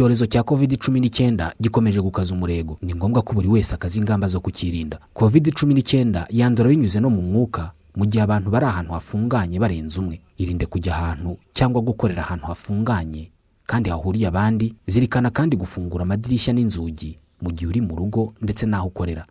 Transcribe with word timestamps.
icyorezo 0.00 0.26
cya 0.26 0.42
covid 0.42 0.78
cumi 0.80 0.96
n'icyenda 1.00 1.52
gikomeje 1.60 2.00
gukaza 2.00 2.32
umurego. 2.34 2.78
Ni 2.82 2.94
ngombwa 2.96 3.20
ko 3.22 3.34
buri 3.36 3.48
wese 3.48 3.74
akaza 3.76 4.00
ingamba 4.00 4.28
zo 4.32 4.40
kukirinda. 4.40 4.96
Covid 5.12 5.52
cumi 5.52 5.74
n'icyenda 5.76 6.24
yandura 6.32 6.68
binyuze 6.72 7.00
no 7.04 7.10
mu 7.12 7.20
mwuka 7.22 7.68
mu 7.96 8.06
gihe 8.08 8.24
abantu 8.24 8.48
bari 8.50 8.64
ahantu 8.64 8.92
hafunganye 8.96 9.58
barenze 9.60 10.00
umwe. 10.00 10.20
Irinde 10.40 10.64
kujya 10.66 10.96
ahantu 10.96 11.36
cyangwa 11.52 11.82
gukorera 11.84 12.22
ahantu 12.24 12.46
hafunganye 12.48 13.28
kandi 13.68 13.90
hahuriye 13.92 14.26
abandi 14.32 14.72
zirikana 14.88 15.28
kandi 15.30 15.56
gufungura 15.60 16.02
amadirishya 16.08 16.52
n'inzugi 16.56 17.16
mu 17.44 17.52
gihe 17.52 17.66
uri 17.68 17.80
mu 17.84 17.92
rugo 17.96 18.32
ndetse 18.40 18.64
n'aho 18.66 18.88
ukorera. 18.88 19.24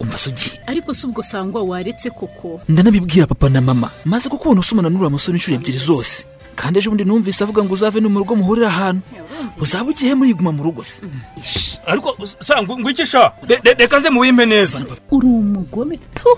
Umva 0.00 0.16
sugi. 0.18 0.56
Ariko 0.66 0.94
si 0.96 1.04
ubwo 1.06 1.20
sangwa 1.22 1.60
waretse 1.62 2.08
koko? 2.10 2.60
Ndanabibwira 2.68 3.26
papa 3.28 3.48
na 3.52 3.60
mama. 3.60 3.90
Maze 4.08 4.28
kukubona 4.32 4.60
usomana 4.64 4.88
n'uriya 4.88 5.10
musore 5.12 5.36
inshuro 5.36 5.56
ebyiri 5.60 5.78
zose. 5.78 6.24
Kandi 6.54 6.78
ejo 6.78 6.90
bundi 6.90 7.04
numvise 7.04 7.44
avuga 7.44 7.62
ngo 7.64 7.74
uzave 7.74 8.00
no 8.00 8.08
mu 8.08 8.18
rugo 8.22 8.34
muhurire 8.36 8.66
ahantu. 8.66 9.02
Uzaba 9.60 9.90
ugiye 9.90 10.14
muriguma 10.14 10.52
mu 10.52 10.62
rugo 10.64 10.82
se? 10.82 11.02
Ariko 11.86 12.16
sangwa 12.40 12.78
ngo 12.78 12.90
iki 12.90 13.06
sha? 13.06 13.32
Re- 13.48 13.60
re- 13.64 13.74
reka 13.78 13.98
nze 14.00 14.10
muwimpe 14.10 14.46
neza. 14.46 14.78
Uri 15.10 15.26
umugome 15.26 15.98
tu. 16.14 16.30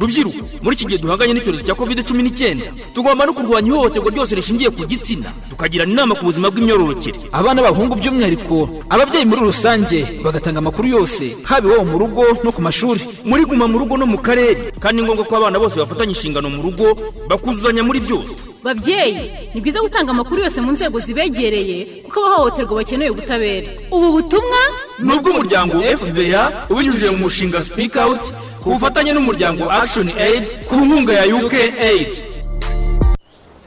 Rubyiruko 0.00 0.38
muri 0.62 0.74
iki 0.76 0.86
gihe 0.88 0.98
duhanganye 0.98 1.32
n'icyorezo 1.36 1.62
cya 1.62 1.74
covid 1.78 2.02
cumi 2.02 2.22
n'icyenda. 2.26 2.66
Tugomba 2.94 3.22
no 3.26 3.32
kurwanya 3.36 3.68
ihohoterwa 3.70 4.10
ryose 4.10 4.34
rishingiye 4.34 4.70
ku 4.74 4.82
gitsina. 4.88 5.30
Tukagirana 5.50 5.92
inama 5.92 6.14
ku 6.18 6.26
buzima 6.26 6.50
bw'imyororokere. 6.50 7.30
Abana 7.30 7.62
b'abahungu 7.62 7.94
by'umwihariko 8.00 8.82
ababyeyi 8.90 9.28
muri 9.30 9.40
rusange 9.46 9.98
bagatanga 10.24 10.58
amakuru 10.58 10.88
yose 10.96 11.36
haba 11.46 11.68
iwabo 11.70 11.84
mu 11.86 11.96
rugo 12.02 12.22
no 12.42 12.50
ku 12.50 12.58
mashuri. 12.64 13.04
Muri 13.22 13.44
guma 13.46 13.68
mu 13.70 13.78
rugo 13.78 13.94
no 13.96 14.06
mu 14.10 14.18
karere. 14.18 14.72
Kandi 14.82 15.02
ni 15.02 15.06
ngombwa 15.06 15.24
ko 15.28 15.36
abana 15.38 15.60
bose 15.62 15.78
bafatanya 15.78 16.16
inshingano 16.18 16.50
mu 16.50 16.62
rugo 16.66 16.98
bakuzuzanya 17.30 17.86
muri 17.86 18.00
byose. 18.02 18.34
Babyeyi 18.64 19.30
ni 19.54 19.60
byiza 19.60 19.80
gutanga 19.80 20.10
amakuru 20.10 20.42
yose 20.42 20.60
mu 20.60 20.72
nzego 20.72 21.00
zibegereye 21.00 21.78
kuko 22.06 22.18
abahohoterwa 22.26 22.74
bakeneye 22.76 23.10
ubutabera 23.10 23.68
ubu 23.90 24.08
butumwa 24.12 24.60
ni 24.98 25.12
ubw'umuryango 25.16 25.76
fda 26.00 26.42
ubinyujije 26.70 27.10
mu 27.10 27.18
mushinga 27.18 27.58
speak 27.64 27.96
out 27.96 28.22
ku 28.62 28.70
bufatanye 28.72 29.12
n'umuryango 29.12 29.64
action 29.70 30.08
aid 30.18 30.44
ku 30.68 30.74
nkunga 30.76 31.12
ya 31.12 31.24
uk 31.36 31.54
aid 31.90 32.12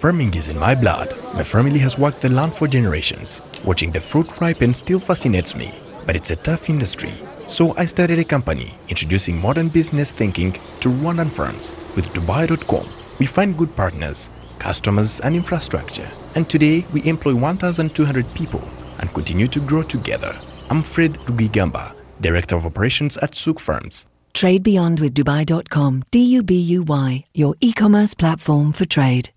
Farming 0.06 0.36
is 0.36 0.47
in 0.50 0.59
my 0.59 0.75
blood. 0.75 1.09
My 1.34 1.44
family 1.44 1.80
has 1.80 1.97
worked 1.97 2.22
the 2.22 2.30
land 2.30 2.53
for 2.53 2.67
generations. 2.67 3.41
Watching 3.66 3.89
the 3.91 4.00
fruit 4.00 4.30
ripen 4.39 4.72
still 4.75 5.00
fascinates 5.00 5.56
me, 5.56 5.73
but 6.06 6.16
it's 6.16 6.30
a 6.30 6.36
tough 6.36 6.69
industry. 6.69 7.09
So 7.47 7.73
I 7.75 7.86
started 7.86 8.19
a 8.19 8.23
company 8.23 8.78
introducing 8.88 9.36
modern 9.41 9.69
business 9.69 10.12
thinking 10.12 10.52
to 10.81 10.89
Rwandan 10.89 11.31
farms. 11.31 11.73
With 11.95 12.14
Dubai.com, 12.14 12.86
we 13.19 13.25
find 13.25 13.58
good 13.58 13.75
partners, 13.75 14.30
customers, 14.59 15.20
and 15.22 15.36
infrastructure. 15.36 16.08
And 16.36 16.50
today 16.50 16.86
we 16.94 17.03
employ 17.06 17.36
1,200 17.36 18.25
people 18.34 18.62
and 19.00 19.14
continue 19.14 19.47
to 19.47 19.59
grow 19.59 19.84
together. 19.84 20.36
I'm 20.70 20.84
Fred 20.84 21.14
Rugigamba, 21.28 21.94
Director 22.22 22.56
of 22.56 22.66
Operations 22.66 23.17
at 23.17 23.36
Souk 23.36 23.59
Farms. 23.59 24.06
Trade 24.34 24.64
beyond 24.64 25.00
with 25.00 25.14
Dubai.com. 25.14 26.03
D 26.12 26.20
U 26.38 26.44
B 26.44 26.56
U 26.59 26.84
Y, 26.84 27.23
your 27.34 27.56
e 27.62 27.72
commerce 27.73 28.14
platform 28.14 28.73
for 28.73 28.86
trade. 28.86 29.30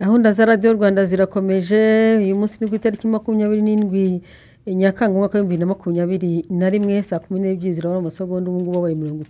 gahunda 0.00 0.32
za 0.32 0.44
radiyo 0.44 0.72
rwanda 0.72 1.06
zirakomeje 1.06 2.16
uyu 2.18 2.36
munsi 2.36 2.58
ni 2.60 2.68
ku 2.70 2.74
itariki 2.74 3.06
makumyabiri 3.06 3.62
n'indwi 3.62 4.22
nyakanga 4.66 5.14
umwaka 5.14 5.38
w'ibihumbi 5.38 5.56
bibiri 5.56 5.60
na 5.60 5.66
makumyabiri 5.66 6.46
na 6.50 6.70
rimwe 6.70 7.02
saa 7.02 7.18
kumi 7.18 7.40
n'ebyiri 7.40 7.72
zirabona 7.74 7.98
amasegonda 7.98 8.50
ubu 8.50 8.60
ngubu 8.60 8.78
abaye 8.78 8.94
mirongo 8.94 9.24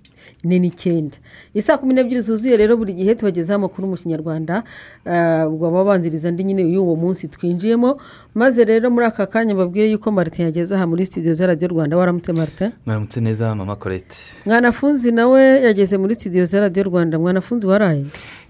ine 0.44 0.58
n'icyenda. 0.58 1.16
Isaa 1.55 1.78
kumi 1.80 1.94
n'ebyiri 1.94 2.20
zuzuye 2.20 2.56
rero 2.56 2.77
buri 2.77 2.92
gihe 2.92 3.14
tubagezaho 3.14 3.56
amakuru 3.56 3.88
mu 3.88 3.97
kinyarwanda 3.97 4.62
ah, 5.08 5.48
ubwo 5.48 5.69
ababanziriza 5.72 6.28
andi 6.28 6.44
nyine 6.44 6.62
y'uwo 6.69 6.97
munsi 6.97 7.28
twinjiyemo 7.33 7.97
maze 8.34 8.64
rero 8.64 8.91
muri 8.92 9.06
aka 9.08 9.27
kanya 9.27 9.55
mbabwire 9.56 9.88
yuko 9.91 10.12
martin 10.12 10.44
yageze 10.53 10.75
aha 10.77 10.86
muri 10.86 11.06
studio 11.06 11.33
za 11.34 11.47
radiyo 11.47 11.69
rwanda. 11.69 11.97
Waramutse 11.97 12.32
martin? 12.32 12.71
Mwaramutse 12.87 13.21
neza 13.21 13.54
mama 13.54 13.76
korete 13.76 14.16
mwanafunzi 14.47 15.12
nawe 15.12 15.41
yageze 15.65 15.97
muri 15.98 16.15
studio 16.15 16.44
za 16.44 16.60
radiyo 16.60 16.84
rwanda. 16.84 17.19
Mwanafunzi 17.19 17.66
waraye? 17.66 18.04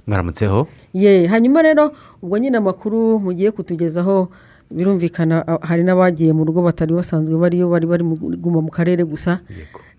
Mwaramutseho 0.06 0.66
ye 0.94 1.26
hanyuma 1.26 1.62
rero 1.62 1.92
ubwo 2.22 2.38
nyine 2.38 2.56
amakuru 2.59 3.19
mugiye 3.21 3.50
kutugezaho 3.50 4.28
birumvikana 4.77 5.44
hari 5.62 5.83
n'abagiye 5.84 6.33
mu 6.33 6.44
rugo 6.44 6.62
batari 6.62 6.93
basanzwe 6.94 7.37
bariyo 7.38 7.69
bari 7.69 7.87
bari 7.87 8.03
mu- 8.05 8.16
guma 8.37 8.60
mu 8.62 8.71
karere 8.71 9.05
gusa. 9.05 9.41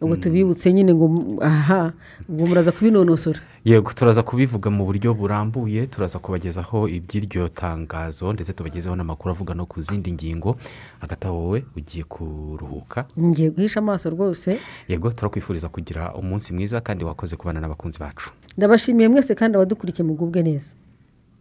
Ubwo 0.03 0.16
tubibutse 0.19 0.73
nyine 0.73 0.91
ngo 0.94 1.07
aha 1.41 1.94
ubwo 2.29 2.44
muraza 2.47 2.72
kubinonosora. 2.75 3.39
Yego 3.63 3.91
turaza 3.95 4.19
kubivuga 4.23 4.67
mu 4.69 4.84
buryo 4.85 5.13
burambuye 5.16 5.88
turaza 5.88 6.19
kubagezaho 6.19 6.88
iby'iryo 6.91 7.47
tangazo 7.47 8.34
ndetse 8.35 8.51
tubagezeho 8.53 8.95
n'amakuru 8.95 9.31
avuga 9.31 9.53
no 9.56 9.63
ku 9.66 9.79
zindi 9.81 10.11
ngingo. 10.11 10.56
Hagati 11.00 11.23
aho 11.28 11.38
wowe 11.40 11.63
ugiye 11.78 12.03
kuruhuka. 12.03 13.05
Ngiye 13.19 13.50
guhisha 13.55 13.79
amaso 13.79 14.09
rwose. 14.09 14.59
Yego 14.91 15.11
turakwifuriza 15.11 15.69
kugira 15.69 16.11
umunsi 16.13 16.51
mwiza 16.53 16.81
kandi 16.81 17.05
wakoze 17.05 17.35
kubana 17.40 17.59
n'abakunzi 17.63 18.00
bacu. 18.00 18.31
Ndabashimiye 18.57 19.07
mwese 19.07 19.35
kandi 19.35 19.55
abadukurikiye 19.55 20.03
mugubwe 20.07 20.44
neza. 20.44 20.75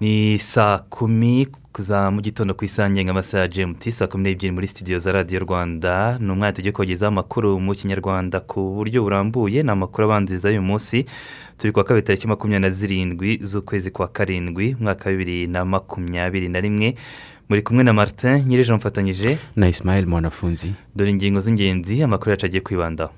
Ni 0.00 0.38
saa 0.38 0.78
kumi 0.78 1.48
za 1.78 2.10
mu 2.10 2.20
gitondo 2.20 2.54
ku 2.54 2.64
isaha 2.64 2.88
amasaha 3.10 3.42
ya 3.42 3.48
gmt 3.48 3.90
saa 3.90 4.06
kumi 4.06 4.22
n'ebyiri 4.24 4.52
muri 4.54 4.66
studio 4.66 4.98
za 4.98 5.12
radiyo 5.12 5.40
rwanda. 5.40 6.18
Ni 6.18 6.30
umwanya 6.30 6.52
tugiye 6.52 6.72
kubagezaho 6.72 7.08
amakuru 7.12 7.60
mu 7.60 7.74
kinyarwanda 7.74 8.40
ku 8.40 8.74
buryo 8.76 9.02
burambuye. 9.02 9.62
Ni 9.62 9.70
amakuru 9.70 10.04
abanziriza 10.04 10.48
y'uyu 10.48 10.62
munsi. 10.62 11.04
Turi 11.58 11.72
kuwa 11.72 11.84
kabiri 11.84 12.06
tariki 12.06 12.26
makumyabiri 12.28 12.60
na 12.62 12.70
zirindwi 12.70 13.38
z'ukwezi 13.42 13.90
kwa 13.90 14.08
karindwi 14.08 14.74
umwaka 14.80 15.10
wa 15.10 15.16
bibiri 15.16 15.46
na 15.46 15.64
makumyabiri 15.64 16.48
na 16.48 16.60
rimwe. 16.60 16.94
Muri 17.48 17.62
kumwe 17.62 17.84
na 17.84 17.92
martin 17.92 18.42
nyir'ejo 18.46 18.76
mfatanyije. 18.76 19.38
Na 19.56 19.68
isimayeli 19.68 20.06
mwanafunzi. 20.06 20.72
Dore 20.96 21.10
ingingo 21.10 21.40
z'ingenzi 21.40 22.02
amakuru 22.02 22.30
yacu 22.30 22.46
agiye 22.46 22.60
kwibandaho. 22.60 23.12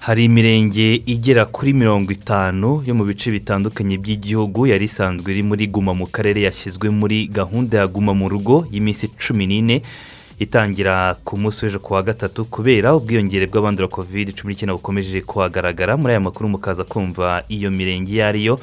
Hari 0.00 0.24
imirenge 0.24 0.94
igera 1.06 1.44
kuri 1.44 1.72
mirongo 1.72 2.12
itanu 2.12 2.82
yo 2.86 2.94
mu 2.94 3.04
bice 3.04 3.30
bitandukanye 3.30 3.98
by'igihugu 3.98 4.66
yari 4.66 4.84
isanzwe 4.84 5.32
iri 5.32 5.42
muri 5.42 5.66
guma 5.66 5.94
mu 5.94 6.06
karere 6.06 6.42
yashyizwe 6.46 6.90
muri 6.90 7.26
gahunda 7.26 7.78
ya 7.78 7.86
guma 7.86 8.14
mu 8.14 8.28
rugo 8.28 8.66
y'iminsi 8.70 9.08
cumi 9.18 9.46
n'ine 9.46 9.82
itangira 10.38 11.16
ku 11.24 11.34
munsi 11.36 11.64
w'ejo 11.66 11.80
ku 11.82 11.94
wa 11.94 12.02
gatatu 12.06 12.44
kubera 12.44 12.94
ubwiyongere 12.94 13.46
bw'abandura 13.50 13.88
kovide 13.90 14.30
cumi 14.32 14.52
n'icyenda 14.54 14.74
bukomeje 14.78 15.20
kuhagaragara. 15.26 15.96
Muri 15.96 16.10
aya 16.14 16.20
makuru 16.20 16.48
mukaza 16.54 16.84
kumva 16.84 17.42
iyo 17.50 17.70
mirenge 17.70 18.12
iyo 18.14 18.26
ari 18.26 18.44
yo. 18.46 18.60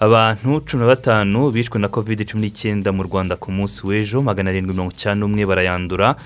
Abantu 0.00 0.60
cumi 0.64 0.80
na 0.80 0.86
batanu 0.86 1.50
bishwe 1.50 1.78
na 1.80 1.88
kovide 1.88 2.24
cumi 2.24 2.42
n'icyenda 2.42 2.92
mu 2.92 3.02
rwanda 3.02 3.36
ku 3.36 3.52
munsi 3.52 3.84
w'ejo 3.86 4.22
magana 4.22 4.50
arindwi 4.50 4.72
mirongo 4.72 4.92
icyenda 4.96 5.20
n'umwe 5.20 5.44
barayandura. 5.46 6.16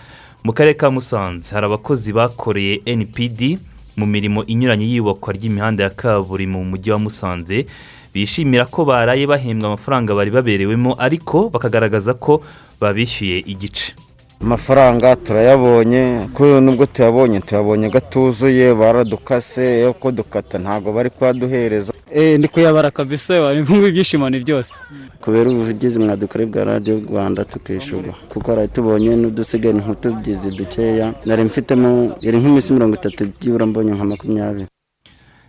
Mu 0.45 0.53
karere 0.53 0.75
ka 0.79 0.91
musanze 0.91 1.55
hari 1.55 1.67
abakozi 1.67 2.13
bakoreye 2.13 2.83
npd 2.87 3.59
mu 3.99 4.07
mirimo 4.07 4.45
inyuranye 4.47 4.85
y'iyubakwa 4.87 5.33
ry'imihanda 5.35 5.85
ya 5.85 5.91
kaburimbo 5.91 6.59
mu 6.63 6.65
mujyi 6.77 6.91
wa 6.95 6.99
musanze. 6.99 7.67
Bishimira 8.15 8.65
ko 8.71 8.85
baraye 8.85 9.27
bahembwa 9.27 9.67
amafaranga 9.75 10.15
bari 10.15 10.31
baberewemo 10.31 10.95
ariko 10.99 11.51
bakagaragaza 11.51 12.15
ko 12.15 12.43
babishyuye 12.81 13.43
igice. 13.43 13.99
Amafaranga 14.45 15.17
turayabonye 15.17 16.29
ko 16.37 16.61
nubwo 16.61 16.85
tuyabonye 16.87 17.41
tuyabonye 17.41 17.89
gatuzuye 17.95 18.75
baradukase 18.81 19.81
yo 19.81 19.93
kudukata 20.01 20.59
ntabwo 20.59 20.93
bari 20.93 21.11
kuyaduhereza 21.11 21.93
ndi 22.39 22.49
kuyabara 22.49 22.91
kabisa 22.91 23.53
imvungu 23.53 23.87
ibyishimo 23.87 24.31
ni 24.31 24.39
byose. 24.45 24.75
Kubera 25.21 25.51
ubuvugizi 25.51 25.99
mwadukorera 25.99 26.51
bwa 26.51 26.65
radiyo 26.65 27.01
rwanda 27.09 27.45
tukishyura. 27.45 28.13
Kuko 28.29 28.53
hari 28.55 28.69
tubonye 28.69 29.17
n'udusigaye 29.17 29.75
nk'utugizi 29.75 30.51
dukeya 30.59 31.15
nari 31.27 31.43
mfitemo 31.45 32.15
iri 32.21 32.39
nk'iminsi 32.39 32.73
mirongo 32.73 32.95
itatu 33.01 33.21
byibura 33.41 33.67
mbonye 33.67 33.93
nka 33.97 34.05
makumyabiri. 34.05 34.67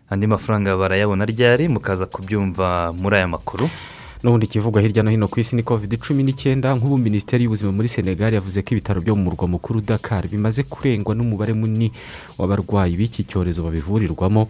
Andi 0.10 0.28
mafaranga 0.28 0.78
barayabona 0.78 1.26
ryari? 1.26 1.68
Mukaza 1.68 2.06
kubyumva 2.06 2.94
muri 3.02 3.16
aya 3.16 3.28
makuru. 3.28 3.70
N'ubundi 4.26 4.46
ikivugwa 4.50 4.82
hirya 4.82 5.04
no 5.04 5.12
hino 5.12 5.28
ku 5.28 5.40
isi 5.40 5.56
ni 5.56 5.62
covid 5.64 5.98
cumi 6.02 6.24
n'icyenda 6.26 6.74
nk'ubu 6.74 6.98
minisiteri 6.98 7.44
y'ubuzima 7.46 7.70
muri 7.72 7.86
senegal 7.88 8.34
yavuze 8.34 8.58
ko 8.66 8.74
ibitaro 8.74 8.98
byo 9.02 9.14
mu 9.16 9.30
murwa 9.30 9.46
mukuru 9.48 9.86
dakar 9.86 10.26
bimaze 10.28 10.64
kurengwa 10.66 11.14
n'umubare 11.14 11.54
munini 11.54 11.94
w'abarwayi 12.42 12.98
b'iki 12.98 13.22
cyorezo 13.30 13.62
babivurirwamo 13.62 14.50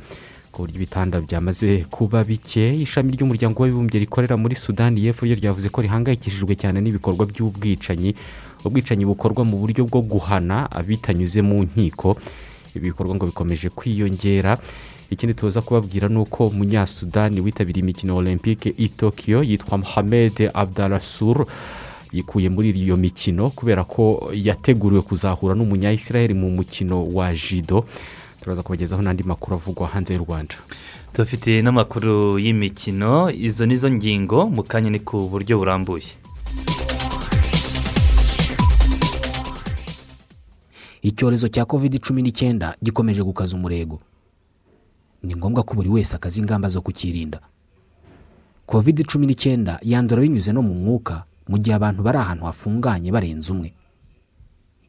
ku 0.56 0.64
buryo 0.64 0.76
ibitanda 0.80 1.20
byamaze 1.20 1.84
kuba 1.92 2.24
bike. 2.24 2.72
Ishami 2.80 3.20
ry'umuryango 3.20 3.60
w'abibumbye 3.60 4.00
rikorera 4.00 4.40
muri 4.40 4.56
sudani 4.56 5.04
y'epfo 5.04 5.28
ryo 5.28 5.36
ryavuze 5.36 5.68
ko 5.68 5.84
rihangayikishijwe 5.84 6.56
cyane 6.56 6.80
n'ibikorwa 6.80 7.28
by'ubwicanyi 7.28 8.16
ubwicanyi 8.64 9.04
bukorwa 9.04 9.44
mu 9.44 9.60
buryo 9.60 9.84
bwo 9.84 10.00
guhana 10.00 10.72
bitanyuze 10.88 11.44
mu 11.44 11.68
nkiko. 11.68 12.16
Ibi 12.72 12.96
bikorwa 12.96 13.20
ngo 13.20 13.28
bikomeje 13.28 13.68
kwiyongera. 13.76 14.56
Ikindi 15.16 15.34
tuza 15.34 15.62
kubabwira 15.62 16.08
ni 16.08 16.18
uko 16.18 16.48
umunyasudani 16.48 17.42
witabiriye 17.42 17.84
imikino 17.84 18.16
olympique 18.16 18.74
i 18.78 18.90
tokiyo 18.90 19.44
yitwa 19.44 19.78
mohamed 19.78 20.52
abdarasur 20.54 21.46
yikuye 22.12 22.50
muri 22.50 22.70
iyo 22.72 22.98
mikino 22.98 23.50
kubera 23.50 23.84
ko 23.84 24.32
yateguriwe 24.34 25.02
kuzahura 25.02 25.56
n'umunyayisiraheli 25.56 26.34
mu 26.34 26.52
mukino 26.52 27.08
wa 27.08 27.34
jido 27.34 27.86
turaza 28.42 28.64
kubagezaho 28.64 29.02
n'andi 29.02 29.24
makuru 29.24 29.56
avugwa 29.56 29.88
hanze 29.88 30.14
y'u 30.14 30.24
rwanda. 30.28 30.56
Tubafitiye 31.14 31.62
n'amakuru 31.62 32.40
y'imikino. 32.40 33.32
Izo 33.32 33.66
ni 33.66 33.78
zo 33.78 33.90
ngingo 33.92 34.46
mu 34.52 34.64
kanya 34.64 34.90
ni 34.90 35.00
ku 35.00 35.32
buryo 35.32 35.58
burambuye. 35.58 36.06
Icyorezo 41.02 41.48
cya 41.48 41.66
covid 41.66 42.00
cumi 42.00 42.22
n'icyenda 42.22 42.76
gikomeje 42.84 43.24
gukaza 43.24 43.56
umurego. 43.58 44.00
Ni 45.26 45.36
ngombwa 45.36 45.64
ko 45.66 45.74
buri 45.74 45.90
wese 45.90 46.16
akaza 46.16 46.38
ingamba 46.42 46.70
zo 46.70 46.82
kukirinda. 46.82 47.40
Covid 48.66 49.06
cumi 49.06 49.26
n'icyenda 49.28 49.80
yandura 49.82 50.22
binyuze 50.22 50.54
no 50.54 50.62
mu 50.62 50.74
mwuka 50.74 51.24
mu 51.50 51.58
gihe 51.58 51.76
abantu 51.76 52.02
bari 52.04 52.18
ahantu 52.18 52.46
hafunganye 52.46 53.12
barenze 53.12 53.50
umwe. 53.54 53.74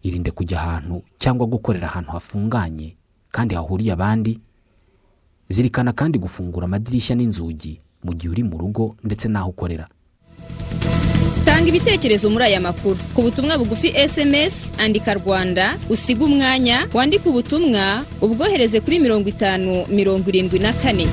Irinde 0.02 0.30
kujya 0.30 0.60
ahantu 0.60 1.02
cyangwa 1.18 1.46
gukorera 1.46 1.88
ahantu 1.88 2.10
hafunganye 2.16 2.96
kandi 3.32 3.54
hahuriye 3.54 3.92
abandi 3.92 4.40
zirikana 5.48 5.92
kandi 5.92 6.18
gufungura 6.18 6.64
amadirishya 6.68 7.16
n'inzugi 7.16 7.78
mu 8.04 8.12
gihe 8.14 8.30
uri 8.32 8.42
mu 8.44 8.56
rugo 8.58 8.94
ndetse 9.04 9.28
n'aho 9.28 9.50
ukorera. 9.50 9.86
Tanga 11.56 11.68
ibitekerezo 11.72 12.28
muri 12.30 12.44
aya 12.44 12.60
makuru. 12.60 12.96
Ku 13.14 13.22
butumwa 13.22 13.58
bugufi 13.58 13.88
sms 14.08 14.72
andika 14.78 15.14
rwanda 15.14 15.76
usiga 15.88 16.24
umwanya 16.24 16.86
wandike 16.94 17.28
ubutumwa 17.28 18.04
ubwohereze 18.20 18.80
kuri 18.80 18.98
mirongo 19.00 19.28
itanu 19.28 19.86
mirongo 19.88 20.28
irindwi 20.28 20.58
na 20.58 20.72
kane. 20.72 21.06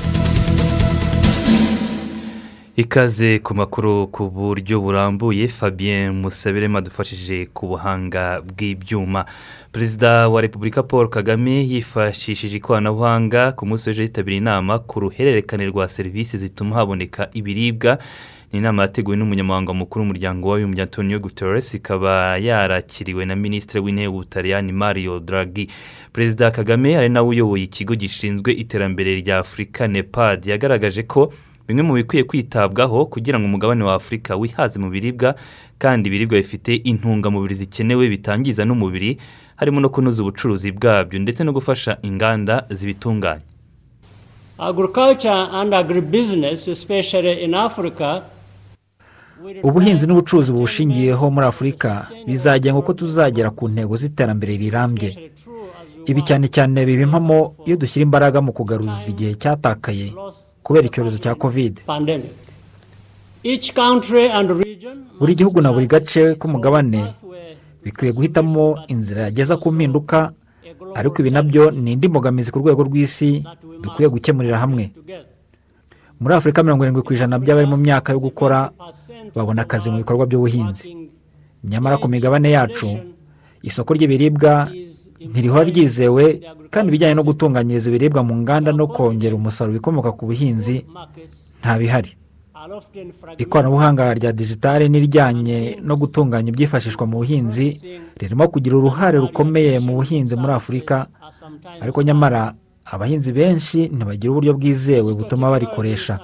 Ikaze 2.76 3.38
ku 3.38 3.54
makuru 3.54 4.06
ku 4.12 4.28
buryo 4.30 4.80
burambuye 4.80 5.48
fabien 5.48 6.12
musabirema 6.12 6.78
adufashije 6.78 7.46
ku 7.54 7.66
buhanga 7.66 8.42
bw'ibyuma. 8.44 9.24
Perezida 9.72 10.28
wa 10.28 10.40
repubulika 10.40 10.82
paul 10.82 11.08
kagame 11.08 11.64
yifashishije 11.64 12.56
ikoranabuhanga 12.56 13.52
ku 13.52 13.66
munsi 13.66 13.88
w'ejo 13.90 14.02
yitabiriye 14.02 14.38
inama 14.42 14.78
ku 14.78 15.00
ruhererekane 15.00 15.66
rwa 15.66 15.88
serivisi 15.88 16.38
zituma 16.38 16.76
haboneka 16.76 17.28
ibiribwa 17.32 17.98
ni 18.54 18.58
inama 18.58 18.82
yateguwe 18.82 19.16
n'umunyamabanga 19.16 19.72
mukuru 19.74 20.00
w'umuryango 20.02 20.48
w'abibumbye 20.48 20.82
antonio 20.82 21.18
guterres 21.18 21.74
ikaba 21.74 22.38
yarakiriwe 22.38 23.24
na 23.26 23.36
minisitiri 23.36 23.80
w'intebe 23.80 24.06
w'ubutaliyani 24.08 24.72
mario 24.72 25.20
draghi. 25.20 25.68
Perezida 26.12 26.50
kagame 26.50 26.96
ari 26.98 27.08
nawe 27.08 27.28
uyoboye 27.28 27.62
ikigo 27.64 27.94
gishinzwe 27.94 28.52
iterambere 28.52 29.16
rya 29.16 29.38
afurika 29.38 29.88
nepad. 29.88 30.46
Yagaragaje 30.46 31.02
ko 31.02 31.32
bimwe 31.68 31.82
mu 31.82 31.94
bikwiye 31.94 32.24
kwitabwaho 32.24 33.06
kugira 33.06 33.38
ngo 33.38 33.46
umugabane 33.46 33.84
wa 33.84 33.94
afurika 33.94 34.36
wihaze 34.36 34.78
mu 34.78 34.90
biribwa 34.90 35.34
kandi 35.78 36.08
ibiribwa 36.08 36.38
bifite 36.38 36.74
intungamubiri 36.76 37.54
zikenewe 37.54 38.08
bitangiza 38.08 38.64
n'umubiri 38.64 39.18
harimo 39.56 39.80
no 39.80 39.88
kunoza 39.88 40.22
ubucuruzi 40.22 40.70
bwabyo 40.72 41.18
ndetse 41.18 41.44
no 41.44 41.52
gufasha 41.52 41.98
inganda 42.02 42.66
zibitunganya 42.70 43.42
agriculture 44.58 45.48
and 45.52 45.74
agribusiness 45.74 46.68
especially 46.68 47.42
in 47.44 47.54
africa 47.54 48.22
ubuhinzi 49.62 50.06
n'ubucuruzi 50.06 50.52
bushingiyeho 50.52 51.24
muri 51.30 51.46
afurika 51.46 52.08
bizagenga 52.26 52.78
uko 52.78 52.92
tuzagera 52.92 53.50
ku 53.50 53.68
ntego 53.68 53.96
z'iterambere 53.96 54.56
rirambye. 54.56 55.10
Ibi 56.06 56.20
cyane 56.28 56.46
cyane 56.48 56.84
biba 56.84 57.02
impamo 57.08 57.54
iyo 57.66 57.76
dushyira 57.80 58.02
imbaraga 58.04 58.38
mu 58.44 58.52
kugaruza 58.52 59.08
igihe 59.12 59.34
cyatakaye 59.40 60.12
kubera 60.64 60.86
icyorezo 60.88 61.18
cya 61.18 61.34
kovide 61.34 61.80
buri 65.20 65.32
gihugu 65.34 65.60
na 65.60 65.72
buri 65.72 65.86
gace 65.86 66.34
k'umugabane 66.40 67.04
bikwiye 67.84 68.12
guhitamo 68.12 68.78
inzira 68.88 69.22
yageza 69.28 69.56
ku 69.56 69.72
mpinduka 69.72 70.32
ariko 70.94 71.16
ibi 71.20 71.30
na 71.30 71.42
byo 71.42 71.70
ni 71.70 71.92
indi 71.92 72.08
mbogamizi 72.08 72.48
ku 72.52 72.58
rwego 72.64 72.82
rw'isi 72.88 73.44
dukwiye 73.82 74.08
gukemurira 74.08 74.58
hamwe. 74.58 74.90
Muri 76.20 76.34
afurika 76.34 76.62
mirongo 76.62 76.84
irindwi 76.84 77.02
ku 77.02 77.12
ijana 77.14 77.38
by'abari 77.38 77.66
mu 77.66 77.76
myaka 77.76 78.12
yo 78.12 78.20
gukora 78.20 78.70
babona 79.34 79.62
akazi 79.62 79.90
mu 79.90 79.98
bikorwa 79.98 80.26
by'ubuhinzi. 80.26 81.10
Nyamara 81.64 81.96
ku 81.98 82.08
migabane 82.08 82.50
yacu 82.50 82.88
isoko 83.62 83.94
ry'ibiribwa 83.94 84.68
ntirihora 85.30 85.64
ryizewe 85.64 86.24
kandi 86.70 86.88
ibijyanye 86.92 87.14
no 87.16 87.24
gutunganyiriza 87.24 87.88
ibiribwa 87.88 88.20
mu 88.22 88.34
nganda 88.44 88.72
no 88.72 88.86
kongera 88.86 89.34
umusaruro 89.34 89.72
ibikomoka 89.76 90.12
ku 90.12 90.26
buhinzi 90.28 90.84
ntabihari. 91.60 92.16
Ikoranabuhanga 93.38 94.14
rya 94.16 94.32
digitali 94.32 94.88
n'ijyanye 94.88 95.80
no 95.84 95.96
gutunganya 96.00 96.48
ibyifashishwa 96.48 97.04
mu 97.06 97.20
buhinzi 97.20 97.76
ririmo 98.16 98.48
kugira 98.48 98.76
uruhare 98.80 99.18
rukomeye 99.20 99.76
mu 99.84 100.00
buhinzi 100.00 100.36
muri 100.36 100.52
afurika 100.52 101.06
ariko 101.80 102.00
nyamara 102.02 102.54
abahinzi 102.84 103.32
benshi 103.32 103.78
ntibagira 103.94 104.30
uburyo 104.32 104.52
bwizewe 104.54 105.10
butuma 105.14 105.50
barikoresha. 105.50 106.20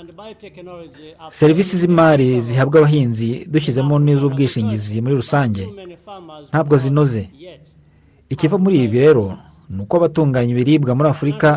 Serivisi 1.30 1.76
z'imari 1.80 2.40
zihabwa 2.40 2.78
abahinzi 2.80 3.46
dushyizemo 3.52 3.98
n'iz'ubwishingizi 3.98 5.00
muri 5.02 5.14
rusange 5.20 5.64
ntabwo 6.50 6.74
zinoze. 6.82 7.22
Ikiva 8.32 8.56
muri 8.58 8.84
ibi 8.84 8.98
rero 9.00 9.24
ni 9.70 9.80
uko 9.82 9.96
abatunganya 9.96 10.50
ibiribwa 10.54 10.94
muri 10.94 11.08
afurika 11.10 11.48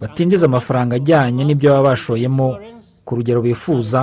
batinjiza 0.00 0.46
amafaranga 0.46 0.96
ajyanye 0.96 1.42
n'ibyo 1.44 1.68
baba 1.72 1.88
bashoyemo 1.94 2.48
ku 3.06 3.10
rugero 3.16 3.40
bifuza 3.42 4.00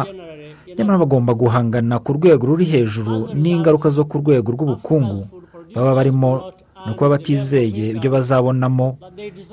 nyamara 0.77 0.97
bagomba 1.03 1.31
guhangana 1.33 1.95
ku 2.03 2.09
rwego 2.17 2.43
ruri 2.47 2.65
hejuru 2.65 3.31
n'ingaruka 3.41 3.87
zo 3.95 4.03
ku 4.09 4.15
rwego 4.19 4.47
rw'ubukungu 4.55 5.21
baba 5.75 5.91
barimo 5.95 6.31
ni 6.85 6.91
ukuba 6.91 7.09
batizeye 7.09 7.89
ibyo 7.95 8.09
bazabonamo. 8.11 8.97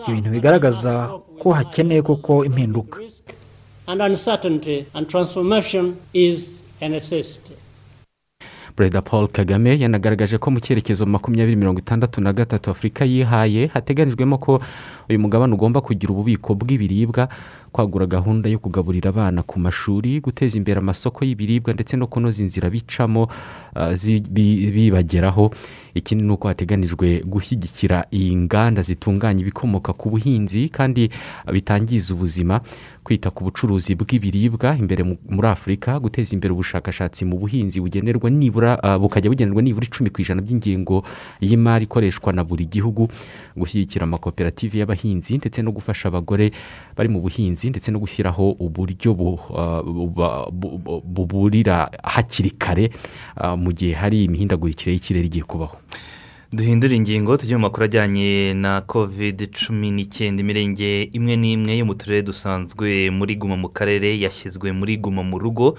Ibintu 0.08 0.30
bigaragaza 0.30 1.08
ko 1.40 1.52
hakeneye 1.52 2.02
koko 2.02 2.44
impinduka. 2.44 2.98
Perezida 8.76 9.02
paul 9.02 9.28
kagame 9.28 9.76
yanagaragaje 9.78 10.38
ko 10.38 10.50
mu 10.50 10.60
cyerekezo 10.60 11.04
makumyabiri 11.06 11.56
mirongo 11.56 11.78
itandatu 11.80 12.20
na 12.20 12.32
gatatu 12.32 12.70
afurika 12.70 13.04
yihaye 13.04 13.66
hateganijwemo 13.66 14.38
ko 14.38 14.60
uyu 15.10 15.20
mugabane 15.20 15.52
ugomba 15.54 15.80
kugira 15.84 16.12
ububiko 16.12 16.54
bw'ibiribwa 16.56 17.28
kwagura 17.72 18.06
gahunda 18.06 18.48
yo 18.48 18.58
kugaburira 18.58 19.08
abana 19.10 19.42
ku 19.42 19.58
mashuri 19.60 20.20
guteza 20.20 20.58
imbere 20.58 20.78
amasoko 20.78 21.24
y'ibiribwa 21.24 21.72
ndetse 21.74 21.96
no 21.96 22.06
kunoza 22.06 22.42
inzira 22.42 22.70
bicamo 22.70 23.28
bibageraho. 24.30 25.50
Ikindi 25.94 26.24
ni 26.24 26.30
uko 26.32 26.48
hateganijwe 26.48 27.20
gushyigikira 27.26 28.04
iyi 28.12 28.36
nganda 28.36 28.82
zitunganya 28.82 29.40
ibikomoka 29.40 29.92
ku 29.92 30.10
buhinzi 30.10 30.68
kandi 30.68 31.10
bitangiza 31.52 32.14
ubuzima. 32.14 32.60
Kwita 33.12 33.28
ku 33.30 33.44
bucuruzi 33.44 33.92
bw'ibiribwa 33.92 34.72
imbere 34.80 35.04
muri 35.04 35.44
afurika 35.48 36.00
guteza 36.00 36.32
imbere 36.32 36.48
ubushakashatsi 36.56 37.28
mu 37.28 37.36
buhinzi 37.36 37.76
bugenerwa 37.76 38.30
nibura 38.32 38.80
bukajya 38.96 39.28
bugenerwa 39.28 39.60
nibura 39.60 39.84
icumi 39.84 40.08
ku 40.08 40.24
ijana 40.24 40.40
by'ingengo 40.40 41.04
y'imari 41.44 41.84
ikoreshwa 41.84 42.32
na 42.32 42.40
buri 42.40 42.64
gihugu 42.64 43.12
gushyigikira 43.52 44.08
amakoperative 44.08 44.78
y'abahinzi 44.80 45.36
ndetse 45.36 45.60
no 45.60 45.76
gufasha 45.76 46.08
abagore 46.08 46.56
bari 46.96 47.08
mu 47.12 47.20
buhinzi 47.20 47.68
ndetse 47.68 47.92
no 47.92 48.00
gushyiraho 48.00 48.56
uburyo 48.56 49.12
buburira 51.04 51.92
hakiri 52.02 52.50
kare 52.56 52.88
mu 53.60 53.76
gihe 53.76 53.92
hari 53.92 54.24
imihindagurikire 54.24 54.92
y'ikirere 54.96 55.26
igiye 55.28 55.44
kubaho. 55.44 55.76
Duhindura 56.52 56.94
ingingo 56.94 57.36
tujye 57.36 57.56
mu 57.56 57.62
makuru 57.62 57.84
ajyanye 57.84 58.54
na 58.54 58.80
kovide 58.80 59.46
cumi 59.46 59.90
n'icyenda. 59.90 60.40
Imirenge 60.42 61.02
imwe 61.12 61.36
n'imwe 61.36 61.72
yo 61.78 61.84
mu 61.86 61.94
turere 61.94 62.22
dusanzwe 62.22 63.10
muri 63.10 63.34
guma 63.36 63.56
mu 63.56 63.68
karere 63.68 64.20
yashyizwe 64.20 64.72
muri 64.72 64.96
guma 64.96 65.22
mu 65.22 65.38
rugo. 65.38 65.76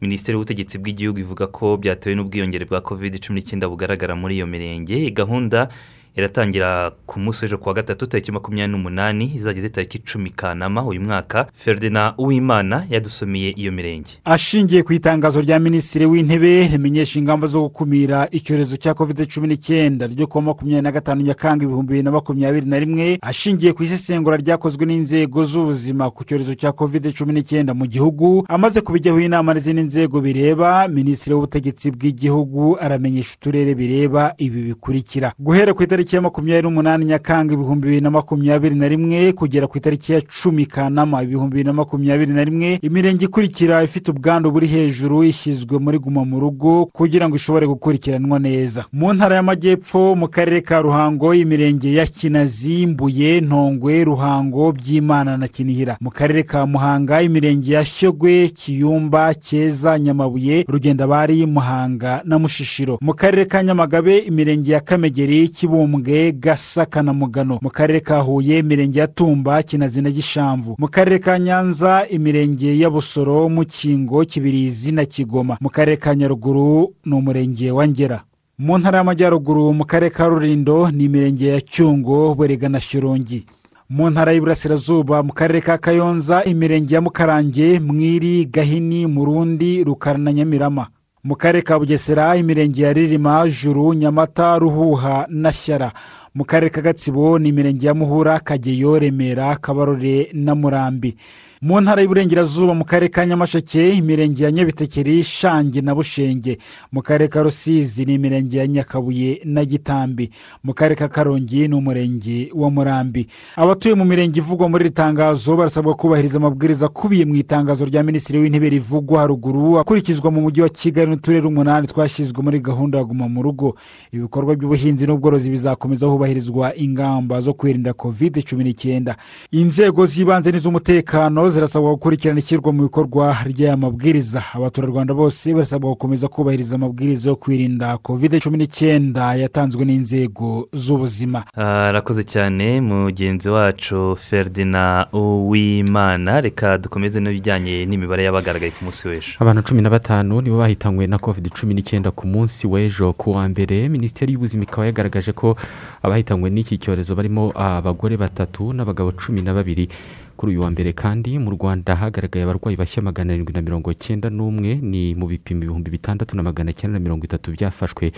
Minisiteri 0.00 0.34
y'ubutegetsi 0.34 0.78
bw'igihugu 0.78 1.18
ivuga 1.20 1.46
ko 1.46 1.76
byatewe 1.76 2.14
n'ubwiyongere 2.16 2.64
bwa 2.64 2.80
kovide 2.80 3.18
cumi 3.18 3.40
n'icyenda 3.40 3.68
bugaragara 3.68 4.16
muri 4.16 4.34
iyo 4.40 4.46
mirenge. 4.46 5.10
Gahunda 5.10 5.68
iratangira 6.16 6.90
ku 7.06 7.20
munsi 7.20 7.44
w'ejo 7.44 7.58
kuwa 7.58 7.74
gatatu 7.74 8.06
tariki 8.06 8.32
makumyabiri 8.32 8.72
n'umunani 8.72 9.32
izageze 9.34 9.68
tariki 9.68 9.98
icumi 9.98 10.30
kanama 10.30 10.84
uyu 10.84 11.00
mwaka. 11.00 11.46
Ferdinand 11.54 12.14
uwimana 12.18 12.84
yadusomeye 12.90 13.50
iyo 13.50 13.72
mirenge. 13.72 14.10
Ashingiye 14.24 14.82
ku 14.82 14.92
itangazo 14.92 15.40
rya 15.40 15.58
minisitiri 15.58 16.06
w'intebe 16.06 16.68
rimenyesha 16.68 17.18
ingamba 17.18 17.46
zo 17.46 17.60
gukumira 17.62 18.28
icyorezo 18.30 18.76
cya 18.76 18.94
covid 18.94 19.26
cumi 19.34 19.48
n'icyenda 19.48 20.06
ryo 20.06 20.26
kuwa 20.26 20.42
makumyabiri 20.42 20.82
na 20.82 20.92
gatanu 20.92 21.22
nyakanga 21.22 21.64
ibihumbi 21.64 21.88
bibiri 21.88 22.02
na 22.04 22.10
makumyabiri 22.10 22.66
na 22.66 22.78
rimwe 22.78 23.18
ashingiye 23.22 23.72
ku 23.72 23.82
isesengura 23.82 24.36
ryakozwe 24.36 24.86
n'inzego 24.86 25.44
z'ubuzima 25.44 26.10
ku 26.10 26.24
cyorezo 26.24 26.54
cya 26.54 26.72
covid 26.72 27.10
cumi 27.12 27.32
n'icyenda 27.32 27.74
mu 27.74 27.86
gihugu. 27.86 28.44
Amaze 28.48 28.80
kubijyaho 28.80 29.20
inama 29.20 29.54
n'izindi 29.54 29.82
nzego 29.82 30.20
bireba 30.20 30.88
minisitiri 30.88 31.34
w'ubutegetsi 31.34 31.90
bw'igihugu 31.90 32.76
aramenyesha 32.80 33.34
uturere 33.36 33.74
bireba 33.74 34.34
ibi 34.38 34.62
bikurikira. 34.62 35.32
Guhera 35.38 35.74
ku 35.74 35.82
itariki 35.82 36.03
ya 36.12 36.22
makumyabiri 36.22 36.62
n'umunani 36.68 37.04
nyakanga 37.04 37.54
ibihumbi 37.54 37.82
bibiri 37.86 38.00
na 38.00 38.10
makumyabiri 38.10 38.74
na 38.74 38.88
rimwe 38.88 39.32
kugera 39.32 39.66
ku 39.66 39.78
itariki 39.78 40.12
ya 40.12 40.20
cumi 40.20 40.66
kanama 40.66 41.22
ibihumbi 41.22 41.50
bibiri 41.56 41.66
na 41.66 41.72
makumyabiri 41.72 42.32
na 42.32 42.44
rimwe. 42.44 42.78
Imirenge 42.82 43.24
ikurikira 43.24 43.82
ifite 43.82 44.10
ubwandu 44.10 44.50
buri 44.50 44.66
hejuru 44.66 45.24
ishyizwe 45.24 45.78
muri 45.78 45.98
guma 45.98 46.24
mu 46.24 46.40
rugo 46.40 46.86
kugira 46.92 47.28
ngo 47.28 47.36
ishobore 47.36 47.66
gukurikiranwa 47.66 48.38
neza. 48.38 48.84
Mu 48.92 49.12
ntara 49.12 49.36
y'amajyepfo 49.36 50.14
mu 50.14 50.28
karere 50.28 50.60
ka 50.60 50.80
ruhango 50.80 51.34
imirenge 51.34 51.92
ya 51.94 52.06
kinazi 52.06 52.86
mbuye 52.86 53.40
ntongwe 53.40 54.04
ruhango 54.04 54.72
byimana 54.72 55.36
na 55.36 55.48
kinihira. 55.48 55.96
Mu 56.00 56.10
karere 56.10 56.42
ka 56.42 56.66
muhanga 56.66 57.22
imirenge 57.22 57.72
ya 57.72 57.84
shyogwe 57.84 58.48
kiyumba 58.48 59.34
cyeza 59.34 59.98
nyamabuye 59.98 60.64
rugendabari 60.68 61.46
muhanga 61.46 62.20
na 62.24 62.38
mushishiro. 62.38 62.98
Mu 63.00 63.14
karere 63.14 63.44
ka 63.44 63.62
nyamagabe 63.62 64.18
imirenge 64.18 64.72
ya 64.72 64.80
kamegeri 64.80 65.48
kibumbwe 65.48 65.93
gasaka 66.32 67.02
na 67.02 67.12
mugano 67.12 67.58
mu 67.62 67.70
karere 67.70 68.00
ka 68.00 68.20
huye 68.20 68.58
imirenge 68.58 68.98
ya 69.00 69.06
tumba 69.08 69.62
kinazi 69.62 70.02
na 70.02 70.10
gishamvu. 70.10 70.76
Mu 70.78 70.88
karere 70.88 71.18
ka 71.18 71.38
nyanza 71.38 72.06
imirenge 72.10 72.78
ya 72.78 72.90
busoro 72.90 73.48
mukingo 73.48 74.24
kibirizi 74.24 74.92
na 74.92 75.04
kigoma. 75.04 75.56
Mu 75.60 75.68
karere 75.70 75.96
ka 75.96 76.14
nyaruguru 76.14 76.92
ni 77.04 77.14
umurenge 77.14 77.70
wa 77.70 77.88
ngera. 77.88 78.22
Mu 78.58 78.78
ntara 78.78 78.98
y'amajyaruguru 78.98 79.72
mu 79.74 79.84
karere 79.84 80.10
ka 80.10 80.26
rurindo 80.26 80.90
ni 80.90 81.04
imirenge 81.04 81.46
ya 81.48 81.60
cyungo 81.60 82.34
burega 82.34 82.68
na 82.68 82.80
shyorongi 82.80 83.44
mu 83.90 84.10
ntara 84.10 84.32
y'iburasirazuba 84.32 85.22
mu 85.22 85.32
karere 85.32 85.60
ka 85.60 85.78
kayonza 85.78 86.44
imirenge 86.44 86.94
ya 86.94 87.00
mukarange 87.00 87.80
mwiri 87.80 88.44
gahini 88.44 89.06
murundi 89.06 89.84
rukara 89.84 90.18
na 90.18 90.32
nyamirama. 90.32 90.86
Mu 91.24 91.34
karere 91.36 91.62
ka 91.64 91.78
bugesera 91.78 92.36
imirenge 92.36 92.82
ya 92.82 92.92
ririma 92.92 93.48
juru 93.48 93.94
nyamata 93.94 94.58
ruhuha 94.58 95.26
na 95.28 95.52
shyara. 95.52 95.92
Mu 96.34 96.44
karere 96.44 96.70
ka 96.70 96.80
gatsibo 96.82 97.38
ni 97.38 97.48
imirenge 97.48 97.86
ya 97.86 97.94
muhura 97.94 98.40
kageyo 98.40 98.98
remera 98.98 99.56
kabarore 99.56 100.28
na 100.32 100.54
murambi. 100.54 101.16
Mu 101.62 101.80
ntara 101.80 102.02
y'uburengerazuba 102.02 102.74
mu 102.74 102.84
karere 102.84 103.08
ka 103.08 103.26
nyamasheke 103.26 103.90
imirenge 103.94 104.44
ya 104.44 104.50
nyabitekeri 104.52 105.22
shange 105.22 105.80
na 105.80 105.94
bushenge. 105.94 106.58
Mu 106.92 107.02
karere 107.02 107.28
ka 107.28 107.42
rusizi 107.42 108.04
ni 108.04 108.14
imirenge 108.14 108.58
ya 108.58 108.66
nyakabuye 108.66 109.40
na 109.44 109.64
gitambi. 109.64 110.30
Mu 110.64 110.74
karere 110.74 110.94
ka 110.94 111.08
karongi 111.08 111.68
ni 111.68 111.74
umurenge 111.74 112.50
wa 112.54 112.70
murambi. 112.70 113.26
Abatuye 113.56 113.94
mu 113.94 114.04
mirenge 114.04 114.38
ivugwa 114.38 114.68
muri 114.68 114.84
iri 114.84 114.94
tangazo 114.94 115.56
barasabwa 115.56 115.94
kubahiriza 115.94 116.36
amabwiriza 116.38 116.86
akubiye 116.86 117.24
mu 117.24 117.34
itangazo 117.34 117.84
rya 117.84 118.02
minisitiri 118.02 118.38
w'intebe 118.38 118.68
rivugwa 118.70 119.20
haruguru 119.20 119.78
akurikizwa 119.78 120.30
mu 120.30 120.40
mujyi 120.40 120.62
wa 120.62 120.68
kigali 120.68 121.10
n'uturere 121.10 121.46
umunani 121.46 121.86
twashyizwe 121.86 122.42
muri 122.42 122.60
gahunda 122.60 122.98
ya 122.98 123.04
guma 123.04 123.28
mu 123.28 123.42
rugo. 123.42 123.76
Ibikorwa 124.12 124.56
by'ubuhinzi 124.56 125.06
n'ubworozi 125.06 125.50
bizakomeza 125.50 126.06
hubahirizwa 126.06 126.76
ingamba 126.76 127.40
zo 127.40 127.54
kwirinda 127.54 127.92
kovide 127.92 128.42
cumi 128.42 128.64
n'icyenda. 128.64 129.16
Inzego 129.50 130.06
z'ibanze 130.06 130.52
n'iz'umutekano 130.52 131.43
zirasabwa 131.50 131.90
gukurikirana 131.90 132.38
ishyirwa 132.38 132.72
mu 132.72 132.82
bikorwa 132.82 133.36
ry'aya 133.46 133.76
mabwiriza. 133.76 134.42
Abaturarwanda 134.54 135.14
bose 135.14 135.52
barasabwa 135.54 135.90
gukomeza 135.90 136.28
kubahiriza 136.28 136.76
amabwiriza 136.76 137.30
yo 137.30 137.36
kwirinda 137.36 137.98
kovide 137.98 138.40
cumi 138.40 138.58
n'icyenda 138.58 139.34
yatanzwe 139.34 139.84
n'inzego 139.84 140.68
z'ubuzima. 140.72 141.44
Arakoze 141.54 142.24
cyane 142.24 142.80
mugenzi 142.80 143.48
wacu 143.48 144.16
ferdinand 144.16 145.06
uwimana. 145.12 146.40
Reka 146.40 146.78
dukomeze 146.78 147.20
n'ibijyanye 147.20 147.86
n'imibare 147.86 148.24
y'abagaragaye 148.24 148.70
ku 148.72 148.84
munsi 148.84 149.08
w'ejo. 149.08 149.32
Abantu 149.38 149.62
cumi 149.62 149.82
na 149.82 149.90
batanu 149.90 150.40
nibo 150.40 150.58
bahitanywe 150.58 151.06
na 151.06 151.18
covid 151.18 151.48
cumi 151.52 151.74
n'icyenda 151.74 152.10
ku 152.10 152.26
munsi 152.26 152.66
w'ejo. 152.66 153.12
Ku 153.12 153.32
wa 153.36 153.48
mbere 153.48 153.88
minisiteri 153.88 154.32
y'ubuzima 154.32 154.62
ikaba 154.64 154.86
yagaragaje 154.86 155.32
ko 155.32 155.56
abahitanywe 156.02 156.50
n'iki 156.50 156.78
cyorezo 156.78 157.14
barimo 157.14 157.52
abagore 157.54 158.16
batatu 158.16 158.72
n'abagabo 158.72 159.12
cumi 159.12 159.42
na 159.42 159.54
babiri. 159.54 159.88
Kuri 160.36 160.52
uyu 160.52 160.62
wa 160.62 160.70
mbere 160.70 160.92
kandi 160.92 161.38
mu 161.38 161.50
rwanda 161.54 161.94
hagaragaye 161.96 162.44
abarwayi 162.44 162.76
bashya 162.76 163.02
magana 163.02 163.32
arindwi 163.32 163.52
na 163.54 163.62
mirongo 163.62 163.92
cyenda 163.94 164.30
n'umwe 164.30 164.74
ni 164.82 165.14
mu 165.14 165.26
bipimo 165.30 165.62
ibihumbi 165.62 165.90
bitandatu 165.90 166.36
na 166.36 166.42
magana 166.42 166.72
cyenda 166.72 166.98
na 166.98 167.02
mirongo 167.04 167.24
itatu 167.24 167.52
byafashwe 167.54 168.12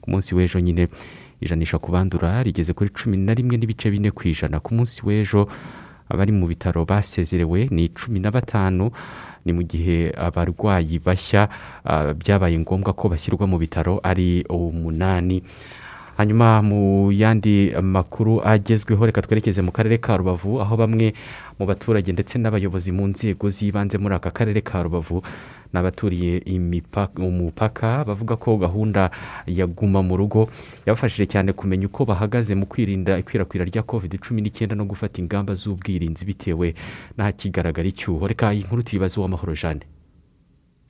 ku 0.00 0.06
munsi 0.10 0.34
w'ejo 0.34 0.60
nyine. 0.60 0.88
Ijanisha 1.40 1.78
ku 1.78 1.90
bandura 1.92 2.42
rigeze 2.42 2.72
kuri 2.72 2.90
cumi 2.92 3.16
na 3.16 3.34
rimwe 3.34 3.56
n'ibice 3.56 3.90
bine 3.90 4.10
ku 4.12 4.28
ijana. 4.28 4.60
Ku 4.60 4.74
munsi 4.76 5.00
w'ejo 5.04 5.48
abari 6.08 6.32
mu 6.32 6.46
bitaro 6.46 6.84
basezerewe 6.84 7.68
ni 7.72 7.88
cumi 7.88 8.20
na 8.20 8.30
batanu. 8.30 8.90
Ni 9.44 9.52
mu 9.52 9.62
gihe 9.64 10.12
abarwayi 10.16 11.00
bashya 11.00 11.48
byabaye 12.16 12.58
ngombwa 12.60 12.92
ko 12.92 13.08
bashyirwa 13.08 13.48
mu 13.48 13.56
bitaro 13.58 14.00
ari 14.04 14.44
umunani. 14.48 15.42
Hanyuma 16.16 16.62
mu 16.62 17.10
yandi 17.12 17.72
makuru 17.82 18.40
agezweho 18.44 19.06
reka 19.06 19.22
twerekeze 19.22 19.62
mu 19.62 19.72
karere 19.72 19.98
ka 19.98 20.16
rubavu 20.16 20.60
aho 20.60 20.76
bamwe 20.76 21.14
mu 21.58 21.66
baturage 21.66 22.12
ndetse 22.12 22.38
n'abayobozi 22.38 22.92
mu 22.92 23.06
nzego 23.10 23.48
z'ibanze 23.50 23.98
muri 23.98 24.14
aka 24.14 24.30
karere 24.30 24.60
ka 24.62 24.82
rubavu 24.82 25.22
n'abaturiye 25.74 26.42
umupaka 27.18 28.04
bavuga 28.06 28.36
ko 28.38 28.56
gahunda 28.56 29.10
ya 29.46 29.66
guma 29.66 30.02
mu 30.06 30.14
rugo 30.16 30.46
yabafashije 30.86 31.26
cyane 31.26 31.50
kumenya 31.52 31.86
uko 31.90 32.04
bahagaze 32.06 32.54
mu 32.54 32.66
kwirinda 32.66 33.18
ikwirakwira 33.18 33.64
rya 33.66 33.82
covid 33.82 34.18
cumi 34.22 34.42
n'icyenda 34.42 34.78
no 34.78 34.86
gufata 34.86 35.18
ingamba 35.18 35.54
z'ubwirinzi 35.58 36.22
bitewe 36.24 36.74
n'ahakigaragara 37.18 37.88
icyuho. 37.90 38.22
Reka 38.26 38.54
iyi 38.54 38.62
nkuru 38.62 38.82
tuyibaze 38.86 39.18
uw'amahoro 39.18 39.54
jane 39.58 39.82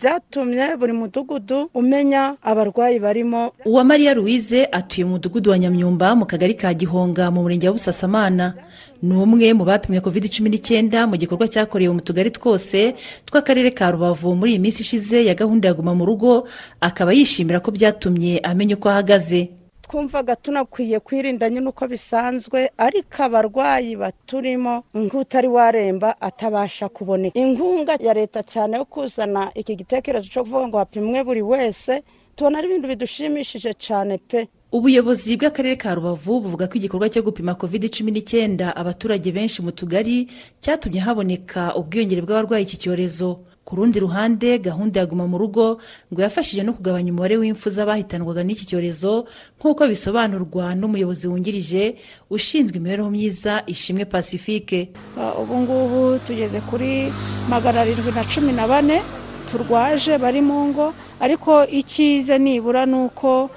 byatumye 0.01 0.77
buri 0.77 0.93
mudugudu 0.93 1.71
umenya 1.75 2.37
abarwayi 2.43 2.99
barimo. 3.01 3.53
Uwamariya 3.65 4.15
louise 4.15 4.69
atuye 4.73 5.05
mu 5.05 5.11
mudugudu 5.17 5.51
wa 5.51 5.59
nyamyumba 5.59 6.15
mu 6.15 6.27
kagari 6.27 6.55
ka 6.55 6.75
gihonga 6.75 7.31
mu 7.31 7.43
murenge 7.43 7.67
wa 7.69 7.73
busasamana. 7.79 8.55
Ni 9.03 9.15
umwe 9.17 9.53
mu 9.55 9.65
bapimwe 9.65 10.01
covid 10.01 10.29
cumi 10.33 10.51
n'icyenda 10.51 11.07
mu 11.07 11.17
gikorwa 11.17 11.49
cyakorewe 11.49 11.93
mu 11.95 12.01
tugari 12.01 12.31
twose 12.31 12.95
tw'akarere 13.27 13.71
ka 13.71 13.91
rubavu 13.93 14.35
muri 14.35 14.51
iyi 14.57 14.61
minsi 14.61 14.81
ishize 14.83 15.25
ya 15.25 15.35
gahunda 15.35 15.69
ya 15.69 15.75
guma 15.75 15.95
mu 15.95 16.05
rugo 16.05 16.49
akaba 16.81 17.13
yishimira 17.13 17.61
ko 17.61 17.71
byatumye 17.71 18.41
amenya 18.45 18.75
uko 18.77 18.89
ahagaze. 18.91 19.51
Twumvaga 19.99 20.37
tunakwiye 20.37 21.01
kwirinda 21.01 21.51
nyine 21.51 21.69
uko 21.69 21.87
bisanzwe 21.89 22.71
ariko 22.79 23.23
abarwayi 23.23 23.97
baturimo 23.97 24.83
nk'utari 24.95 25.49
waremba 25.49 26.21
atabasha 26.21 26.89
kuboneka. 26.89 27.39
Inkunga 27.39 27.95
ya 28.01 28.15
leta 28.15 28.43
cyane 28.43 28.77
yo 28.77 28.85
kuzana 28.85 29.51
iki 29.55 29.77
gitekerezo 29.77 30.27
cyo 30.29 30.43
kuvuga 30.43 30.67
ngo 30.69 30.79
hapimwe 30.83 31.23
buri 31.25 31.43
wese 31.43 32.03
tubona 32.35 32.59
ari 32.59 32.67
ibintu 32.69 32.89
bidushimishije 32.91 33.71
cyane 33.79 34.19
pe. 34.19 34.49
Ubuyobozi 34.75 35.37
bw'akarere 35.39 35.77
ka 35.79 35.95
rubavu 35.95 36.41
buvuga 36.43 36.67
ko 36.67 36.75
igikorwa 36.75 37.07
cyo 37.09 37.23
gupima 37.23 37.55
covid 37.55 37.87
cumi 37.95 38.11
n'icyenda 38.11 38.75
abaturage 38.77 39.31
benshi 39.31 39.63
mu 39.63 39.71
tugari 39.71 40.27
cyatumye 40.59 40.99
haboneka 41.07 41.71
ubwiyongere 41.79 42.23
bw'abarwaye 42.27 42.67
iki 42.67 42.83
cyorezo. 42.83 43.47
Ku 43.65 43.77
rundi 43.77 44.01
ruhande 44.01 44.59
gahunda 44.59 45.01
ya 45.01 45.07
guma 45.07 45.25
mu 45.27 45.39
rugo 45.39 45.81
ngo 46.13 46.21
yafashije 46.23 46.63
no 46.63 46.73
kugabanya 46.77 47.11
umubare 47.13 47.37
w'impfu 47.41 47.71
z'abahitanwaga 47.73 48.45
n'iki 48.45 48.69
cyorezo 48.69 49.25
nk'uko 49.57 49.89
bisobanurwa 49.89 50.77
n'umuyobozi 50.77 51.29
wungirije 51.29 51.97
ushinzwe 52.31 52.77
imibereho 52.77 53.09
myiza 53.11 53.63
ishimwe 53.67 54.05
pacifique. 54.05 54.93
Ubu 55.41 55.55
ngubu 55.65 56.19
tugeze 56.27 56.61
kuri 56.69 57.09
magana 57.49 57.81
arindwi 57.81 58.13
na 58.13 58.25
cumi 58.29 58.53
na 58.53 58.69
bane 58.69 59.01
turwaje 59.49 60.19
bari 60.21 60.41
mu 60.45 60.69
ngo. 60.69 60.93
Ariko 61.21 61.65
icyize 61.65 62.39
nibura 62.39 62.85
ni 62.87 62.97
uko 63.09 63.49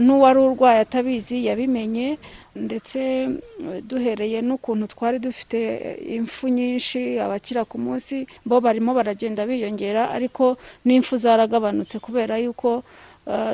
n'uwari 0.00 0.38
urwaye 0.38 0.80
atabizi 0.80 1.46
yabimenye. 1.46 2.18
Ndetse 2.56 3.28
duhereye 3.88 4.42
n'ukuntu 4.42 4.86
twari 4.92 5.18
dufite 5.18 5.58
impfu 6.16 6.48
nyinshi 6.48 7.18
abakira 7.18 7.64
ku 7.64 7.78
munsi 7.78 8.26
bo 8.44 8.60
barimo 8.60 8.94
baragenda 8.94 9.46
biyongera 9.48 10.10
ariko 10.10 10.56
n'impfu 10.84 11.16
zaragabanutse 11.16 11.98
kubera 11.98 12.36
yuko 12.38 12.82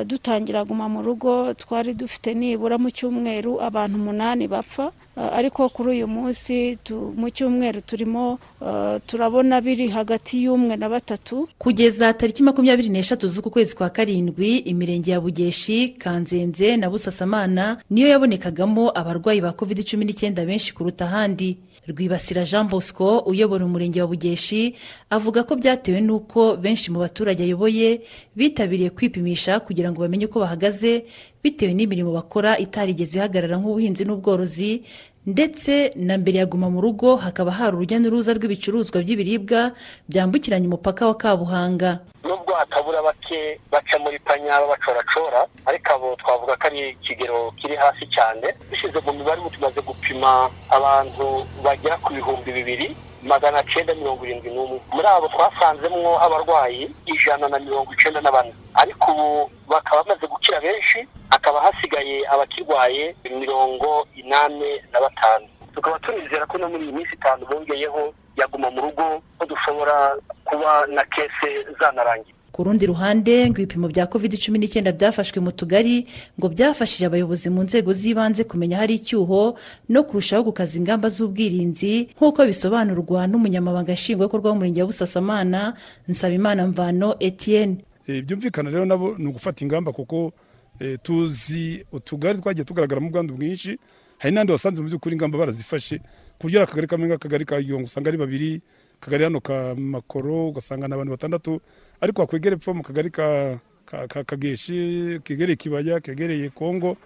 dutangira 0.05 0.65
guma 0.65 0.89
mu 0.89 1.01
rugo 1.05 1.53
twari 1.53 1.93
dufite 1.93 2.33
nibura 2.33 2.77
mu 2.77 2.89
cyumweru 2.91 3.61
abantu 3.61 3.95
umunani 4.01 4.47
bapfa 4.47 4.91
ariko 5.19 5.69
kuri 5.69 5.89
uyu 5.89 6.07
munsi 6.07 6.77
mu 7.15 7.29
cyumweru 7.29 7.81
turimo 7.81 8.39
uh, 8.61 8.97
turabona 9.05 9.61
biri 9.61 9.87
hagati 9.89 10.43
y'umwe 10.43 10.75
na 10.77 10.89
batatu. 10.89 11.47
Kugeza 11.57 12.13
tariki 12.13 12.43
makumyabiri 12.43 12.89
n'eshatu 12.89 13.27
z'uku 13.27 13.49
kwezi 13.49 13.75
kwa 13.75 13.89
karindwi 13.89 14.57
imirenge 14.57 15.11
ya 15.11 15.21
bugeshi 15.21 15.89
kanzenze 15.89 16.77
na 16.77 16.89
busasamana 16.89 17.77
niyo 17.89 18.07
yabonekagamo 18.07 18.91
abarwayi 18.95 19.41
ba 19.41 19.51
covid 19.51 19.83
cumi 19.85 20.05
n'icyenda 20.05 20.45
benshi 20.45 20.73
kuruta 20.73 21.05
ahandi. 21.05 21.57
Rwibasira 21.89 22.43
jean 22.45 22.67
bosco 22.69 23.19
uyobora 23.25 23.65
umurenge 23.65 24.01
wa 24.01 24.07
bugeshi 24.07 24.75
avuga 25.09 25.43
ko 25.43 25.55
byatewe 25.55 26.01
n'uko 26.01 26.55
benshi 26.57 26.91
mu 26.91 26.99
baturage 26.99 27.43
ayoboye 27.43 28.01
bitabiriye 28.35 28.89
kwipimisha 28.89 29.59
kugira 29.59 29.91
ngo 29.91 30.01
bamenye 30.01 30.25
uko 30.29 30.39
bahagaze 30.39 31.03
bitewe 31.43 31.73
n'imirimo 31.73 32.11
bakora 32.13 32.57
itarigeze 32.61 33.17
ihagarara 33.17 33.57
nk'ubuhinzi 33.57 34.05
n'ubworozi 34.05 34.83
ndetse 35.29 35.93
na 35.95 36.17
mbere 36.17 36.37
ya 36.41 36.45
guma 36.49 36.69
mu 36.73 36.81
rugo 36.81 37.15
hakaba 37.15 37.51
hari 37.53 37.75
urujya 37.77 37.99
n'uruza 38.01 38.33
rw'ibicuruzwa 38.33 38.97
by'ibiribwa 39.05 39.71
byambukiranya 40.09 40.65
umupaka 40.67 41.05
wa 41.07 41.15
kabuhanga. 41.21 41.99
Nubwo 42.25 42.53
hatabura 42.57 43.01
bake 43.05 43.59
baca 43.71 43.95
muri 44.03 44.17
panya 44.25 44.57
babacoracora 44.61 45.45
ariko 45.69 45.89
abo 45.93 46.07
twavuga 46.21 46.57
ko 46.57 46.65
ari 46.67 46.89
ikigero 46.97 47.53
kiri 47.61 47.75
hasi 47.77 48.05
cyane 48.09 48.47
dushyize 48.69 48.97
mu 49.05 49.13
mibare 49.13 49.39
ubu 49.41 49.49
tumaze 49.53 49.81
gupima 49.85 50.49
abantu 50.73 51.45
bagera 51.63 51.95
ku 52.01 52.09
bihumbi 52.13 52.49
bibiri 52.51 52.87
magana 53.23 53.63
cyenda 53.63 53.93
mirongo 53.95 54.25
irindwi 54.25 54.49
n'umwe. 54.53 54.79
Muri 54.93 55.07
abo 55.07 55.27
twasanzemwo 55.27 56.19
abarwayi 56.21 56.91
ijana 57.05 57.47
na 57.47 57.59
mirongo 57.59 57.93
icyenda 57.93 58.21
na 58.21 58.31
bane. 58.31 58.53
Ariko 58.73 59.11
ubu 59.11 59.51
bakaba 59.67 60.03
bamaze 60.03 60.27
gukira 60.27 60.59
benshi 60.61 61.07
hakaba 61.29 61.61
hasigaye 61.61 62.27
abakirwaye 62.27 63.15
mirongo 63.29 64.07
inani 64.15 64.81
na 64.91 64.99
batanu. 65.01 65.47
Tukaba 65.75 65.99
tunizera 65.99 66.45
ko 66.45 66.57
no 66.57 66.69
muri 66.69 66.83
iyi 66.85 66.93
minsi 66.93 67.13
itanu 67.15 67.45
bongeyeho 67.45 68.13
yaguma 68.37 68.71
mu 68.71 68.81
rugo 68.81 69.21
ko 69.37 69.45
dushobora 69.45 70.15
kuba 70.45 70.87
na 70.87 71.03
kese 71.05 71.49
zanarangiye. 71.79 72.35
Ku 72.51 72.63
rundi 72.63 72.85
ruhande 72.85 73.49
ngo 73.49 73.61
ibipimo 73.61 73.87
bya 73.87 74.07
covid 74.07 74.33
cumi 74.41 74.59
n'icyenda 74.59 74.91
byafashwe 74.91 75.39
mu 75.41 75.51
tugari 75.51 76.07
ngo 76.39 76.49
byafashije 76.49 77.05
abayobozi 77.05 77.49
mu 77.49 77.63
nzego 77.63 77.93
z'ibanze 77.93 78.43
kumenya 78.43 78.77
ahari 78.77 78.95
icyuho 78.99 79.55
no 79.89 80.01
kurushaho 80.03 80.43
gukaza 80.49 80.77
ingamba 80.77 81.09
z'ubwirinzi 81.09 82.09
nk'uko 82.17 82.45
bisobanurwa 82.45 83.27
n'umunyamabanga 83.27 83.93
nshingwabikorwa 83.93 84.49
w'umurenge 84.49 84.81
wa 84.81 84.87
busasamana 84.89 85.73
nsabimana 86.07 86.67
mvano 86.67 87.15
etienne. 87.19 87.77
Eh, 88.07 88.23
byumvikana 88.25 88.69
rero 88.69 88.85
nabo 88.85 89.15
ni 89.17 89.27
ugufata 89.29 89.61
ingamba 89.65 89.91
kuko 89.93 90.31
eh, 90.79 90.97
tuzi 91.03 91.85
utugari 91.91 92.39
twagiye 92.41 92.65
tugaragaramo 92.65 93.07
ubwandu 93.07 93.33
bwinshi 93.37 93.77
hari 94.17 94.33
n'andi 94.35 94.51
wasanze 94.51 94.81
mu 94.81 94.87
by'ukuri 94.89 95.13
ingamba 95.15 95.37
barazifashe 95.37 95.97
ku 96.39 96.47
buryo 96.47 96.59
ari 96.59 96.65
akagari 96.65 96.87
kamwe 96.87 97.07
nk'akagari 97.07 97.45
ka 97.45 97.61
gihongo 97.61 97.85
usanga 97.85 98.09
ari 98.09 98.17
babiri 98.17 98.61
akagari 99.01 99.23
hano 99.23 99.39
ka 99.39 99.75
makoro 99.75 100.49
ugasanga 100.49 100.87
ni 100.87 100.93
abantu 100.93 101.11
batandatu 101.11 101.61
ariko 102.01 102.21
wakwegera 102.21 102.55
epfo 102.55 102.73
mu 102.73 102.83
kagari 102.83 103.11
ka 103.11 103.59
ka- 103.85 104.07
ka 104.07 104.23
kageshi 104.23 105.19
kegereye 105.23 105.55
kibaya 105.55 105.99
kegereye 105.99 106.49
kongo 106.49 106.97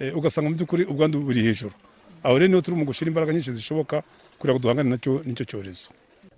eh, 0.00 0.16
ugasanga 0.16 0.48
mu 0.50 0.56
by'ukuri 0.56 0.84
ubwandu 0.88 1.20
buri 1.20 1.42
hejuru. 1.44 1.74
Aho 2.24 2.38
rero 2.38 2.48
ni 2.48 2.54
ho 2.56 2.60
turi 2.60 2.76
mu 2.76 2.84
gushyira 2.84 3.08
imbaraga 3.12 3.32
nyinshi 3.32 3.52
zishoboka 3.52 4.02
kugira 4.38 4.54
ngo 4.54 4.60
duhangane 4.62 4.90
na 4.90 4.96
cyo 4.98 5.20
n'icyo 5.24 5.44
cyorezo. 5.44 5.92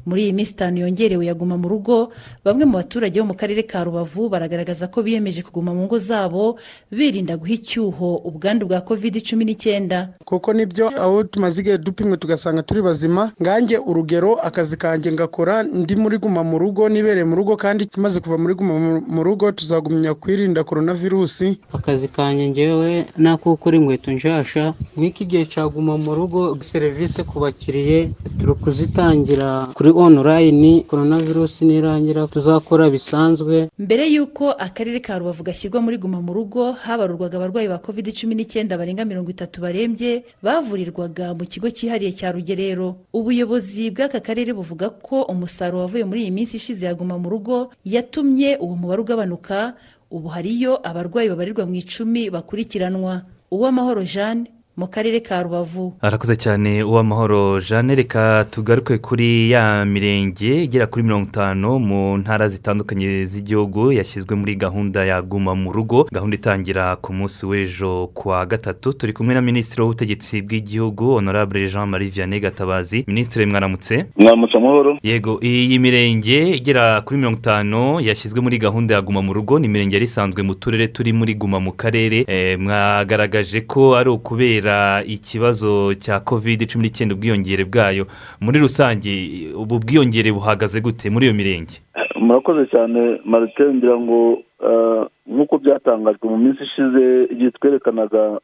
Muri 0.07 0.23
iyi 0.25 0.33
minsi 0.33 0.53
itanu 0.53 0.79
yongerewe 0.85 1.27
yaguma 1.27 1.57
mu 1.59 1.69
rugo. 1.69 2.11
Bamwe 2.45 2.65
mu 2.65 2.77
baturage 2.83 3.21
bo 3.21 3.27
mu 3.27 3.35
karere 3.35 3.63
ka 3.63 3.85
rubavu 3.85 4.29
baragaragaza 4.29 4.87
ko 4.91 5.03
biyemeje 5.03 5.43
kuguma 5.43 5.75
mu 5.75 5.85
ngo 5.87 5.99
zabo 5.99 6.59
birinda 6.91 7.37
guha 7.37 7.53
icyuho 7.55 8.23
ubwandu 8.25 8.67
bwa 8.67 8.81
covid 8.81 9.23
cumi 9.23 9.45
n'icyenda. 9.45 10.09
Kuko 10.25 10.53
ni 10.53 10.67
byo 10.67 10.89
aho 10.89 11.23
tumaze 11.25 11.61
igihe 11.63 11.79
dupimwe 11.79 12.17
tugasanga 12.17 12.63
turi 12.63 12.83
bazima 12.83 13.33
nganjye 13.43 13.79
urugero 13.79 14.35
akazi 14.43 14.77
kanjye 14.77 15.13
ngakora 15.13 15.63
ndi 15.63 15.95
muri 15.97 16.19
guma 16.19 16.43
mu 16.45 16.59
rugo 16.59 16.89
nibereye 16.89 17.25
mu 17.25 17.37
rugo 17.37 17.57
kandi 17.57 17.87
tumaze 17.87 18.21
kuva 18.21 18.39
muri 18.39 18.55
guma 18.55 18.75
mu- 19.07 19.23
rugo 19.23 19.53
tuzagumya 19.53 20.15
kwirinda 20.19 20.65
korona 20.65 20.95
virusi 20.95 21.59
akazi 21.73 22.09
kanjye 22.09 22.49
ngewe 22.51 23.07
nako 23.17 23.51
gukora 23.55 23.77
inkweto 23.79 24.11
nshasha 24.13 24.75
nk'iki 24.99 25.25
gihe 25.31 25.45
cyaguma 25.47 25.95
mu 25.97 26.11
rugo 26.15 26.59
serivisi 26.61 27.23
ku 27.23 27.39
bakiriye 27.41 28.11
turi 28.41 28.55
kuzitangira 28.59 29.69
kuri 29.79 29.92
onorayini 29.93 30.83
korona 30.89 31.17
virusi 31.21 31.65
nirangira 31.65 32.27
tuzakora 32.27 32.91
bisanzwe. 32.91 33.69
Mbere 33.79 34.09
y'uko 34.11 34.51
akarere 34.51 35.01
ka 35.01 35.19
rubavu 35.19 35.43
gashyirwa 35.45 35.81
muri 35.81 35.99
guma 35.99 36.21
mu 36.21 36.33
rugo 36.35 36.73
habarurwaga 36.73 37.37
abarwayi 37.39 37.69
ba 37.69 37.79
covid 37.79 38.11
cumi 38.17 38.35
n'icyenda 38.35 38.79
barenga 38.79 39.05
mirongo 39.05 39.31
itatu 39.31 39.61
barembye 39.61 40.25
bavurirwaga 40.43 41.35
mu 41.35 41.45
kigo 41.47 41.71
cyihariye 41.71 42.12
cya 42.12 42.33
rugerero. 42.33 42.97
Ubuyobozi 43.12 43.90
bw'aka 43.90 44.21
karere 44.21 44.53
buvuga 44.53 44.90
ko 44.90 45.23
umusaruro 45.29 45.85
wavuye 45.85 46.05
muri 46.05 46.21
iyi 46.23 46.31
minsi 46.31 46.57
ishize 46.57 46.87
ya 46.87 46.95
guma 46.95 47.19
mu 47.19 47.29
rugo 47.31 47.71
yatumye 47.85 48.57
uwo 48.61 48.75
mubare 48.77 49.01
ugabanuka 49.03 49.75
ubu 50.11 50.29
hariyo 50.29 50.77
abarwayi 50.88 51.29
babarirwa 51.29 51.66
mu 51.66 51.75
icumi 51.75 52.31
bakurikiranwa. 52.31 53.23
Uwamahoro 53.51 54.05
jeanne 54.05 54.49
mu 54.77 54.87
karere 54.91 55.21
ka 55.21 55.43
rubavu. 55.43 55.93
Arakoze 56.01 56.37
cyane 56.37 56.83
uwamahoro 56.83 57.61
jeanne 57.61 57.95
reka 57.95 58.47
tugaruke 58.51 58.99
kuri 58.99 59.51
ya 59.51 59.85
mirenge 59.85 60.65
igera 60.65 60.87
kuri 60.87 61.03
mirongo 61.05 61.29
itanu 61.29 61.79
mu 61.79 62.17
ntara 62.19 62.49
zitandukanye 62.49 63.25
z'igihugu 63.27 63.93
yashyizwe 63.93 64.35
muri 64.37 64.55
gahunda 64.57 65.05
ya 65.05 65.23
guma 65.23 65.55
mu 65.55 65.73
rugo 65.73 66.09
gahunda 66.13 66.37
itangira 66.37 66.97
ku 66.97 67.13
munsi 67.13 67.47
w'ejo 67.47 68.09
ku 68.15 68.29
wa 68.29 68.47
gatatu. 68.47 68.93
Turi 68.93 69.13
kumwe 69.13 69.35
na 69.35 69.41
minisitiri 69.45 69.83
w'ubutegetsi 69.83 70.41
bw'igihugu 70.43 71.05
honorable 71.21 71.69
jean 71.69 71.89
marie 71.89 72.09
vianney 72.09 72.41
gatabazi. 72.41 73.05
Minisitiri 73.07 73.47
mwaramutse? 73.47 74.07
Mwaramutse 74.17 74.57
amahoro 74.57 74.99
yego 75.03 75.39
iyi 75.43 75.79
mirenge 75.79 76.57
igera 76.57 77.01
kuri 77.05 77.19
mirongo 77.21 77.39
itanu 77.39 78.01
yashyizwe 78.01 78.41
muri 78.41 78.59
gahunda 78.59 78.95
ya 78.95 79.03
guma 79.03 79.23
mu 79.23 79.33
rugo 79.33 79.59
ni 79.59 79.67
imirenge 79.67 79.97
yari 79.97 80.05
isanzwe 80.09 80.43
mu 80.43 80.55
turere 80.55 80.89
turi 80.89 81.13
muri 81.13 81.35
guma 81.35 81.61
mu 81.61 81.73
karere. 81.73 82.25
Eh, 82.29 82.59
mwagaragaje 82.59 83.61
ko 83.61 83.97
ari 83.97 84.09
ukubera 84.11 84.62
ikibazo 85.07 85.94
cya 85.94 86.20
covid 86.20 86.66
cumi 86.70 86.83
n'icyenda 86.85 87.14
ubwiyongere 87.14 87.64
bwayo. 87.64 88.07
Muri 88.40 88.59
rusange 88.61 89.11
ubu 89.57 89.79
bwiyongere 89.79 90.33
buhagaze 90.33 90.81
gute 90.81 91.11
muri 91.11 91.27
iyo 91.27 91.35
mirenge? 91.35 91.81
Murakoze 92.20 92.66
cyane 92.70 93.20
marite 93.25 93.64
ngira 93.75 93.96
ngo 93.98 94.38
eh, 94.68 95.03
nk'uko 95.27 95.59
byatangajwe 95.59 96.25
mu 96.31 96.38
minsi 96.38 96.62
ishize 96.64 97.05
igihe 97.35 97.51
twerekanaga 97.51 98.38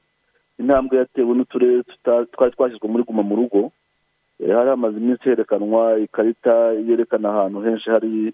intambwe 0.58 0.98
yatewe 0.98 1.34
n'uturere 1.34 1.82
twari 2.34 2.52
twashyizwe 2.54 2.88
muri 2.88 3.04
guma 3.04 3.22
mu 3.22 3.36
rugo 3.36 3.70
Eh, 4.40 4.54
hari 4.54 4.70
hamaze 4.70 4.96
iminsi 4.98 5.22
herekanwa 5.28 5.98
ikarita 5.98 6.54
yerekana 6.88 7.28
ahantu 7.30 7.60
henshi 7.62 7.90
hari 7.90 8.32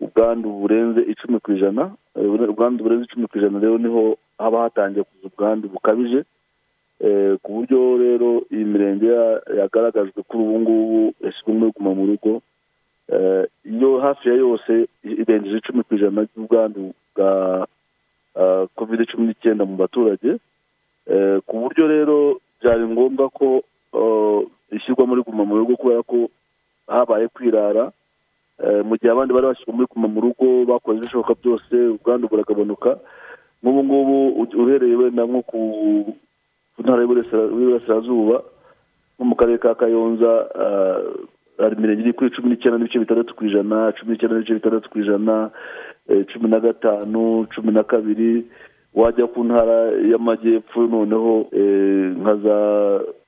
ubwandu 0.00 0.48
burenze 0.52 1.00
icumi 1.00 1.40
ku 1.40 1.52
ijana 1.52 1.90
Eh, 2.16 2.28
ubwandu 2.52 2.84
burenze 2.84 3.04
icumi 3.04 3.26
ku 3.26 3.38
ijana 3.38 3.58
rero 3.58 3.78
ni 3.78 3.88
ho 3.88 4.16
haba 4.38 4.62
hatangiye 4.62 5.04
kuza 5.04 5.26
ubwandu 5.32 5.68
bukabije. 5.68 6.24
Ku 7.42 7.48
buryo 7.54 7.78
rero 7.98 8.42
iyi 8.50 8.64
mirenge 8.64 9.06
ya- 9.06 9.40
yagaragajwe 9.58 10.22
kuri 10.28 10.42
ubu 10.42 10.56
ngubu 10.60 11.00
yashyizwe 11.24 11.52
muri 11.54 11.70
guma 11.76 11.94
mu 11.94 12.04
rugo. 12.10 12.42
Eh, 13.08 13.44
iyo 13.64 13.98
hafi 14.02 14.28
ya 14.28 14.34
yose 14.34 14.88
irengeje 15.04 15.56
icumi 15.62 15.82
ku 15.86 15.94
ijana 15.94 16.26
ry'ubwandu 16.26 16.92
bwa 17.14 17.66
covid 18.76 19.00
cumi 19.08 19.26
n'icyenda 19.30 19.64
mu 19.64 19.76
baturage. 19.76 20.36
Eh, 21.06 21.38
ku 21.46 21.54
buryo 21.62 21.86
rero 21.88 22.40
byari 22.60 22.84
ngombwa 22.90 23.30
ko 23.30 23.62
eh, 23.94 24.40
ishyirwa 24.76 25.06
muri 25.06 25.22
guma 25.22 25.44
mu 25.46 25.56
rugo 25.56 25.76
kubera 25.78 26.02
ko 26.02 26.28
habaye 26.90 27.28
kwirara. 27.30 27.92
Eh, 28.58 28.82
mu 28.84 28.98
gihe 28.98 29.08
abandi 29.14 29.32
bari 29.32 29.46
bashyirwa 29.54 29.74
muri 29.74 29.86
guma 29.88 30.08
mu 30.10 30.20
rugo 30.20 30.66
bakoze 30.66 30.98
ibishoboka 30.98 31.34
byose 31.38 31.74
ubwandu 31.94 32.28
buragabanuka. 32.28 32.98
Nk'ubu 33.62 33.80
ngubu 33.86 34.16
uhereye 34.62 34.94
wenda 34.98 35.22
nko 35.26 35.40
ku 35.46 35.58
ku 36.78 36.82
ntara 36.86 37.02
y'Iburasira- 37.02 37.50
y'Iburasirazuba 37.50 38.36
nko 39.18 39.24
mu 39.26 39.34
karere 39.34 39.58
ka 39.58 39.74
kayonza 39.74 40.30
hari 41.58 41.74
imirenge 41.74 42.02
iri 42.06 42.12
kuri 42.14 42.30
cumi 42.30 42.48
n'icyenda 42.54 42.78
n'ibice 42.78 42.98
bitandatu 43.02 43.34
ku 43.34 43.42
ijana 43.50 43.90
cumi 43.98 44.14
n'icyenda 44.14 44.34
n'ibice 44.38 44.54
bitandatu 44.54 44.86
ku 44.90 44.98
ijana 45.02 45.50
eh, 46.08 46.22
cumi 46.30 46.46
na 46.48 46.60
gatanu 46.62 47.46
cumi 47.50 47.72
na 47.74 47.82
kabiri 47.82 48.46
wajya 48.94 49.26
ku 49.26 49.42
ntara 49.44 49.90
y'amajyepfo 50.10 50.86
noneho 50.86 51.50
eh, 51.52 52.14
nka 52.14 52.34
za 52.46 52.56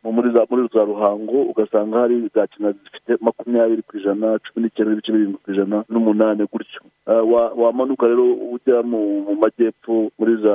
mu- 0.07 0.13
muri 0.15 0.31
za 0.31 0.47
muri 0.51 0.63
za 0.75 0.85
ruhango 0.87 1.43
ugasanga 1.51 1.99
hari 2.07 2.31
za 2.35 2.47
kinazi 2.47 2.79
zifite 2.87 3.19
makumyabiri 3.21 3.83
ku 3.83 3.99
ijana 3.99 4.39
cumi 4.47 4.63
n'icyenda 4.71 4.91
n'ibice 4.95 5.11
birindwi 5.13 5.39
ku 5.43 5.51
ijana 5.51 5.77
n'umunani 5.91 6.47
gutyo. 6.53 6.81
Ah, 7.11 7.27
wa- 7.27 7.51
wamanuka 7.59 8.07
rero 8.07 8.31
ujya 8.55 8.83
mu 8.87 9.27
majyepfo 9.43 10.15
muri 10.19 10.39
za 10.39 10.55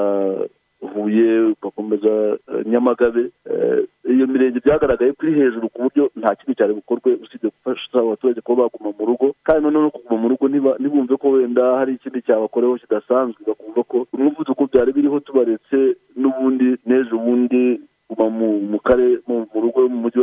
huye 0.94 1.42
ugakomeza 1.54 2.38
eh, 2.54 2.66
nyamagabe 2.66 3.32
Eh, 3.46 3.84
iyo 4.10 4.28
mirenge 4.28 4.60
byagaragaye 4.66 5.14
ko 5.14 5.26
iri 5.28 5.40
hejuru 5.40 5.70
ku 5.70 5.82
buryo 5.86 6.04
nta 6.16 6.36
kindi 6.36 6.56
cyari 6.58 6.74
bukorwe 6.74 7.10
usibye 7.24 7.50
gufasha 7.54 8.00
abaturage 8.00 8.42
kuba 8.42 8.64
baguma 8.64 8.90
mu 9.00 9.06
rugo. 9.06 9.36
Kandi 9.46 9.64
noneho 9.64 9.84
no 9.84 9.92
kuguma 9.92 10.22
mu 10.22 10.28
rugo 10.30 10.46
ntibumve 10.80 11.16
ko 11.18 11.28
wenda 11.38 11.78
hari 11.80 11.94
ikindi 11.96 12.22
cyabakoreho 12.26 12.78
kidasanzwe 12.82 13.42
bakumva 13.48 13.82
ko 13.84 13.98
umuvuduko 14.14 14.62
byari 14.72 14.92
biriho 14.98 15.20
tubaretse 15.20 15.78
n'ubundi 16.18 16.68
n'ejo 16.86 17.18
bundi 17.18 17.80
guma 18.10 18.30
mu 18.30 18.48
mu 18.72 18.80
kare 18.80 19.20
mu 19.28 19.46
mu 19.54 19.58
rugo 19.62 19.80
mu 19.90 19.98
mujyi 20.04 20.20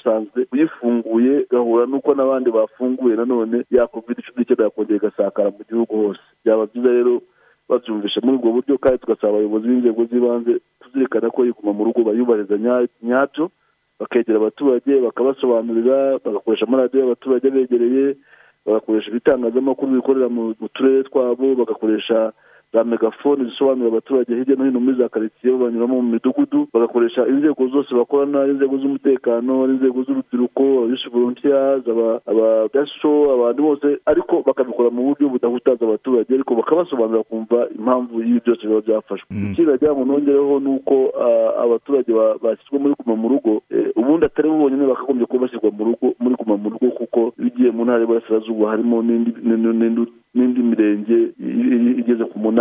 isanzwe 0.00 0.46
uyifunguye 0.52 1.46
gahura 1.50 1.86
n'uko 1.86 2.10
n'abandi 2.14 2.48
bafunguye 2.50 3.16
nanone 3.16 3.64
ya 3.70 3.86
kovide 3.86 4.22
cumi 4.22 4.38
n'icyenda 4.44 4.64
yakongera 4.64 4.96
igasakara 4.98 5.50
mu 5.56 5.62
gihugu 5.68 5.92
hose. 6.02 6.20
Byaba 6.44 6.66
byiza 6.66 6.88
rero 6.92 7.14
babyumvisha 7.68 8.20
muri 8.24 8.36
ubwo 8.38 8.50
buryo 8.52 8.78
kandi 8.78 8.98
tugasaba 8.98 9.32
abayobozi 9.32 9.68
b'inzego 9.68 10.04
z'ibanze 10.10 10.52
tuzirikana 10.80 11.30
ko 11.30 11.44
yiguma 11.44 11.72
mu 11.72 11.84
rugo 11.84 12.00
bayubahiriza 12.08 12.56
nya- 12.56 12.88
nyabyo 13.02 13.50
bakegera 14.00 14.38
abaturage 14.38 14.92
bakabasobanurira 15.06 16.18
bagakoresha 16.24 16.64
amaradiyo 16.66 17.00
y'abaturage 17.02 17.46
begereye 17.50 18.16
bagakoresha 18.66 19.10
ibitangazamakuru 19.10 19.92
bikorera 20.00 20.28
mu 20.28 20.54
turere 20.74 21.02
twabo 21.08 21.54
bagakoresha 21.60 22.32
za 22.72 22.84
megafone 22.84 23.44
zisobanurira 23.44 23.88
abaturage 23.88 24.34
hirya 24.34 24.56
no 24.56 24.64
hino 24.64 24.80
muri 24.80 24.96
za 24.98 25.08
karitsiye 25.08 25.56
banyuramo 25.56 26.02
mu 26.02 26.10
midugudu 26.12 26.68
bagakoresha 26.74 27.26
inzego 27.26 27.68
zose 27.68 27.94
bakorana 27.94 28.46
inzego 28.46 28.76
z'umutekano 28.78 29.64
inzego 29.72 30.02
z'urubyiruko 30.02 30.64
ab'isi 30.84 31.08
volunteers 31.08 31.88
aba- 31.88 32.20
abadaso 32.26 33.10
abantu 33.34 33.62
bose 33.62 33.86
ariko 34.06 34.42
bakabikora 34.46 34.90
mu 34.90 35.02
buryo 35.08 35.28
budahutaza 35.28 35.84
abaturage 35.84 36.34
ariko 36.34 36.54
bakabasobanurira 36.54 37.22
kumva 37.24 37.58
impamvu 37.78 38.20
y'ibi 38.22 38.40
byose 38.44 38.62
biba 38.66 38.80
byafashwe. 38.80 39.28
Ikindi 39.52 39.70
nagira 39.70 39.92
ngo 39.94 40.04
nongereho 40.04 40.60
ni 40.60 40.68
uko 40.76 40.94
abaturage 41.64 42.12
ba- 42.12 42.36
bashyizwe 42.42 42.78
muri 42.78 42.94
guma 43.00 43.16
mu 43.16 43.28
rugo 43.28 43.62
eh, 43.70 43.90
ubundi 43.96 44.26
atari 44.26 44.48
bo 44.48 44.56
bonyine 44.58 44.86
bakagombye 44.86 45.26
kuba 45.26 45.42
bashyirwa 45.48 45.70
mu 45.72 45.84
rugo 45.84 46.06
muri 46.20 46.34
guma 46.36 46.56
mu 46.56 46.68
rugo 46.70 46.88
kuko 47.00 47.20
iyo 47.40 47.48
ugiye 47.48 47.70
mu 47.70 47.84
ntara 47.84 48.00
y'iburasirazuba 48.04 48.70
harimo 48.70 49.02
n'indi 49.02 50.60
mirenge 50.62 51.18
igeze 52.00 52.24
ku 52.24 52.38
munani 52.38 52.57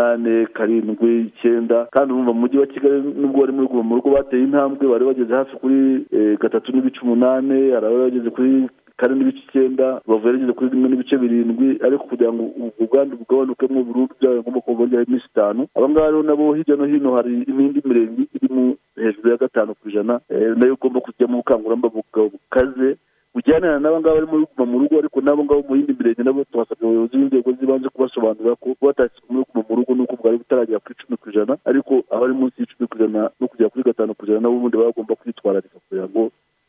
karindwi 0.54 1.22
icyenda 1.30 1.88
kandi 1.92 2.14
urumva 2.14 2.34
mu 2.34 2.40
mujyi 2.42 2.58
wa 2.58 2.68
kigali 2.68 3.02
nubwo 3.22 3.40
bari 3.42 3.52
muri 3.54 3.68
guma 3.68 3.84
mu 3.84 3.96
rugo 3.96 4.10
bateye 4.14 4.44
intambwe 4.44 4.84
bari 4.88 5.06
bageze 5.06 5.34
hafi 5.34 5.56
kuri 5.62 6.06
eh, 6.12 6.38
gatatu 6.40 6.72
n'ibice 6.72 7.00
umunani 7.02 7.72
hari 7.74 7.86
abari 7.86 8.04
bageze 8.12 8.30
kuri 8.30 8.70
kane 8.98 9.14
n'ibice 9.16 9.42
icyenda 9.48 10.02
bavuye 10.08 10.34
rigeze 10.34 10.54
kuri 10.54 10.70
rimwe 10.70 10.90
n'ibice 10.90 11.16
birindwi 11.18 11.68
ariko 11.86 12.04
kugira 12.10 12.32
ngo 12.34 12.44
ubwo 12.58 12.84
bwandu 12.92 13.18
bugabanukemo 13.18 13.84
burundu 13.84 14.14
byabaye 14.20 14.42
ngombwa 14.42 14.62
ko 14.62 14.72
bongeraho 14.74 15.06
iminsi 15.08 15.28
itanu. 15.32 15.62
Aba 15.76 15.90
ngaba 15.90 16.08
rero 16.08 16.24
nabo 16.24 16.54
hirya 16.54 16.76
no 16.78 16.86
hino 16.86 17.10
hari 17.18 17.32
n'indi 17.56 17.82
mirenge 17.86 18.24
iri 18.36 18.48
mu 18.54 18.76
hejuru 18.96 19.30
ya 19.30 19.38
gatanu 19.38 19.74
ku 19.78 19.90
ijana 19.90 20.20
eh, 20.30 20.54
na 20.58 20.66
yo 20.66 20.74
igomba 20.74 21.00
kujyamo 21.02 21.34
ubukangurambaga 21.42 21.96
bukaze 22.34 22.98
bujyanira 23.38 23.78
n'aba 23.80 24.00
ngaba 24.02 24.16
bari 24.18 24.26
muri 24.32 24.46
guma 24.50 24.66
mu 24.72 24.78
rugo 24.82 24.94
ariko 24.98 25.22
n'abo 25.22 25.44
ngabo 25.46 25.62
mu 25.70 25.76
yindi 25.78 25.94
mirenge 25.94 26.24
nabo 26.26 26.42
twasabye 26.50 26.82
abayobozi 26.90 27.16
b'inzego 27.18 27.50
z'ibanze 27.54 27.88
kubasobanurira 27.94 28.56
ko 28.58 28.68
batashyizwe 28.82 29.30
muri 29.30 29.46
guma 29.54 29.64
mu 29.70 29.74
rugo 29.78 29.92
nuko 29.96 30.14
bwari 30.18 30.38
butaragera 30.42 30.80
kuri 30.82 30.96
icumi 30.98 31.16
ku 31.22 31.26
ijana 31.30 31.54
ariko 31.70 31.94
abari 32.10 32.34
munsi 32.34 32.58
y'icumi 32.60 32.88
ku 32.90 32.96
ijana 32.98 33.30
no 33.40 33.46
kugera 33.48 33.70
kuri 33.70 33.84
gatanu 33.86 34.18
ku 34.18 34.26
ijana 34.26 34.42
nabo 34.42 34.56
ubundi 34.58 34.78
bagomba 34.78 35.14
kwitwararika 35.16 35.78
kugira 35.86 36.08
ngo 36.10 36.22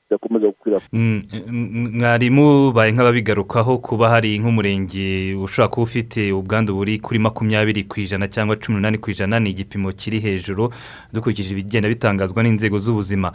bidakomeza 0.08 0.46
gukwirakwira 0.52 0.88
Mm, 0.92 1.22
mm, 1.48 1.90
mwarimu 2.00 2.72
baye 2.72 2.92
nk'ababigarukaho 2.92 3.78
kuba 3.78 4.08
hari 4.08 4.38
nk'umurenge 4.40 5.34
ushobora 5.44 5.68
kuba 5.72 5.84
ufite 5.88 6.32
ubwandu 6.32 6.74
buri 6.76 6.98
kuri 7.00 7.18
makumyabiri 7.18 7.84
ku 7.88 8.00
ijana 8.00 8.28
cyangwa 8.28 8.56
cumi 8.60 8.76
n'umunani 8.76 8.98
ku 9.00 9.08
ijana 9.10 9.40
ni 9.40 9.50
igipimo 9.56 9.92
kiri 9.92 10.20
hejuru 10.20 10.68
dukurikije 11.12 11.52
ibigenda 11.52 11.88
bitangazwa 11.88 12.42
n'inzego 12.42 12.76
z'ubuzima. 12.78 13.32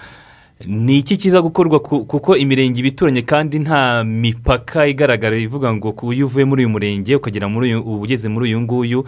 Ni 0.67 0.97
iki 0.97 1.17
kiza 1.17 1.41
gukorwa 1.41 1.79
ku- 1.79 2.05
kuko 2.05 2.37
imirenge 2.37 2.79
iba 2.79 2.87
ituranye 2.87 3.21
kandi 3.21 3.59
nta 3.59 4.03
mipaka 4.03 4.87
igaragara 4.87 5.37
ivuga 5.37 5.73
ngo 5.73 5.95
iyo 6.13 6.25
uvuye 6.25 6.45
muri 6.45 6.61
uyu 6.65 6.69
murenge 6.69 7.15
ukagera 7.15 7.47
muri 7.49 7.73
uyu 7.75 7.81
ugeze 8.01 8.29
muri 8.29 8.45
uyu 8.53 8.61
nguyu 8.61 9.03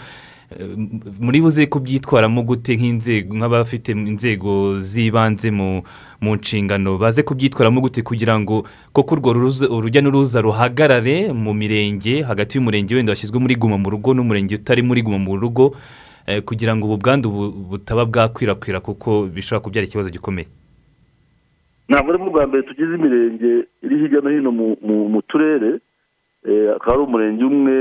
eh, 0.52 0.68
muri 1.20 1.42
buze 1.42 1.66
kubyitwaramo 1.66 2.44
gute 2.44 2.76
nk'inzego 2.78 3.34
nk'abafite 3.38 3.90
inzego 3.96 4.80
z'ibanze 4.80 5.52
mu 5.52 5.82
nshingano? 6.22 6.98
Baze 6.98 7.24
kubyitwaramo 7.24 7.82
gute 7.82 8.02
kugira 8.02 8.40
ngo 8.40 8.66
koko 8.94 9.16
urwo 9.16 9.32
urujya 9.70 10.02
n'uruza 10.02 10.42
ruhagarare 10.42 11.34
mu 11.34 11.54
mirenge 11.54 12.22
hagati 12.22 12.58
y'umurenge 12.58 12.96
wenda 12.96 13.12
washyizwe 13.12 13.40
muri 13.40 13.56
guma 13.56 13.78
mu 13.78 13.90
rugo 13.90 14.14
n'umurenge 14.14 14.56
utari 14.56 14.82
muri 14.82 15.02
guma 15.02 15.18
mu 15.18 15.38
rugo 15.38 15.76
eh, 16.28 16.42
kugira 16.44 16.76
ngo 16.76 16.86
ubu 16.88 16.98
bwandu 16.98 17.30
bu- 17.32 17.52
butaba 17.70 18.06
bwakwirakwira 18.06 18.80
kuko 18.82 19.26
bishobora 19.30 19.64
kubyara 19.64 19.88
ikibazo 19.88 20.10
gikomeye. 20.10 20.48
Ntabwo 21.90 22.10
ari 22.14 22.24
rwa 22.30 22.48
mbere 22.48 22.64
tugize 22.64 22.96
imirenge 22.96 23.52
iri 23.84 23.96
hirya 24.00 24.22
no 24.22 24.30
hino 24.30 24.52
mu- 24.52 24.78
turere 25.28 25.80
eh, 26.46 26.74
akaba 26.76 26.94
ari 26.98 27.04
umurenge 27.04 27.44
umwe 27.46 27.76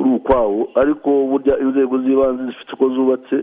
uri 0.00 0.10
ukwawo 0.18 0.68
ariko 0.74 1.10
burya 1.30 1.58
inzego 1.58 1.98
z'ibanze 2.02 2.42
zifite 2.46 2.72
uko 2.74 2.88
zubatse 2.94 3.36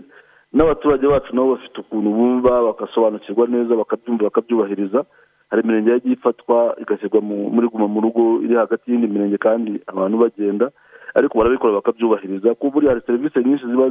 n'abaturage 0.53 1.07
bacu 1.07 1.35
nabo 1.35 1.55
bafite 1.55 1.77
ukuntu 1.81 2.09
bumva 2.09 2.61
bagasobanukirwa 2.67 3.47
neza 3.47 3.75
bakabyumva 3.75 4.23
bakabyubahiriza. 4.23 5.05
Hari 5.49 5.61
imirenge 5.63 5.89
yagiye 5.91 6.13
ifatwa 6.15 6.75
igashyirwa 6.81 7.21
mu- 7.21 7.49
muri 7.53 7.67
guma 7.67 7.87
mu 7.87 8.01
rugo 8.01 8.41
iri 8.45 8.55
hagati 8.55 8.91
y'indi 8.91 9.07
mirenge 9.07 9.37
kandi 9.37 9.81
abantu 9.87 10.17
bagenda 10.17 10.71
ariko 11.15 11.37
barabikora 11.37 11.73
bakabyubahiriza. 11.79 12.55
Kuko 12.55 12.69
buriya 12.73 12.91
hari 12.93 13.01
serivisi 13.05 13.39
nyinshi 13.43 13.65
ziba 13.67 13.89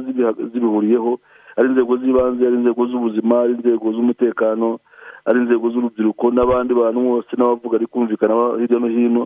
zibihuriyeho 0.53 1.19
ari 1.57 1.67
inzego 1.69 1.97
z'ibanze 1.97 2.41
ari 2.47 2.55
inzego 2.55 2.81
z'ubuzima 2.87 3.35
ari 3.41 3.53
inzego 3.53 3.91
z'umutekano 3.93 4.79
ari 5.27 5.39
inzego 5.43 5.69
z'urubyiruko 5.69 6.31
n'abandi 6.31 6.71
bantu 6.73 6.99
bose 7.07 7.31
n'abavuga 7.37 7.75
ari 7.77 7.87
kumvikana 7.91 8.33
hirya 8.63 8.79
no 8.79 8.87
hino 8.87 9.23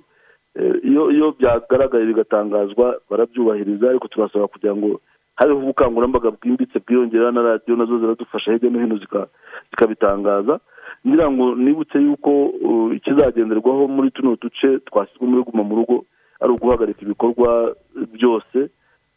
Eh, 0.56 0.76
iyo 0.84 1.12
iyo 1.16 1.32
byagaragaye 1.40 2.06
bigatangazwa 2.12 3.00
barabyubahiriza 3.10 3.88
ariko 3.90 4.08
turasaba 4.12 4.48
kugira 4.52 4.76
ngo 4.76 5.00
habeho 5.40 5.60
ubukangurambaga 5.64 6.32
bwimbitse 6.36 6.80
bwiyongera 6.84 7.32
na 7.32 7.42
radiyo 7.42 7.76
na 7.80 7.86
zo 7.88 8.00
ziradufasha 8.00 8.52
hirya 8.52 8.68
no 8.70 8.80
hino 8.84 8.96
zika- 9.00 9.28
zikabitangaza. 9.72 10.60
Ngira 11.08 11.32
ngo 11.32 11.56
nibutse 11.56 11.98
yuko 12.04 12.46
uh, 12.46 12.96
ikizagenderwaho 12.96 13.88
muri 13.88 14.12
tuno 14.12 14.36
duce 14.42 14.80
twashyizwe 14.86 15.24
muri 15.28 15.44
guma 15.48 15.64
mu 15.64 15.76
rugo 15.76 16.04
ari 16.44 16.52
uguhagarika 16.52 17.02
ibikorwa 17.02 17.72
byose 18.14 18.60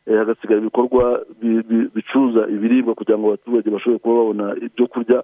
eh, 0.07 0.17
hagasigara 0.19 0.61
ibikorwa 0.61 1.25
bi- 1.43 1.63
bi- 1.67 1.89
bicuruza 1.95 2.47
ibiribwa 2.49 2.95
kugira 2.95 3.19
ngo 3.19 3.27
abaturage 3.35 3.71
bashobore 3.75 3.99
kuba 3.99 4.15
babona 4.15 4.47
ibyo 4.67 4.87
kurya 4.87 5.19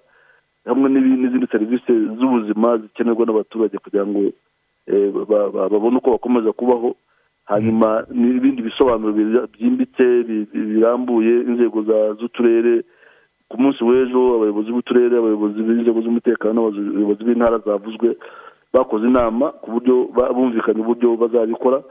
hamwe 0.67 0.87
n'izindi 0.91 1.47
serivisi 1.53 1.93
z'ubuzima 2.19 2.79
zikenerwa 2.79 3.27
n'abaturage 3.27 3.79
kugira 3.79 4.07
ngo 4.07 4.21
eh, 4.87 5.11
ba- 5.13 5.51
ba- 5.51 5.69
babone 5.69 5.97
uko 5.99 6.11
bakomeza 6.11 6.53
kubaho 6.53 6.97
hanyuma 7.45 8.05
n'ibindi 8.11 8.63
bisobanuro 8.63 9.13
byimbitse 9.53 10.05
bi- 10.29 10.47
bi- 10.53 10.67
birambuye 10.71 11.33
inzego 11.49 11.83
z'uturere 12.19 12.85
ku 13.51 13.57
munsi 13.61 13.83
w'ejo 13.85 14.35
abayobozi 14.37 14.71
b'uturere 14.73 15.15
abayobozi 15.19 15.59
b'inzego 15.63 16.01
z'umutekano 16.03 16.67
abayobozi 16.71 17.25
b'intara 17.25 17.59
zavuzwe 17.59 18.17
bakoze 18.73 19.07
inama 19.11 19.51
ku 19.63 19.71
buryo 19.75 19.95
bumvikanye 20.35 20.81
uburyo 20.81 21.17
bazabikora 21.17 21.83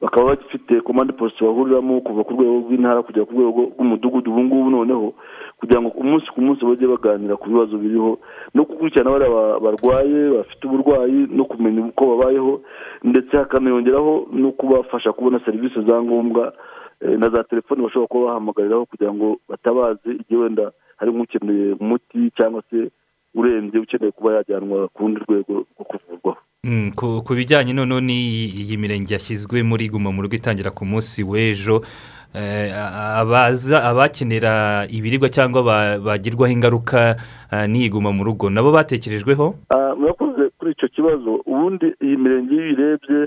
bakaba 0.00 0.26
bafite 0.36 0.80
komande 0.80 1.12
posite 1.12 1.42
bahuriramo 1.44 2.00
kuva 2.00 2.24
ku 2.24 2.32
rwego 2.38 2.54
rw'intara 2.70 3.02
kugera 3.02 3.26
ku 3.26 3.32
rwego 3.34 3.60
rw'umudugudu 3.74 4.30
ubu 4.30 4.42
ngubu 4.44 4.70
noneho 4.70 5.14
kugira 5.58 5.80
ngo 5.82 5.88
umunsi 5.98 6.26
ku 6.30 6.40
munsi 6.40 6.62
bajye 6.64 6.86
baganira 6.86 7.34
ku 7.36 7.50
bibazo 7.50 7.74
biriho 7.78 8.18
no 8.54 8.62
gukurikirana 8.64 9.10
bariya 9.10 9.30
ba- 9.34 9.58
barwaye 9.60 10.20
bafite 10.38 10.62
uburwayi 10.66 11.26
no 11.34 11.44
kumenya 11.50 11.82
uko 11.90 12.02
babayeho 12.14 12.60
ndetse 13.02 13.36
hakaniyongeraho 13.36 14.28
no 14.32 14.52
kubafasha 14.52 15.12
kubona 15.12 15.40
serivisi 15.44 15.82
za 15.82 16.02
ngombwa 16.02 16.52
eh, 17.00 17.18
na 17.18 17.28
za 17.28 17.44
telefoni 17.44 17.82
bashobora 17.82 18.06
kuba 18.08 18.26
bahamagariraho 18.26 18.86
kugira 18.86 19.10
ngo 19.14 19.36
batabaze 19.48 20.10
igihe 20.14 20.40
wenda 20.40 20.70
hari 20.96 21.10
nk'ukeneye 21.12 21.72
umuti 21.80 22.30
cyangwa 22.38 22.62
se 22.70 22.90
urembye 23.34 23.80
ukeneye 23.82 24.12
kuba 24.14 24.34
yajyanwa 24.34 24.88
ku 24.94 25.02
rundi 25.02 25.20
rwego 25.26 25.52
rwo 25.74 25.84
kuvurwaho. 25.90 26.38
Ku 26.96 27.22
ku 27.26 27.32
bijyanye 27.34 27.72
noneho 27.72 28.00
n'iyi 28.00 28.76
mirenge 28.76 29.14
yashyizwe 29.14 29.62
muri 29.62 29.88
guma 29.88 30.12
mu 30.12 30.22
rugo 30.22 30.36
itangira 30.36 30.70
ku 30.70 30.84
munsi 30.84 31.22
w'ejo 31.24 31.80
eh, 32.34 32.72
abakenera 33.76 34.86
ibiribwa 34.90 35.28
cyangwa 35.28 35.62
ba- 35.62 35.98
bagirwaho 35.98 36.52
ingaruka 36.52 37.16
eh, 37.52 37.66
n'iyi 37.68 37.88
guma 37.90 38.12
mu 38.12 38.24
rugo 38.24 38.50
nabo 38.50 38.72
batekerejweho? 38.72 39.54
Ah, 39.70 39.94
murakoze 39.96 40.50
kuri 40.58 40.72
icyo 40.72 40.88
kibazo. 40.88 41.40
Ubundi 41.46 41.86
iyi 42.02 42.16
mirenge 42.16 42.54
iyo 42.54 42.62
uyirebye 42.64 43.20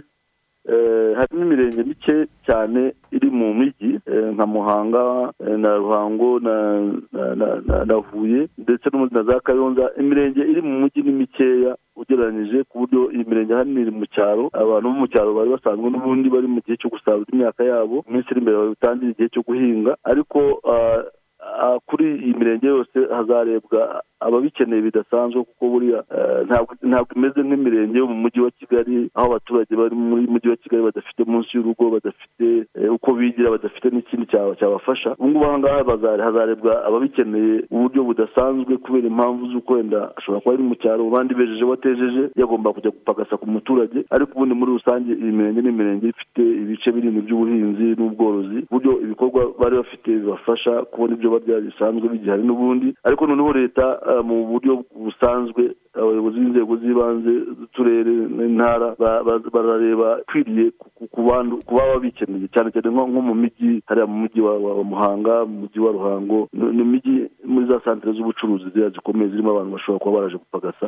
harimo 1.18 1.42
imirenge 1.46 1.84
mike 1.84 2.28
cyane 2.46 2.94
iri 3.12 3.30
mu 3.30 3.54
mijyi 3.54 4.00
eh, 4.06 4.28
nka 4.34 4.46
muhanga 4.46 5.34
eh, 5.46 5.58
na 5.58 5.76
ruhango 5.76 6.40
na 6.40 7.96
huye 8.12 8.48
ndetse 8.58 8.90
na 9.12 9.24
za 9.24 9.40
kayonza. 9.40 9.92
Imirenge 10.00 10.42
iri 10.42 10.62
mu 10.62 10.80
mujyi 10.80 11.02
ni 11.04 11.12
mikeya 11.12 11.76
ugereranyije 11.96 12.64
ku 12.70 12.80
buryo 12.80 13.12
iyi 13.12 13.26
mirenge 13.28 13.54
ahanini 13.54 13.82
iri 13.82 13.92
mu 13.92 14.06
cyaro. 14.06 14.50
Abantu 14.54 14.90
bo 14.90 14.96
mu 15.00 15.08
cyaro 15.08 15.34
bari 15.34 15.50
basanzwe 15.50 15.90
n'ubundi 15.90 16.30
bari 16.30 16.48
mu 16.48 16.60
gihe 16.66 16.78
cyo 16.78 16.90
gusarura 16.90 17.30
imyaka 17.34 17.64
yabo 17.64 17.96
mu 18.06 18.12
minsi 18.14 18.30
iri 18.32 18.40
imbere 18.42 18.58
batangira 18.58 19.12
igihe 19.12 19.30
cyo 19.34 19.42
guhinga. 19.48 19.92
Ariko 20.04 20.40
ah, 20.74 21.02
ah, 21.42 21.78
kuri 21.90 22.06
iyi 22.24 22.34
mirenge 22.38 22.68
yose 22.68 22.98
hazarebwa 23.16 24.02
ababikeneye 24.22 24.82
bidasanzwe 24.82 25.44
kuko 25.44 25.64
buriya 25.70 26.04
eh, 26.18 26.46
ntabwo 26.84 27.12
imeze 27.16 27.40
nk'imirenge 27.44 27.98
yo 27.98 28.08
mu 28.08 28.16
mujyi 28.24 28.40
wa 28.42 28.52
kigali 28.52 29.10
aho 29.16 29.28
abaturage 29.28 29.76
bari 29.76 29.96
muri 29.96 30.28
mujyi 30.28 30.50
wa 30.50 30.56
kigali 30.56 30.84
badafite 30.84 31.22
munsi 31.28 31.50
y'urugo 31.58 31.90
badafite 31.90 32.48
eh, 32.76 32.94
uko 32.94 33.14
bigira 33.14 33.52
badafite 33.52 33.88
n'ikindi 33.92 34.26
cya- 34.32 34.56
cyabafasha. 34.60 35.16
Ubu 35.20 35.28
ngubu 35.30 35.46
aha 35.46 35.58
ngaha 35.60 36.24
hazarebwa 36.24 36.86
ababikeneye 36.86 37.64
uburyo 37.72 38.04
budasanzwe 38.04 38.78
kubera 38.78 39.08
impamvu 39.08 39.46
z'uko 39.52 39.74
wenda 39.74 40.12
ashobora 40.18 40.42
kuba 40.42 40.54
ari 40.56 40.64
mu 40.64 40.76
cyaro 40.76 41.08
abandi 41.08 41.34
bejeje 41.36 41.64
watejeje 41.64 42.24
yagomba 42.36 42.74
kujya 42.74 42.92
gupagasa 42.92 43.38
ku 43.38 43.46
muturage 43.50 44.00
ariko 44.10 44.32
ubundi 44.36 44.56
muri 44.56 44.72
rusange 44.72 45.12
iyi 45.14 45.32
mirenge 45.32 45.62
ni 45.62 45.70
imirenge 45.70 46.08
ifite 46.08 46.42
ibice 46.62 46.92
binini 46.92 47.22
by'ubuhinzi 47.22 47.88
n'ubworozi 47.98 48.60
ku 48.68 48.74
buryo 48.76 48.92
ibikorwa 49.02 49.42
bari 49.60 49.76
bafite 49.78 50.08
bibafasha 50.12 50.72
kubona 50.92 51.14
ibyo 51.16 51.30
barya 51.32 51.60
bisanzwe 51.62 52.10
bigihari 52.10 52.44
n'ubundi. 52.44 52.94
Ariko 53.04 53.28
noneho 53.28 53.54
leta 53.54 53.86
mu 54.24 54.36
buryo 54.52 54.84
busanzwe 54.96 55.76
abayobozi 55.94 56.40
b'inzego 56.40 56.74
z'ibanze 56.80 57.32
z'uturere 57.58 58.14
n'intara 58.36 58.96
ba- 59.00 59.24
ba- 59.24 59.44
barareba 59.54 60.20
kwiriye 60.28 60.72
ku- 60.80 61.08
baba 61.76 62.00
bikeneye 62.00 62.48
cyane 62.54 62.72
cyane 62.72 62.90
nko 62.92 63.22
mu 63.28 63.36
mijyi 63.36 63.84
hariya 63.88 64.08
mu 64.08 64.18
mujyi 64.24 64.40
wa 64.42 64.84
muhanga 64.84 65.46
mu 65.46 65.56
mujyi 65.68 65.80
wa 65.84 65.92
ruhango 65.92 66.48
ni 66.54 66.82
imijyi 66.84 67.28
muri 67.46 67.66
za 67.68 67.80
santere 67.84 68.14
z'ubucuruzi 68.16 68.72
ziriya 68.72 68.90
zikomeye 68.96 69.30
zirimo 69.32 69.52
abantu 69.52 69.72
bashobora 69.76 70.00
kuba 70.04 70.16
baraje 70.18 70.38
gupagasa. 70.40 70.88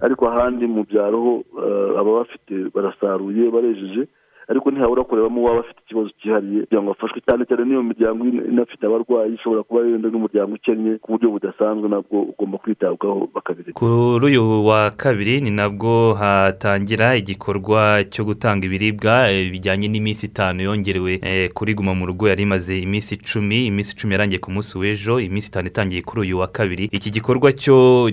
Ariko 0.00 0.22
ahandi 0.28 0.64
mu 0.66 0.82
byaro 0.88 1.18
ho 1.20 1.32
eh, 1.64 2.00
aba 2.00 2.10
bafite 2.24 2.54
barasaruye 2.74 3.50
barejeje 3.52 4.08
ariko 4.50 4.70
ntihabura 4.70 5.04
kurebamo 5.04 5.40
uwaba 5.40 5.60
afite 5.60 5.80
ikibazo 5.86 6.10
cyihariye. 6.22 6.60
Kugira 6.62 6.82
ngo 6.82 6.90
afashwe 6.92 7.20
cyane 7.26 7.42
cyane 7.48 7.64
n'iyo 7.64 7.82
miryango 7.82 8.20
ina- 8.26 8.44
inafite 8.52 8.82
abarwayi 8.86 9.34
ishobora 9.34 9.62
kuba 9.62 9.80
yenda 9.86 10.08
n'umuryango 10.10 10.52
ukennye 10.54 10.92
ku 11.02 11.12
buryo 11.12 11.30
budasanzwe 11.30 11.86
nabwo 11.88 12.16
ugomba 12.22 12.58
kwitabwaho 12.58 13.28
bakabireka. 13.34 13.78
Kuri 13.80 14.26
uyu 14.26 14.66
wa 14.66 14.90
kabiri 14.90 15.40
ni 15.40 15.50
nabwo 15.50 16.14
hatangira 16.14 17.16
igikorwa 17.16 18.04
cyo 18.10 18.24
gutanga 18.24 18.66
ibiribwa 18.66 19.30
eh, 19.30 19.50
bijyanye 19.50 19.88
n'iminsi 19.88 20.26
itanu 20.26 20.62
yongerewe 20.62 21.20
eh, 21.22 21.50
kuri 21.54 21.74
guma 21.74 21.94
mu 21.94 22.06
rugo 22.06 22.28
yari 22.28 22.42
imaze 22.42 22.78
iminsi 22.78 23.14
icumi 23.14 23.66
iminsi 23.66 23.92
icumi 23.94 24.12
yarangiye 24.14 24.38
ku 24.42 24.50
munsi 24.50 24.78
w'ejo 24.78 25.20
iminsi 25.20 25.48
itanu 25.48 25.66
itangiye 25.68 26.02
kuri 26.02 26.20
uyu 26.26 26.38
wa 26.38 26.46
kabiri. 26.50 26.84
Iki 26.92 27.10
gikorwa 27.10 27.52
cyo 27.52 28.10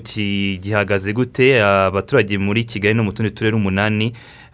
gihagaze 0.62 1.14
gute? 1.14 1.64
Abaturage 1.64 2.38
muri 2.38 2.64
kigali 2.64 2.94
no 2.94 3.04
mu 3.04 3.12
tundi 3.12 3.32
turere 3.34 3.56
umunani 3.56 4.12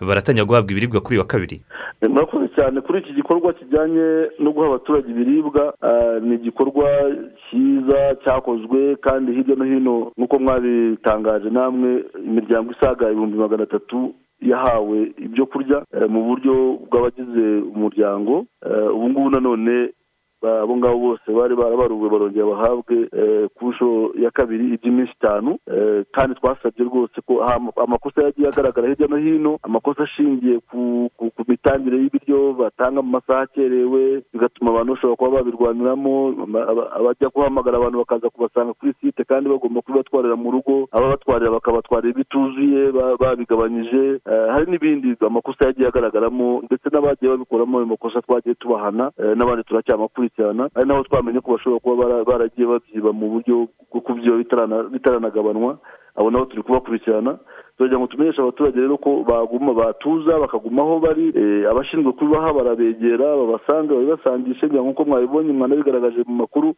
baratangira 0.08 0.46
guhabwa 0.46 0.72
ibiribwa 0.72 1.02
kuri 1.02 1.16
uyu 1.16 1.22
wa 1.22 1.28
kabiri. 1.28 1.62
Murakoze 2.10 2.48
cyane 2.56 2.82
kuri 2.82 3.00
iki 3.00 3.14
gikorwa 3.14 3.54
kijyanye 3.54 4.30
no 4.40 4.52
guha 4.52 4.68
abaturage 4.68 5.12
ibiribwa 5.12 5.74
ah, 5.82 6.20
ni 6.20 6.36
igikorwa 6.36 6.88
cyiza 7.50 8.16
cyakozwe 8.24 8.96
kandi 8.96 9.32
hirya 9.32 9.56
no 9.56 9.66
hino 9.66 10.12
nk'uko 10.18 10.40
mwabitangaje 10.40 11.50
namwe 11.50 12.04
imiryango 12.26 12.72
isaga 12.72 13.12
ibihumbi 13.12 13.38
magana 13.38 13.64
atatu 13.64 14.14
yahawe 14.42 15.12
ibyo 15.18 15.46
kurya 15.46 15.84
eh, 15.94 16.10
mu 16.10 16.24
buryo 16.24 16.54
bw'abagize 16.90 17.46
umuryango. 17.76 18.46
Eh, 18.66 18.96
ubu 18.96 19.10
ngubu 19.10 19.30
nanone 19.30 19.90
abo 20.44 20.78
ngabo 20.78 20.98
bose 21.00 21.28
bari 21.32 21.56
barabaruwe 21.56 22.10
barongera 22.10 22.46
bahabwe 22.46 22.98
eh, 23.12 23.48
ku 23.56 23.70
nshuro 23.72 24.12
ya 24.20 24.32
kabiri 24.32 24.74
iby'iminsi 24.76 25.12
itanu. 25.18 25.58
Eh, 25.68 26.04
kandi 26.12 26.36
twasabye 26.36 26.84
rwose 26.86 27.22
ko 27.28 27.44
amakosa 27.84 28.24
yagiye 28.24 28.48
agaragara 28.48 28.88
hirya 28.88 29.08
no 29.08 29.18
hino 29.18 29.60
amakosa 29.64 30.04
ashingiye 30.04 30.60
ku 30.70 31.10
mitangire 31.48 31.98
y'ibiryo 31.98 32.54
batanga 32.54 33.02
mu 33.02 33.10
masaha 33.12 33.42
akerewe 33.48 34.24
bigatuma 34.34 34.72
abantu 34.72 34.94
bashobora 34.94 35.16
kuba 35.16 35.32
babirwaniramo 35.38 36.14
abajya 36.98 37.30
guhamagara 37.30 37.78
abantu 37.78 37.98
bakaza 38.04 38.30
kubasanga 38.30 38.74
kuri 38.74 38.94
site 39.02 39.24
kandi 39.24 39.50
bagomba 39.50 39.82
kubibatwarira 39.82 40.36
mu 40.36 40.52
rugo 40.52 40.88
ababatwarira 40.92 41.52
bakabatwarira 41.52 42.12
ibituzuye 42.14 42.92
ba- 42.92 43.16
babigabanyije. 43.18 44.20
Eh, 44.26 44.48
hari 44.54 44.66
n'ibindi 44.72 45.16
amakosa 45.26 45.66
yagiye 45.66 45.88
agaragaramo 45.88 46.62
ndetse 46.68 46.90
n'abagiye 46.92 47.32
babikoramo 47.32 47.78
ayo 47.78 47.86
makosa 47.88 48.22
twagiye 48.22 48.56
tubahana 48.56 49.12
n'abandi 49.36 49.64
turacyamukurikirana 50.36 50.70
ari 50.76 50.88
nabo 50.88 51.04
twamenye 51.04 51.40
ko 51.42 51.52
bashobora 51.58 51.80
kuba 51.80 51.96
bara- 52.04 52.24
baragiye 52.26 52.68
babyiba 52.68 53.12
mu 53.14 53.30
buryo 53.30 53.68
bwo 53.92 54.02
kubyiba 54.02 54.38
bitarana- 54.38 54.90
bitaranagabanwa. 54.90 55.78
Abo 56.16 56.30
nabo 56.32 56.46
turi 56.46 56.64
kubakurikirana. 56.64 57.40
Turagira 57.78 58.00
ngo 58.00 58.08
tumenyeshe 58.08 58.42
abaturage 58.42 58.78
rero 58.80 58.98
ko 58.98 59.24
baguma 59.26 59.74
batuza 59.74 60.38
bakaguma 60.40 60.82
aho 60.82 61.00
bari 61.00 61.34
eh, 61.36 61.66
abashinzwe 61.70 62.12
kubibaha 62.14 62.54
barabegera 62.54 63.26
babasanga 63.38 63.94
babibasangishe. 63.94 64.68
Kugira 64.68 64.84
nk'uko 64.84 65.06
mwabibonye 65.06 65.52
mwanabigaragaje 65.54 66.22
mu 66.28 66.36
makuru 66.46 66.76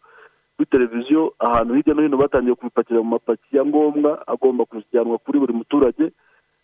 kuri 0.55 0.67
televiziyo 0.71 1.33
ahantu 1.39 1.73
hirya 1.75 1.93
no 1.95 2.01
hino 2.01 2.17
batangiye 2.17 2.55
kubipakira 2.55 2.99
mu 3.03 3.09
mapaki 3.19 3.57
ya 3.57 3.65
ngombwa 3.65 4.23
agomba 4.27 4.63
kujyanwa 4.65 5.17
kuri 5.19 5.39
buri 5.39 5.53
muturage. 5.53 6.11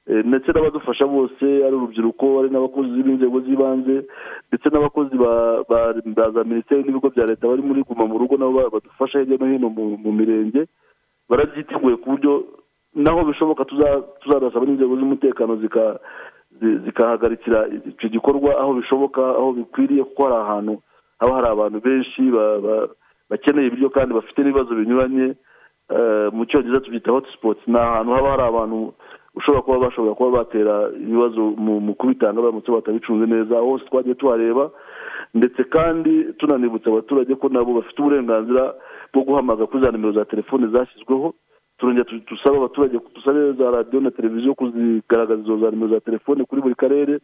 Ndetse 0.07 0.49
n'abadufasha 0.51 1.05
bose 1.07 1.45
ari 1.65 1.75
urubyiruko 1.77 2.39
ari 2.39 2.49
n'abakozi 2.49 3.03
b'inzego 3.05 3.37
z'ibanze 3.45 3.95
ndetse 4.49 4.67
n'abakozi 4.69 5.15
ba 5.17 5.63
za 6.33 6.43
minisiteri 6.43 6.83
n'ibigo 6.83 7.09
bya 7.13 7.25
leta 7.25 7.47
bari 7.47 7.61
muri 7.61 7.83
guma 7.85 8.05
mu 8.09 8.17
rugo 8.17 8.37
nabo 8.37 8.51
ba- 8.51 8.69
badufasha 8.73 9.19
hirya 9.19 9.37
no 9.37 9.45
hino 9.45 9.69
mu 9.69 10.11
mirenge 10.11 10.65
barabyiteguye 11.29 11.95
ku 12.01 12.09
buryo 12.17 12.43
naho 12.95 13.23
bishoboka 13.29 13.63
tuza- 13.65 14.01
tuzarasaba 14.25 14.65
n'inzego 14.65 14.95
z'umutekano 14.97 15.55
zika- 15.61 15.99
zi- 16.59 16.77
zikahagarikira 16.85 17.67
icyo 17.87 18.09
gikorwa 18.09 18.57
aho 18.59 18.73
bishoboka 18.73 19.21
aho 19.21 19.53
bikwiriye 19.53 20.03
kuko 20.03 20.23
hari 20.27 20.35
ahantu 20.35 20.73
haba 21.21 21.33
hari 21.35 21.47
abantu 21.47 21.77
benshi 21.79 22.21
ba- 22.31 22.59
ba- 22.59 22.87
bakeneye 23.29 23.67
ibiryo 23.69 23.89
kandi 23.93 24.13
bafite 24.17 24.39
n'ibibazo 24.43 24.75
binyuranye. 24.75 25.35
Eh, 25.91 26.27
mu 26.33 26.45
cyongereza 26.47 26.79
tubyita 26.83 27.11
hotspot 27.11 27.59
ni 27.67 27.75
ahantu 27.79 28.11
haba 28.15 28.29
hari 28.31 28.43
abantu 28.43 28.93
ushobora 29.35 29.61
kuba 29.63 29.79
bashobora 29.79 30.15
kuba 30.15 30.37
batera 30.37 30.89
ibibazo 30.95 31.41
mu 31.57 31.93
kubitanga 31.95 32.41
baramutse 32.41 32.71
batabicunze 32.71 33.25
neza 33.25 33.59
hose 33.59 33.85
twagiye 33.85 34.15
tuhareba. 34.15 34.71
Ndetse 35.33 35.63
kandi 35.63 36.23
tunanibutsa 36.37 36.89
abaturage 36.89 37.35
ko 37.35 37.49
nabo 37.49 37.73
bafite 37.79 37.99
uburenganzira 38.01 38.73
bwo 39.13 39.23
guhamagara 39.23 39.67
kuri 39.67 39.83
za 39.83 39.91
nimero 39.91 40.11
za 40.13 40.25
telefone 40.25 40.67
zashyizweho. 40.67 41.33
Turongera 41.77 42.05
tu- 42.05 42.19
dusaba 42.29 42.57
abaturage 42.57 42.99
dusabe 43.15 43.53
za 43.53 43.71
radiyo 43.71 44.01
na 44.01 44.11
televiziyo 44.11 44.53
kuzigaragaza 44.55 45.41
izo 45.41 45.57
za 45.57 45.71
nimero 45.71 45.93
za 45.95 45.99
telefone 46.01 46.43
kuri 46.45 46.61
buri 46.61 46.75
karere 46.75 47.19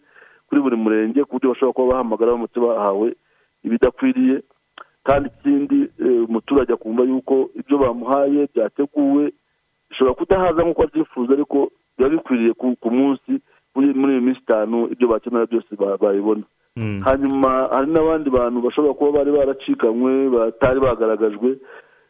kuri 0.48 0.62
buri 0.62 0.76
murenge 0.76 1.24
ku 1.24 1.36
buryo 1.36 1.50
bashobora 1.52 1.74
kuba 1.74 1.91
bahamagara 1.91 2.32
baramutse 2.32 2.60
bahawe 2.60 3.15
ibidakwiriye. 3.63 4.41
Kandi 5.04 5.30
ikindi 5.39 5.80
eh, 6.00 6.30
umuturage 6.30 6.74
akumva 6.74 7.04
yuko 7.04 7.50
ibyo 7.56 7.78
bamuhaye 7.78 8.48
byateguwe 8.56 9.32
bishobora 9.89 10.15
kudahaza 10.15 10.63
nk'uko 10.63 10.84
abyifuza 10.84 11.34
ariko 11.34 11.72
biba 11.97 12.10
bikwiriye 12.10 12.53
ku 12.53 12.89
munsi 12.91 13.41
muri 13.75 14.13
iyi 14.13 14.21
minsi 14.21 14.39
itanu 14.41 14.88
ibyo 14.91 15.07
bakenera 15.07 15.45
byose 15.45 15.69
ba- 15.77 15.97
babibona 15.97 16.43
hanyuma 17.05 17.69
hari 17.73 17.89
n'abandi 17.91 18.29
bantu 18.29 18.62
bashobora 18.62 18.93
kuba 18.93 19.12
bari 19.21 19.31
baracikanywe 19.31 20.29
batari 20.29 20.79
bagaragajwe 20.79 21.57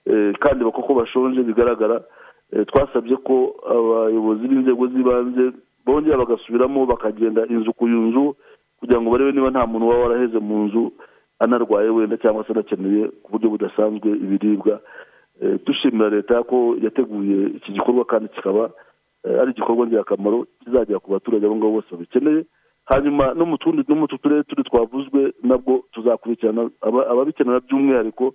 eh, 0.08 0.32
kandi 0.40 0.64
koko 0.66 0.94
bashonje 0.94 1.44
bigaragara 1.44 2.04
Eh, 2.48 2.64
twasabye 2.64 3.16
ko 3.28 3.60
abayobozi 3.68 4.48
b'inzego 4.48 4.88
z'ibanze 4.88 5.52
bongera 5.86 6.16
bagasubiramo 6.24 6.86
bakagenda 6.88 7.44
inzu 7.52 7.74
ku 7.76 7.84
nzu 7.88 8.36
kugira 8.80 9.02
ngo 9.04 9.12
barebe 9.12 9.32
niba 9.36 9.52
nta 9.52 9.68
muntu 9.68 9.88
waba 9.92 10.04
waraheze 10.08 10.40
mu 10.40 10.64
nzu 10.72 10.92
anarwaye 11.44 11.90
wenda 11.92 12.16
cyangwa 12.18 12.48
se 12.48 12.52
anakeneye 12.56 13.12
ku 13.24 13.32
buryo 13.36 13.50
budasanzwe 13.52 14.10
ibiribwa. 14.16 14.80
Eh, 15.44 15.60
dushimira 15.66 16.08
leta 16.10 16.40
ko 16.48 16.80
yateguye 16.82 17.48
iki 17.60 17.72
gikorwa 17.76 18.06
kandi 18.08 18.28
kikaba 18.32 18.72
ari 19.26 19.52
igikorwa 19.52 19.88
ngirakamaro 19.88 20.46
kizagera 20.64 21.00
ku 21.00 21.12
baturage 21.12 21.46
abo 21.46 21.56
ngabo 21.56 21.72
bose 21.82 21.90
babikeneye. 21.92 22.46
Hanyuma 22.86 23.34
no 23.34 23.46
mu 23.46 23.58
tundi 23.58 23.84
no 23.88 23.96
mu 23.96 24.08
turere 24.08 24.44
tundi 24.44 24.64
twavuzwe 24.70 25.34
nabwo 25.44 25.84
tuzakurikirana. 25.92 26.70
Aba- 26.82 27.08
ababikenera 27.12 27.60
by'umwihariko 27.60 28.34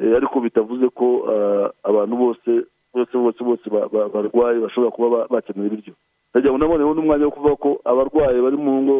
eh, 0.00 0.16
ariko 0.16 0.40
bitavuze 0.40 0.88
ko 0.90 1.06
ah, 1.30 1.68
abantu 1.84 2.16
bose 2.16 2.50
bose 2.94 3.14
bose 3.16 3.40
bose 3.44 3.66
ba- 3.70 3.88
ba- 3.92 4.08
barwaye 4.08 4.58
bashobora 4.60 4.90
kuba 4.90 5.08
ba- 5.10 5.26
bakenera 5.30 5.66
ibiryo 5.70 5.94
ndagira 6.32 6.50
ngo 6.52 6.58
naboneho 6.58 6.94
n'umwanya 6.96 7.24
wo 7.24 7.30
kuvuga 7.36 7.56
ko 7.60 7.70
abarwayi 7.84 8.40
bari 8.42 8.56
mu 8.56 8.72
ngo 8.82 8.96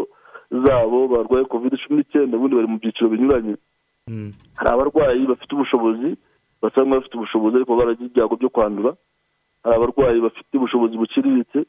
zabo 0.52 1.08
barwaye 1.08 1.44
covid 1.48 1.72
cumi 1.80 1.98
n'icyenda 2.04 2.36
ubundi 2.36 2.54
bari 2.60 2.68
mu 2.68 2.78
byiciro 2.78 3.08
binyuranye. 3.08 3.56
Hari 4.60 4.68
abarwayi 4.70 5.26
bafite 5.26 5.50
ubushobozi 5.56 6.14
basa 6.62 6.84
nk'abafite 6.84 7.14
ubushobozi 7.16 7.56
ariko 7.56 7.72
baragira 7.76 8.06
ibyago 8.06 8.36
byo 8.36 8.48
kwandura. 8.54 8.92
Hari 9.64 9.76
abarwayi 9.76 10.20
bafite 10.20 10.52
ubushobozi 10.58 10.96
buciriritse 10.96 11.66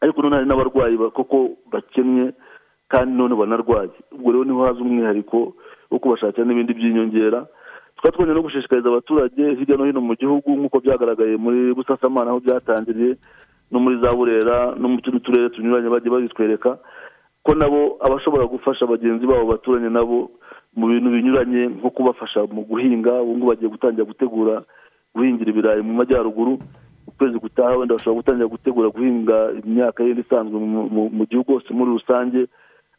ariko 0.00 0.22
none 0.22 0.34
hari 0.36 0.46
n'abarwayi 0.48 0.96
ba- 0.96 1.10
koko 1.10 1.50
bakennye 1.72 2.32
kandi 2.88 3.14
none 3.16 3.34
banarwaye. 3.34 3.90
Ubwo 4.12 4.32
rero 4.32 4.44
ni 4.44 4.52
ho 4.52 4.64
haza 4.66 4.80
umwihariko 4.84 5.54
wo 5.90 5.98
kubashakira 5.98 6.44
n'ibindi 6.44 6.74
by'inyongera. 6.74 7.46
Tukaba 7.96 8.12
twongera 8.12 8.34
no 8.36 8.42
gushishikariza 8.44 8.88
abaturage 8.88 9.42
hirya 9.56 9.76
no 9.76 9.84
hino 9.88 10.00
mu 10.00 10.12
gihugu 10.16 10.50
nk'uko 10.58 10.80
byagaragaye 10.84 11.36
muri 11.40 11.72
busasamana 11.72 12.30
aho 12.36 12.40
byatangiriye 12.44 13.16
no 13.72 13.78
muri 13.80 13.96
za 14.02 14.12
burera 14.12 14.74
no 14.76 14.88
mu 14.88 15.00
tundi 15.00 15.20
turere 15.24 15.48
tunyuranye 15.54 15.88
bagiye 15.88 16.10
babitwereka 16.12 16.76
ko 17.42 17.50
nabo 17.54 17.96
abashobora 18.04 18.44
gufasha 18.44 18.84
bagenzi 18.86 19.24
babo 19.26 19.46
baturanye 19.56 19.88
nabo 19.88 20.30
mu 20.76 20.86
bintu 20.92 21.08
binyuranye 21.14 21.62
nko 21.80 21.88
kubafasha 21.96 22.44
mu 22.52 22.64
guhinga 22.68 23.22
ubu 23.22 23.32
ngubu 23.40 23.48
bagiye 23.56 23.68
gutangira 23.72 24.04
gutegura 24.04 24.64
guhingira 25.14 25.50
ibirayi 25.50 25.82
mu 25.82 25.92
majyaruguru 25.94 26.58
ukwezi 27.08 27.38
gutaha 27.38 27.76
wenda 27.76 27.94
bashobora 27.94 28.16
gutangira 28.20 28.48
gutegura 28.48 28.88
guhinga 28.88 29.36
imyaka 29.64 30.04
yindi 30.04 30.20
isanzwe 30.22 30.56
mu- 30.58 31.26
gihugu 31.30 31.52
hose 31.52 31.68
muri 31.74 31.90
rusange 31.90 32.46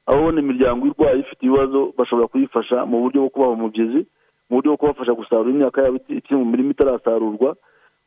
aho 0.05 0.19
ubona 0.19 0.39
imiryango 0.41 0.87
irwaye 0.87 1.19
ifite 1.19 1.41
ibibazo 1.45 1.93
bashobora 1.97 2.27
kuyifasha 2.27 2.85
mu 2.85 2.99
buryo 3.01 3.21
bwo 3.21 3.29
kubaha 3.29 3.51
umubyizi 3.55 4.01
mu 4.49 4.53
buryo 4.59 4.69
bwo 4.71 4.77
kubafasha 4.77 5.13
gusarura 5.15 5.49
imyaka 5.49 5.81
yabo 5.81 5.97
ikiri 6.09 6.35
mu 6.39 6.45
mirima 6.45 6.71
itarasarurwa 6.75 7.55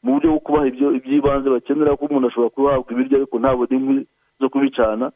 mu 0.02 0.12
buryo 0.14 0.28
bwo 0.30 0.40
kubaha 0.44 0.66
iby'ibanze 0.68 1.48
bakenera 1.50 1.96
ko 1.96 2.04
umuntu 2.06 2.28
ashobora 2.28 2.50
kuhabwa 2.54 2.90
ibiryo 2.92 3.16
ariko 3.16 3.36
ntabone 3.40 3.72
inkwi 3.76 3.98
zo 4.40 4.46
kubicana 4.52 5.06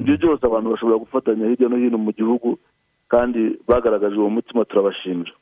ibyo 0.00 0.14
byose 0.20 0.42
abantu 0.46 0.70
bashobora 0.74 0.98
gufatanya 0.98 1.46
hirya 1.48 1.68
no 1.70 1.76
hino 1.78 1.98
mu 1.98 2.10
gihugu 2.12 2.58
kandi 3.08 3.40
bagaragaje 3.68 4.16
uwo 4.18 4.30
mutima 4.30 4.64
turabashimira. 4.64 5.32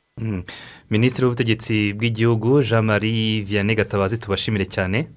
Minisitiri 0.89 1.25
w'ubutegetsi 1.25 1.93
bw'igihugu 1.97 2.61
jean 2.61 2.85
marie 2.85 3.41
vianney 3.41 3.75
gatabazi 3.75 4.17
tubashimire 4.19 4.65
cyane. 4.65 5.07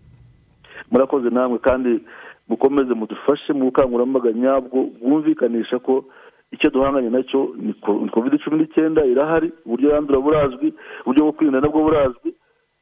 Murakoze 0.91 1.29
namwe 1.31 1.59
kandi 1.59 2.01
mukomeze 2.49 2.95
mudufashe 2.95 3.53
mu 3.53 3.65
bukangurambaga 3.65 4.33
nyabwo 4.33 4.89
bwumvikanisha 5.01 5.79
ko 5.79 6.05
icyo 6.53 6.71
duhanganye 6.71 7.11
na 7.11 7.23
cyo 7.23 7.53
ni 7.59 7.75
kovide 8.11 8.39
cumi 8.39 8.57
n'icyenda 8.59 9.05
irahari 9.07 9.53
uburyo 9.67 9.91
yandura 9.91 10.21
burazwi 10.21 10.73
uburyo 11.05 11.23
bwo 11.25 11.33
kwirinda 11.33 11.61
nabwo 11.61 11.83
burazwi 11.83 12.31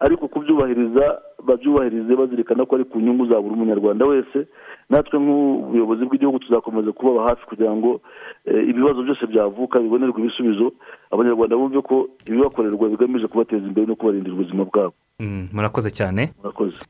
ariko 0.00 0.28
kubyubahiriza 0.28 1.18
babyubahirize 1.44 2.16
bazirikana 2.16 2.66
ko 2.66 2.74
ari 2.76 2.84
ku 2.84 3.00
nyungu 3.00 3.26
za 3.26 3.40
buri 3.40 3.54
munyarwanda 3.56 4.04
wese. 4.06 4.46
Natwe 4.90 5.18
nk'ubuyobozi 5.20 6.04
bw'igihugu 6.04 6.38
tuzakomeza 6.38 6.92
kubaba 6.92 7.28
hafi 7.28 7.46
kugira 7.46 7.72
ngo 7.76 8.00
eh, 8.44 8.68
ibibazo 8.68 9.02
byose 9.02 9.26
byavuka 9.26 9.80
bibonerwe 9.80 10.20
ibisubizo 10.20 10.72
abanyarwanda 11.10 11.56
bumve 11.56 11.80
ko 11.82 12.08
ibibakorerwa 12.26 12.88
bigamije 12.88 13.26
kubateza 13.26 13.66
imbere 13.66 13.86
no 13.86 13.96
kubarindira 13.96 14.34
ubuzima 14.34 14.64
bwabo. 14.64 14.92
Mm, 15.20 15.48
murakoze 15.52 15.90
cyane. 15.90 16.32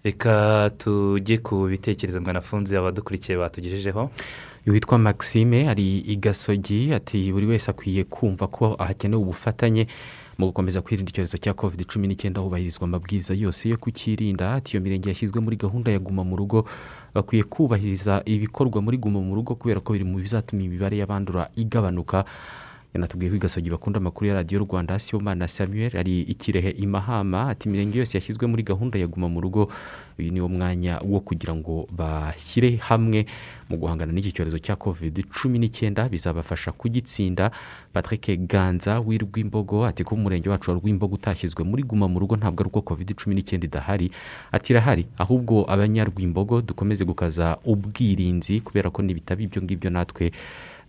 Reka 0.04 0.70
tujye 0.78 1.38
ku 1.38 1.66
bitekerezo 1.70 2.20
mwanafunze 2.20 2.78
abadukurikiye 2.78 3.38
batugejejeho. 3.38 4.10
Witwa 4.66 4.98
maxime 4.98 5.68
ari 5.68 5.98
i 5.98 6.16
gasogi 6.16 6.92
ati 6.94 7.32
buri 7.32 7.46
wese 7.46 7.70
akwiye 7.70 8.04
kumva 8.04 8.46
ko 8.46 8.74
hakenewe 8.78 9.22
ubufatanye 9.22 9.86
mu 10.38 10.46
gukomeza 10.46 10.82
kwirinda 10.82 11.10
icyorezo 11.10 11.38
cya 11.38 11.54
covid 11.54 11.86
cumi 11.86 12.08
n'icyenda 12.08 12.40
hubahirizwa 12.40 12.84
amabwiriza 12.84 13.34
yose 13.34 13.68
yo 13.68 13.76
kukirinda. 13.76 14.54
Ati 14.54 14.72
iyo 14.76 14.80
mirenge 14.82 15.08
yashyizwe 15.08 15.40
muri 15.40 15.56
gahunda 15.56 15.92
ya 15.92 15.98
guma 15.98 16.24
mu 16.24 16.36
rugo 16.36 16.66
bakwiye 17.14 17.42
kubahiriza 17.44 18.22
ibikorwa 18.26 18.82
muri 18.82 18.96
guma 18.98 19.20
mu 19.20 19.34
rugo 19.34 19.54
kubera 19.54 19.80
ko 19.80 19.92
biri 19.92 20.04
mu 20.04 20.18
bizatuma 20.18 20.62
imibare 20.62 20.96
y'abandura 20.98 21.48
igabanuka. 21.56 22.24
Yanatubwiye 22.94 23.30
ko 23.30 23.36
i 23.36 23.38
gasogi 23.38 23.70
bakunda 23.70 23.98
amakuru 23.98 24.26
ya 24.26 24.34
radiyo 24.34 24.60
rwanda 24.62 24.98
sibomana 24.98 25.48
samuel 25.48 25.96
ari 25.96 26.20
ikirehe 26.20 26.70
i 26.70 26.86
mahama 26.86 27.48
ati 27.50 27.68
imirenge 27.68 27.98
yose 27.98 28.16
yashyizwe 28.18 28.46
muri 28.46 28.62
gahunda 28.62 28.98
ya 28.98 29.06
guma 29.06 29.28
mu 29.28 29.40
rugo 29.40 29.68
uyu 30.18 30.30
ni 30.32 30.40
wo 30.40 30.48
mwanya 30.48 31.00
wo 31.02 31.20
kugira 31.20 31.54
ngo 31.54 31.88
bashyire 31.90 32.76
hamwe 32.76 33.26
mu 33.68 33.76
guhangana 33.76 34.12
n'iki 34.12 34.30
cyorezo 34.32 34.58
cya 34.62 34.76
covid 34.76 35.26
cumi 35.26 35.58
n'icyenda 35.58 36.08
bizabafasha 36.08 36.72
kugitsinda. 36.72 37.50
Patrick 37.92 38.46
ganza 38.46 39.00
w'irwimbogo 39.00 39.86
ati 39.86 40.04
ko 40.04 40.14
umurenge 40.14 40.48
wacu 40.48 40.70
wa 40.70 40.76
rwimbogo 40.78 41.14
utashyizwe 41.14 41.64
muri 41.64 41.82
guma 41.82 42.06
mu 42.08 42.18
rugo 42.22 42.36
ntabwo 42.36 42.62
ari 42.62 42.68
uko 42.70 42.82
covid 42.82 43.14
cumi 43.18 43.34
n'icyenda 43.34 43.66
idahari. 43.66 44.10
Ati 44.52 44.72
irahari 44.72 45.06
ahubwo 45.18 45.66
abanyarwimbogo 45.66 46.62
dukomeze 46.62 47.02
gukaza 47.04 47.58
ubwirinzi 47.66 48.60
kubera 48.60 48.90
ko 48.90 49.02
nibitaba 49.02 49.42
ibyo 49.42 49.62
ngibyo 49.62 49.90
natwe 49.90 50.30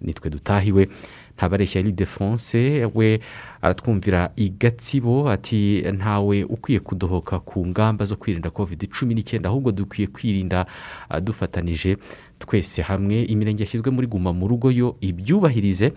nitwe 0.01 0.29
dutahiwe. 0.29 0.87
Ntabareshya 1.37 1.79
ari 1.81 1.91
defonse 1.91 2.85
we 2.95 3.19
aratwumvira 3.61 4.31
i 4.35 4.49
gatsibo 4.49 5.29
ati 5.29 5.81
ntawe 5.97 6.43
ukwiye 6.43 6.79
kudohoka 6.79 7.39
ku 7.39 7.67
ngamba 7.67 8.05
zo 8.05 8.15
kwirinda 8.15 8.49
covid 8.49 8.87
cumi 8.87 9.13
n'icyenda 9.15 9.49
ahubwo 9.49 9.71
dukwiye 9.71 10.07
kwirinda 10.07 10.65
ah, 11.09 11.19
dufatanije 11.19 11.97
twese 12.39 12.81
hamwe. 12.81 13.23
Imirenge 13.23 13.63
yashyizwe 13.63 13.91
muri 13.91 14.07
guma 14.07 14.33
mu 14.33 14.47
rugo 14.47 14.71
yo 14.71 14.95
ibyubahirize. 15.01 15.91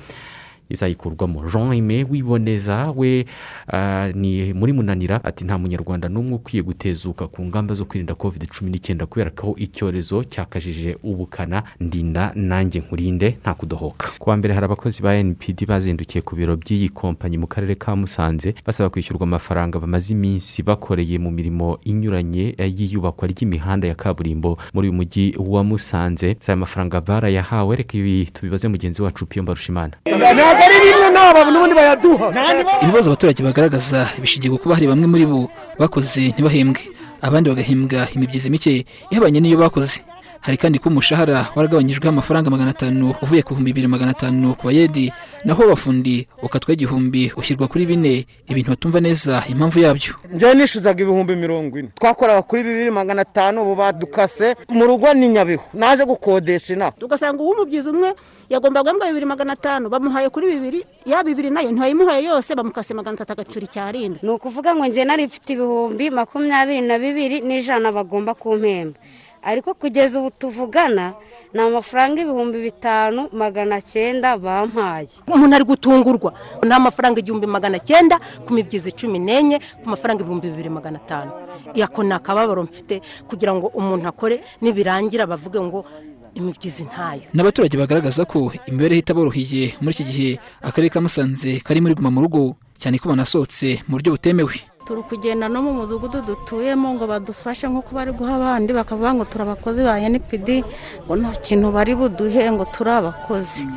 Izayikurwamo 0.70 1.44
jean 1.50 1.70
aime 1.70 2.06
wiboneza 2.10 2.90
we 2.96 3.24
ah, 3.72 4.08
ni 4.14 4.52
muri 4.52 4.72
munanira 4.72 5.24
ati 5.24 5.44
nta 5.44 5.58
munyarwanda 5.58 6.08
n'umwe 6.08 6.34
ukwiye 6.34 6.62
gutezuka 6.62 7.26
ku 7.26 7.44
ngamba 7.44 7.74
zo 7.74 7.84
kwirinda 7.84 8.14
covid 8.14 8.46
cumi 8.48 8.70
n'icyenda 8.70 9.06
kubera 9.06 9.30
ko 9.30 9.54
icyorezo 9.56 10.24
cyakajije 10.24 10.96
ubukana. 11.02 11.62
Ndinda 11.80 12.32
nanjye 12.34 12.80
nkurinde 12.80 13.36
nta 13.42 13.54
kudohoka. 13.54 14.08
Ku 14.18 14.30
wa 14.30 14.36
mbere 14.36 14.54
hari 14.54 14.64
abakozi 14.64 15.02
ba 15.02 15.14
npd 15.22 15.66
bazindukiye 15.66 16.22
ku 16.22 16.36
biro 16.36 16.56
by'iyi 16.56 16.88
kompanyi 16.88 17.38
mu 17.38 17.46
karere 17.46 17.74
ka 17.74 17.96
musanze 17.96 18.54
basaba 18.66 18.90
kwishyurwa 18.90 19.22
amafaranga 19.26 19.78
bamaze 19.78 20.12
iminsi 20.12 20.62
bakoreye 20.62 21.18
mu 21.18 21.30
mirimo 21.30 21.78
inyuranye 21.84 22.54
y'iyubakwa 22.58 23.28
ry'imihanda 23.28 23.88
ya 23.88 23.94
kaburimbo 23.94 24.58
muri 24.74 24.88
uyu 24.88 24.96
mujyi 24.96 25.34
wa 25.38 25.64
musanze. 25.64 26.36
Aya 26.48 26.56
mafaranga 26.56 27.00
barayahawe 27.00 27.76
reka 27.76 27.98
ibi 27.98 28.26
tubibaze 28.32 28.68
mugenzi 28.68 29.02
wacu 29.02 29.26
piyo 29.26 29.42
mbarushimana. 29.42 29.92
Ntabwo 30.58 30.64
ari 30.66 30.76
rimwe 30.90 31.08
n'aba 31.14 31.40
n'ubundi 31.50 31.74
bayaduha. 31.78 32.26
Ibibazo 32.82 33.06
abaturage 33.10 33.40
bagaragaza 33.46 33.98
bishingiye 34.22 34.50
ku 34.52 34.58
kuba 34.62 34.74
hari 34.76 34.86
bamwe 34.90 35.06
muri 35.06 35.24
bo 35.30 35.46
bakoze 35.78 36.34
ntibahembwe. 36.34 36.82
Abandi 37.22 37.46
bagahembwa 37.50 38.00
imibyizi 38.14 38.50
mike 38.50 38.84
ihabanye 39.10 39.38
n'iyo 39.40 39.58
bakoze. 39.58 40.02
Hari 40.40 40.56
kandi 40.56 40.78
ko 40.78 40.88
umushahara 40.88 41.48
waragabanyijweho 41.56 42.08
amafaranga 42.08 42.50
magana 42.50 42.70
atanu 42.70 43.14
uvuye 43.22 43.42
ku 43.42 43.52
bihumbi 43.54 43.72
bibiri 43.72 43.86
magana 43.88 44.10
atanu 44.10 44.54
ku 44.54 44.66
bayedi 44.66 45.12
naho 45.44 45.62
abafundi 45.64 46.28
ukatwa 46.42 46.72
igihumbi 46.74 47.32
ushyirwa 47.36 47.68
kuri 47.68 47.86
bine. 47.86 48.26
Ibintu 48.48 48.70
batumva 48.70 49.00
neza 49.00 49.44
impamvu 49.48 49.78
yabyo. 49.80 50.14
Njyewe 50.32 50.54
nishyuzaga 50.54 51.02
ibihumbi 51.02 51.36
mirongo 51.36 51.78
ine. 51.78 51.88
Twakoraga 51.94 52.42
kuri 52.42 52.62
bibiri 52.62 52.90
magana 52.90 53.22
atanu 53.22 53.62
ubu 53.62 53.74
badukase. 53.76 54.56
Mu 54.68 54.86
rugo 54.86 55.12
ni 55.14 55.28
nyabihu. 55.28 55.62
Naje 55.74 56.04
gukodesha 56.04 56.74
inaha. 56.74 56.92
Ugasanga 57.02 57.42
uw'umubyizi 57.42 57.88
umwe 57.90 58.14
yagomba 58.48 58.82
guhembwa 58.82 59.06
bibiri 59.08 59.26
magana 59.26 59.52
atanu 59.52 59.88
bamuhaye 59.88 60.28
kuri 60.30 60.46
bibiri 60.56 60.80
ya 61.06 61.20
bibiri 61.24 61.50
na 61.50 61.60
yo 61.60 61.70
ntibayimuhaye 61.72 62.24
yose 62.24 62.54
bamukase 62.54 62.94
magana 62.94 63.14
atatu 63.20 63.32
agacura 63.32 63.64
icyarindwi 63.68 64.18
ni 64.22 64.30
ukuvuga 64.30 64.74
ngo 64.74 64.86
njye 64.86 65.04
nari 65.04 65.26
mfite 65.26 65.52
ibihumbi 65.52 66.10
makumyabiri 66.10 66.80
na 66.80 66.96
bibiri 66.98 67.40
n'ijana 67.44 67.92
bagomba 67.92 68.34
kumpemba. 68.34 68.96
Ariko 69.42 69.74
kugeza 69.74 70.20
ubu 70.20 70.30
tuvugana 70.30 71.14
ni 71.54 71.60
amafaranga 71.60 72.20
ibihumbi 72.20 72.58
bitanu 72.62 73.28
magana 73.32 73.80
cyenda 73.80 74.36
bampaye. 74.38 75.08
Umuntu 75.26 75.54
ari 75.56 75.64
gutungurwa 75.64 76.32
ni 76.64 76.72
amafaranga 76.72 77.20
igihumbi 77.20 77.46
magana 77.46 77.78
cyenda 77.78 78.20
ku 78.46 78.52
mibyizi 78.52 78.92
cumi 78.92 79.18
n'enye 79.18 79.58
ku 79.82 79.88
mafaranga 79.88 80.20
ibihumbi 80.22 80.50
bibiri 80.50 80.70
magana 80.70 80.98
atanu. 80.98 81.30
Ako 81.84 82.02
ni 82.02 82.12
akababaro 82.12 82.62
mfite 82.62 83.00
kugira 83.28 83.54
ngo 83.54 83.66
umuntu 83.74 84.08
akore 84.08 84.40
nibirangira 84.60 85.26
bavuge 85.26 85.60
ngo 85.60 85.84
imibyizi 86.34 86.84
ntayo. 86.84 87.22
N'abaturage 87.34 87.76
bagaragaza 87.78 88.24
ko 88.24 88.52
imibereho 88.66 89.00
itaboroheye 89.00 89.74
muri 89.80 89.92
iki 89.96 90.04
gihe 90.04 90.30
akarere 90.62 90.90
ka 90.92 91.00
musanze 91.00 91.60
kari 91.64 91.80
muri 91.80 91.94
guma 91.96 92.10
mu 92.12 92.20
rugo 92.20 92.56
cyane 92.78 92.98
ko 92.98 93.08
banasohotse 93.08 93.82
mu 93.88 93.96
buryo 93.98 94.12
butemewe. 94.14 94.54
Turi 94.88 95.02
kugenda 95.04 95.52
no 95.52 95.60
mu 95.60 95.72
mudugudu 95.84 96.24
dutuyemo 96.24 96.96
ngo 96.96 97.04
badufashe 97.04 97.68
nk'uko 97.68 97.92
bari 97.92 98.12
guha 98.16 98.34
abandi 98.40 98.72
bakavuga 98.72 99.12
ngo 99.20 99.24
turi 99.28 99.42
abakozi 99.44 99.80
ba 99.84 100.00
enipidi 100.00 100.64
ngo 101.04 101.12
nta 101.20 101.30
kintu 101.44 101.68
bari 101.76 101.92
buduhe 101.92 102.48
ngo 102.56 102.64
turi 102.72 102.88
abakozi. 102.96 103.68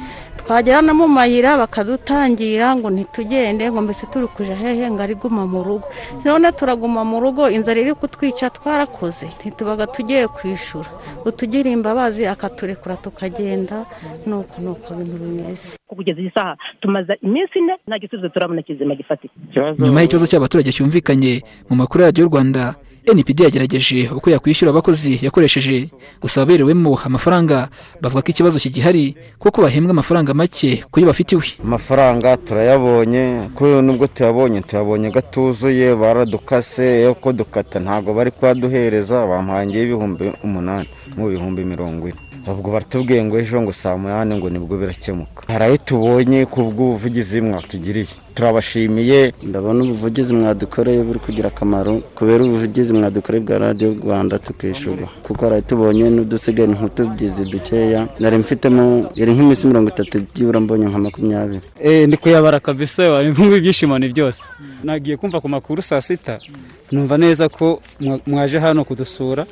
Twagera 0.46 0.82
no 0.82 0.94
mu 0.94 1.08
mayira 1.08 1.58
bakadutangira 1.58 2.76
ngo 2.76 2.90
ntitugende 2.92 3.72
ngo 3.72 3.82
mbese 3.82 4.06
turi 4.12 4.28
kuja 4.28 4.56
hehe 4.56 4.92
ngo 4.92 5.02
ari 5.02 5.16
guma 5.16 5.46
mu 5.48 5.64
rugo. 5.64 5.88
None 6.26 6.52
turaguma 6.52 7.04
mu 7.06 7.20
rugo 7.24 7.50
inzara 7.50 7.80
iri 7.82 7.94
kutwica 7.94 8.50
twarakoze 8.50 9.28
ntitubaga 9.40 9.88
tugiye 9.88 10.28
kwishyura 10.28 10.90
utugira 11.26 11.70
imbabazi 11.72 12.26
akaturekura 12.28 12.96
tukagenda 12.98 13.86
nuko 14.28 14.56
nuko 14.62 14.88
ibintu 14.94 15.16
bimeze. 15.24 15.78
Kugeza 15.88 16.20
iyi 16.22 16.32
saha 16.36 16.58
tumaze 16.82 17.14
iminsi 17.22 17.60
ine 17.60 17.74
nta 17.88 18.00
gisubizo 18.00 18.30
turabona 18.30 18.62
kizima 18.62 18.96
gifatika 18.96 19.34
nyuma 19.80 20.02
y'ikibazo 20.02 20.28
cy'abaturage 20.28 20.72
cyumvikanye 20.72 21.42
mu 21.70 21.76
makuru 21.76 22.02
ya 22.04 22.08
radiyo 22.10 22.28
rwanda 22.28 22.76
npd 23.06 23.40
yagerageje 23.40 24.10
uko 24.16 24.30
yakwishyura 24.30 24.70
abakozi 24.72 25.20
yakoresheje 25.22 25.90
gusa 26.22 26.42
ababerewemo 26.42 27.00
amafaranga 27.06 27.70
bavuga 28.02 28.22
ko 28.22 28.30
ikibazo 28.32 28.60
kigihari 28.60 29.16
kuko 29.40 29.62
bahembwa 29.62 29.92
amafaranga 29.92 30.34
make 30.34 30.84
ku 30.92 31.00
yo 31.00 31.06
bafitiwe. 31.08 31.44
Amafaranga 31.64 32.38
turayabonye 32.38 33.50
ko 33.56 33.82
nubwo 33.82 34.08
tuyabonye 34.08 34.62
tuyabonye 34.62 35.10
gatuzuye 35.12 35.96
baradukase 35.96 37.02
yo 37.02 37.14
ko 37.16 37.34
dukata 37.34 37.80
ntabwo 37.80 38.14
bari 38.14 38.32
kuyaduhereza 38.32 39.26
bamuhangiye 39.26 39.84
ibihumbi 39.84 40.32
umunani 40.44 40.90
mu 41.18 41.26
bihumbi 41.30 41.66
mirongo 41.66 42.08
ine. 42.10 42.20
Ubwo 42.48 42.72
baratubwiye 42.72 43.24
ngo 43.24 43.40
ejo 43.40 43.62
ngo 43.62 43.74
saa 43.74 43.98
munani 43.98 44.36
ngo 44.36 44.50
ni 44.50 44.60
bwo 44.60 44.78
birakemuka. 44.78 45.44
Hari 45.48 45.64
ayo 45.66 45.78
tubonye 45.78 46.46
ku 46.46 46.62
bw'ubuvugizi 46.74 47.42
mwatugiriye. 47.42 48.08
Turabashimiye. 48.36 49.34
Ndabona 49.48 49.84
ubuvugizi 49.84 50.34
mwadukoreye 50.34 51.04
buri 51.04 51.20
kugira 51.20 51.48
akamaro 51.54 52.00
kubera 52.16 52.44
ubuvugizi 52.44 52.94
mwadukoreye 52.94 53.44
bwa 53.46 53.58
radiyo 53.58 53.94
rwanda 54.04 54.40
tukishyurwa 54.40 55.08
kuko 55.24 55.42
hari 55.46 55.54
ayo 55.56 55.62
tubonye 55.70 56.10
n'udusigaye 56.10 56.68
nk'utugizi 56.70 57.46
dukeya 57.46 58.08
nari 58.20 58.38
mfitemo 58.38 59.10
yari 59.16 59.32
nk'iminsi 59.34 59.68
mirongo 59.68 59.90
itatu 59.90 60.16
byibura 60.34 60.60
mbonye 60.60 60.86
nka 60.90 61.00
makumyabiri. 61.00 61.62
Eh, 61.84 62.08
ndi 62.08 62.18
kuyabara 62.18 62.60
kabisa 62.60 63.10
wari 63.10 63.30
mvuga 63.30 63.56
ibyishimo 63.58 64.00
ni 64.00 64.08
byose. 64.10 64.44
Nagiye 64.84 65.18
kumva 65.18 65.42
ku 65.42 65.50
makuru 65.50 65.82
saa 65.82 66.02
sita. 66.02 66.40
Numva 66.92 67.18
neza 67.18 67.50
ko 67.50 67.82
mwa- 68.00 68.20
mwaje 68.28 68.60
hano 68.60 68.84
kudusura. 68.84 69.46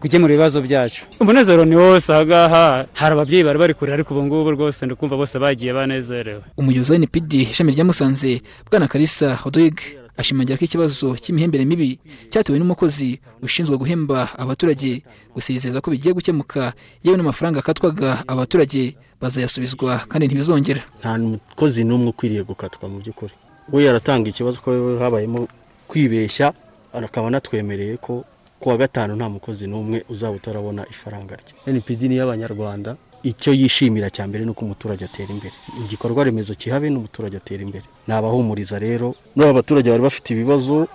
Gukemura 0.00 0.34
ibibazo 0.34 0.62
byacu. 0.62 1.04
Umunezero 1.20 1.64
ni 1.64 1.76
wose 1.76 2.12
aha 2.12 2.24
ngaha 2.26 2.86
hari 2.94 3.12
ababyeyi 3.12 3.44
bari 3.44 3.58
bari 3.58 3.74
kure 3.74 3.92
ariko 3.92 4.14
ubu 4.14 4.24
ngubu 4.26 4.50
rwose 4.50 4.86
ndi 4.86 4.94
kumva 4.94 5.16
bose 5.16 5.38
bagiye 5.38 5.72
banezerewe. 5.72 6.42
Umuyobozi 6.56 6.92
wa 6.92 6.98
npd 6.98 7.32
ishami 7.34 7.72
rya 7.72 7.84
musanze 7.84 8.42
bwana 8.70 8.88
karisa 8.88 9.34
hodoyig 9.34 9.78
ashimangira 10.16 10.58
ko 10.58 10.64
ikibazo 10.64 11.14
cy'imihembere 11.16 11.64
mibi 11.64 11.98
cyatewe 12.30 12.58
n'umukozi 12.58 13.20
ushinzwe 13.42 13.76
guhemba 13.78 14.28
abaturage 14.38 15.02
gusa 15.34 15.52
yizeza 15.52 15.80
ko 15.80 15.90
bigiye 15.90 16.14
gukemuka 16.14 16.72
yewe 17.06 17.16
n'amafaranga 17.16 17.58
akatwaga 17.62 18.22
abaturage 18.26 18.94
bazayasubizwa 19.22 19.98
kandi 20.10 20.26
ntibizongera. 20.26 20.82
Nta 21.00 21.18
mukozi 21.18 21.84
n'umwe 21.84 22.08
ukwiriye 22.10 22.42
gukatwa 22.42 22.88
mu 22.88 22.98
by'ukuri. 22.98 23.32
We 23.72 23.84
yaratanga 23.84 24.26
ikibazo 24.30 24.58
ko 24.60 24.98
habayemo 24.98 25.48
kwibeshya 25.88 26.52
akaba 26.92 27.26
anatwemereye 27.30 27.96
ko 27.96 28.24
ku 28.60 28.68
wa 28.68 28.76
gatanu 28.76 29.16
nta 29.16 29.28
mukozi 29.28 29.66
n'umwe 29.66 30.04
uzaba 30.08 30.34
utarabona 30.36 30.82
ifaranga 30.90 31.34
rye. 31.40 31.52
Npd 31.78 32.02
ni 32.08 32.14
iy'abanyarwanda 32.18 32.96
icyo 33.22 33.52
yishimira 33.52 34.10
cya 34.10 34.24
mbere 34.28 34.44
ni 34.44 34.50
uko 34.50 34.64
umuturage 34.64 35.04
atera 35.04 35.30
imbere. 35.30 35.54
Igikorwa 35.84 36.24
remezo 36.24 36.54
kihabe 36.54 36.90
n'umuturage 36.90 37.36
atera 37.36 37.62
imbere. 37.62 37.84
Ni 38.06 38.14
abahumuriza 38.14 38.78
rero 38.78 39.14
n'aba 39.36 39.52
baturage 39.62 39.90
bari 39.90 40.02
bafite 40.02 40.28
ibibazo 40.34 40.86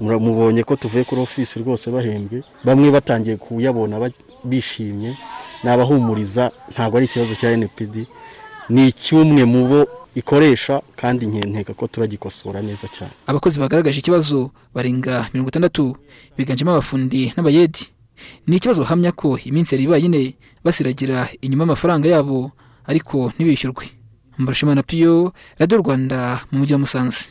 mura- 0.00 0.18
mubonye 0.18 0.62
ko 0.64 0.76
tuvuye 0.76 1.04
kuri 1.04 1.20
ofisi 1.22 1.58
rwose 1.62 1.90
bahembwe 1.90 2.42
bamwe 2.66 2.90
batangiye 2.90 3.36
kuyabona 3.36 3.96
bishimye. 4.44 5.14
Ni 5.64 5.68
abahumuriza 5.70 6.50
ntabwo 6.72 6.96
ari 6.98 7.06
ikibazo 7.06 7.34
cya 7.34 7.50
npd 7.56 8.06
ni 8.68 8.88
icy'umwe 8.88 9.44
mu 9.44 9.66
bo 9.68 9.80
ikoresha 10.14 10.80
kandi 10.96 11.26
nkeka 11.26 11.74
ko 11.74 11.86
turagikosora 11.86 12.62
neza 12.62 12.88
cyane. 12.88 13.12
Abakozi 13.26 13.60
bagaragaje 13.60 13.98
ikibazo 14.00 14.50
barenga 14.74 15.28
mirongo 15.32 15.48
itandatu 15.48 15.96
biganjemo 16.38 16.70
abafundi 16.72 17.32
n'abayedi. 17.36 17.86
Ni 18.46 18.56
ikibazo 18.56 18.82
bahamya 18.82 19.12
ko 19.12 19.38
iminsi 19.44 19.74
yari 19.74 19.84
ibaye 19.84 20.04
ine 20.04 20.22
basiragira 20.64 21.28
inyuma 21.44 21.62
y'amafaranga 21.64 22.08
yabo 22.08 22.50
ariko 22.86 23.32
ntibishyurwe. 23.36 23.84
Mbarushimana 24.38 24.82
piyo 24.82 25.32
radiyo 25.58 25.78
rwanda 25.80 26.40
mu 26.50 26.58
mujyi 26.58 26.72
wa 26.72 26.78
musanze. 26.78 27.24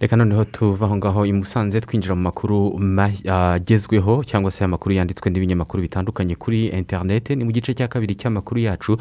Reka 0.00 0.16
noneho 0.16 0.44
tuva 0.44 0.86
aho 0.86 0.96
ngaho 0.96 1.26
i 1.26 1.32
musanze 1.32 1.80
twinjira 1.80 2.14
mu 2.14 2.22
makuru 2.22 2.78
ma- 2.78 3.12
agezweho 3.54 4.24
cyangwa 4.24 4.50
se 4.50 4.64
amakuru 4.64 4.94
yanditswe 4.94 5.30
n'ibinyamakuru 5.30 5.82
bitandukanye 5.82 6.34
kuri 6.34 6.66
interineti 6.74 7.36
ni 7.36 7.44
mu 7.44 7.52
gice 7.52 7.74
cya 7.74 7.88
kabiri 7.88 8.14
cy'amakuru 8.18 8.60
yacu. 8.60 8.98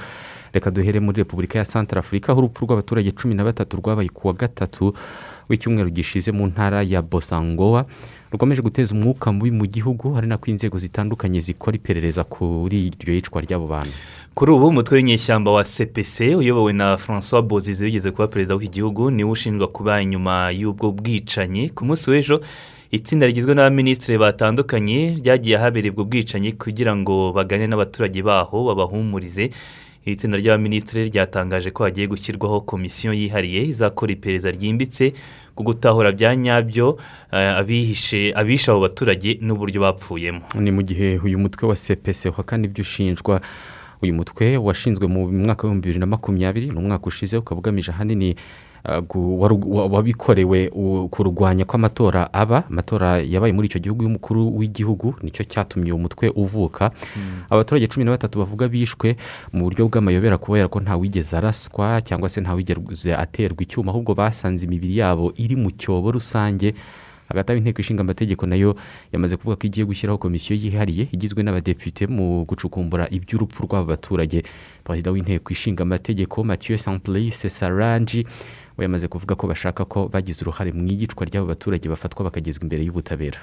Reka 0.53 0.71
duhere 0.71 0.99
muri 0.99 1.17
repubulika 1.17 1.59
ya 1.59 1.65
santara 1.65 1.99
afurika 1.99 2.31
aho 2.31 2.39
urupfu 2.41 2.65
rw'abaturage 2.65 3.11
cumi 3.11 3.35
na 3.35 3.43
batatu 3.43 3.77
rwabaye 3.77 4.09
ku 4.09 4.27
wa 4.27 4.33
gatatu 4.33 4.93
w'icyumweru 5.49 5.89
gishize 5.89 6.31
mu 6.31 6.47
ntara 6.47 6.83
ya 6.83 7.01
bosangowa 7.01 7.85
rukomeje 8.31 8.61
guteza 8.61 8.95
umwuka 8.95 9.31
mubi 9.31 9.51
mu 9.51 9.65
gihugu 9.65 10.13
hari 10.13 10.27
nako 10.27 10.51
inzego 10.51 10.77
zitandukanye 10.77 11.39
zikora 11.39 11.75
iperereza 11.75 12.23
kuri 12.23 12.87
iryo 12.87 13.13
yicwa 13.13 13.41
ry'abo 13.41 13.67
bantu. 13.67 13.91
Kuri 14.33 14.51
ubu 14.51 14.67
umutwe 14.67 14.95
w'inyeshyamba 14.95 15.51
wa 15.51 15.63
cpc 15.63 16.19
uyobowe 16.39 16.73
na 16.73 16.97
francois 16.97 17.43
bozize 17.43 17.85
wigeze 17.85 18.11
kuba 18.11 18.27
perezida 18.27 18.55
w'iki 18.55 18.71
gihugu 18.71 19.11
ni 19.11 19.23
we 19.23 19.31
ushinjwa 19.31 19.67
kuba 19.67 20.01
inyuma 20.01 20.51
y'ubwo 20.51 20.91
bwicanyi. 20.91 21.69
Ku 21.69 21.85
munsi 21.85 22.09
w'ejo 22.09 22.41
itsinda 22.91 23.25
rigizwe 23.27 23.55
n'abaminisitiri 23.55 24.17
batandukanye 24.17 25.15
ryagiye 25.19 25.57
ahabereye 25.57 25.91
ubwo 25.91 26.03
bwicanyi 26.07 26.51
kugira 26.55 26.95
ngo 26.95 27.31
baganire 27.35 27.67
n'abaturage 27.67 28.23
baho 28.23 28.63
babahumurize. 28.71 29.51
Iri 30.05 30.15
tsinda 30.15 30.37
ry'abaminisitiri 30.37 31.09
ryatangaje 31.09 31.71
ko 31.71 31.83
hagiye 31.83 32.07
gushyirwaho 32.07 32.61
komisiyo 32.61 33.13
yihariye 33.13 33.61
izakora 33.69 34.11
iperereza 34.11 34.51
ryimbitse 34.51 35.13
ku 35.55 35.63
gutahura 35.63 36.11
bya 36.11 36.35
nyabyo 36.35 36.97
eh, 37.31 37.57
abishe 38.35 38.71
abo 38.71 38.79
baturage 38.81 39.37
n'uburyo 39.41 39.81
bapfuyemo. 39.81 40.41
Ni 40.57 40.71
mu 40.71 40.81
gihe 40.81 41.19
uyu 41.23 41.37
mutwe 41.39 41.67
wa 41.69 41.75
cpc 41.75 42.25
uhakana 42.33 42.65
ibyo 42.65 42.81
ushinjwa. 42.81 43.41
Uyu 44.01 44.13
mutwe 44.13 44.57
washinzwe 44.57 45.05
mu 45.07 45.29
mwaka 45.29 45.67
w'ibihumbi 45.67 45.85
bibiri 45.87 45.99
na 45.99 46.05
makumyabiri 46.05 46.67
ni 46.73 46.77
umwaka 46.81 47.05
ushize 47.05 47.37
ukaba 47.37 47.59
ugamije 47.59 47.91
ahanini 47.91 48.35
wa- 48.85 49.85
wabikorewe 49.87 50.69
kurwanya 51.09 51.65
ko 51.65 51.75
amatora 51.77 52.33
aba 52.33 52.63
amatora 52.69 53.21
yabaye 53.21 53.53
muri 53.53 53.67
icyo 53.67 53.79
gihugu 53.79 54.03
y'umukuru 54.03 54.57
w'igihugu 54.57 55.15
ni 55.21 55.31
cyo 55.31 55.43
cyatumye 55.45 55.91
uwo 55.91 56.01
mutwe 56.01 56.29
uvuka. 56.35 56.91
Abaturage 57.49 57.87
cumi 57.87 58.05
na 58.05 58.11
batatu 58.11 58.39
bavuga 58.39 58.67
bishwe 58.67 59.15
mu 59.53 59.63
buryo 59.69 59.85
bw'amayobera 59.87 60.37
kubera 60.37 60.67
ko 60.67 60.79
ntawigeze 60.81 61.37
araswa 61.37 62.01
cyangwa 62.01 62.29
se 62.29 62.41
ntawigeze 62.41 63.13
aterwa 63.15 63.61
icyuma 63.61 63.91
ahubwo 63.91 64.15
basanze 64.15 64.65
imibiri 64.65 64.97
yabo 64.97 65.33
iri 65.37 65.55
mu 65.55 65.71
cyobo 65.71 66.11
rusange. 66.11 66.73
Hagati 67.31 67.51
aho 67.51 67.57
inteko 67.63 67.79
ishinga 67.79 68.01
amategeko 68.03 68.43
na 68.45 68.55
yo 68.59 68.75
yamaze 69.13 69.37
kuvuga 69.39 69.55
ko 69.55 69.63
igiye 69.67 69.85
gushyiraho 69.87 70.17
komisiyo 70.19 70.51
yihariye 70.59 71.07
igizwe 71.15 71.39
n'abadepite 71.43 72.03
mu 72.11 72.43
gucukumbura 72.43 73.07
iby'urupfu 73.07 73.63
rw'aba 73.63 73.95
baturage. 73.95 74.43
Perezida 74.83 75.11
w'inteko 75.15 75.47
ishinga 75.55 75.83
amategeko 75.87 76.43
mathieu 76.43 76.75
samplice 76.77 77.47
sarangi 77.49 78.27
we 78.81 78.85
yamaze 78.85 79.07
kuvuga 79.07 79.35
ko 79.35 79.47
bashaka 79.47 79.85
ko 79.85 80.09
bagize 80.09 80.41
uruhare 80.41 80.71
mu 80.73 80.81
iyicwa 80.89 81.25
ry'abo 81.25 81.45
baturage 81.47 81.85
bafatwa 81.89 82.25
bakagezwa 82.25 82.63
imbere 82.65 82.81
y'ubutabera. 82.83 83.37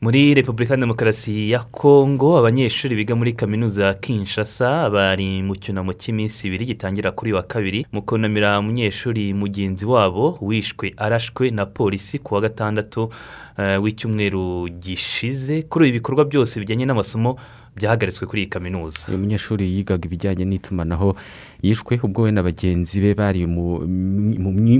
Muri 0.00 0.34
repubulika 0.34 0.74
ya 0.74 0.80
demokarasi 0.80 1.50
ya 1.50 1.58
kongo 1.68 2.38
abanyeshuri 2.40 2.96
biga 2.96 3.14
muri 3.14 3.32
kaminuza 3.36 3.84
ya 3.84 3.94
kinshasa 3.94 4.88
bari 4.90 5.42
mu 5.42 5.52
cyunamo 5.56 5.92
cy'iminsi 5.92 6.48
ibiri 6.48 6.66
gitangira 6.72 7.12
kuri 7.12 7.32
wa 7.36 7.42
kabiri 7.42 7.84
mu 7.92 8.02
kunamira 8.02 8.58
umunyeshuri 8.58 9.34
mugenzi 9.34 9.84
wabo 9.86 10.38
wishwe 10.40 10.94
arashwe 10.96 11.50
na 11.50 11.66
polisi 11.66 12.18
ku 12.18 12.34
wa 12.34 12.40
gatandatu 12.40 13.12
eh, 13.58 13.76
w'icyumweru 13.82 14.68
gishize. 14.80 15.62
Kuri 15.68 15.88
ibi 15.88 15.98
bikorwa 16.00 16.24
byose 16.24 16.56
bijyanye 16.60 16.88
n'amasomo 16.88 17.36
byahagaritswe 17.76 18.26
kuri 18.26 18.42
iyi 18.42 18.50
kaminuza. 18.50 19.08
Uyu 19.08 19.18
munyeshuri 19.18 19.64
yigaga 19.74 20.04
ibijyanye 20.06 20.44
n'itumanaho 20.44 21.16
yishwe 21.62 22.00
ubwo 22.02 22.22
we 22.22 22.30
na 22.32 22.42
bagenzi 22.42 23.00
be 23.00 23.14
bari 23.14 23.46
mu 23.46 23.80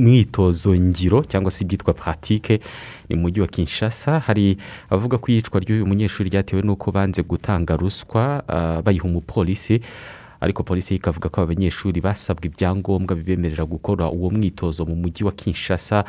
mwitozo 0.05 0.75
ngiro 0.75 1.25
cyangwa 1.25 1.51
se 1.51 1.65
ibyitwa 1.65 1.95
puratike 1.95 2.61
ni 3.09 3.17
mu 3.17 3.23
mujyi 3.23 3.41
wa 3.41 3.47
kinshasa. 3.47 4.19
Hari 4.19 4.59
abavuga 4.91 5.19
ko 5.19 5.33
iyicwa 5.33 5.61
ry'uyu 5.61 5.87
munyeshuri 5.87 6.31
ryatewe 6.31 6.63
n'uko 6.63 6.93
banze 6.93 7.23
gutanga 7.23 7.77
ruswa 7.77 8.43
ah, 8.49 8.83
bayiha 8.83 9.05
umupolisi 9.05 9.81
ariko 10.41 10.63
polisi 10.63 10.95
ikavuga 10.97 11.29
ko 11.29 11.41
aba 11.45 11.53
banyeshuri 11.55 12.01
basabwa 12.01 12.47
ibyangombwa 12.49 13.13
bibemerera 13.17 13.65
gukora 13.65 14.09
uwo 14.11 14.31
mwitozo 14.31 14.85
mu 14.89 14.97
mujyi 14.97 15.25
wa 15.25 15.33
kinshasa. 15.33 16.05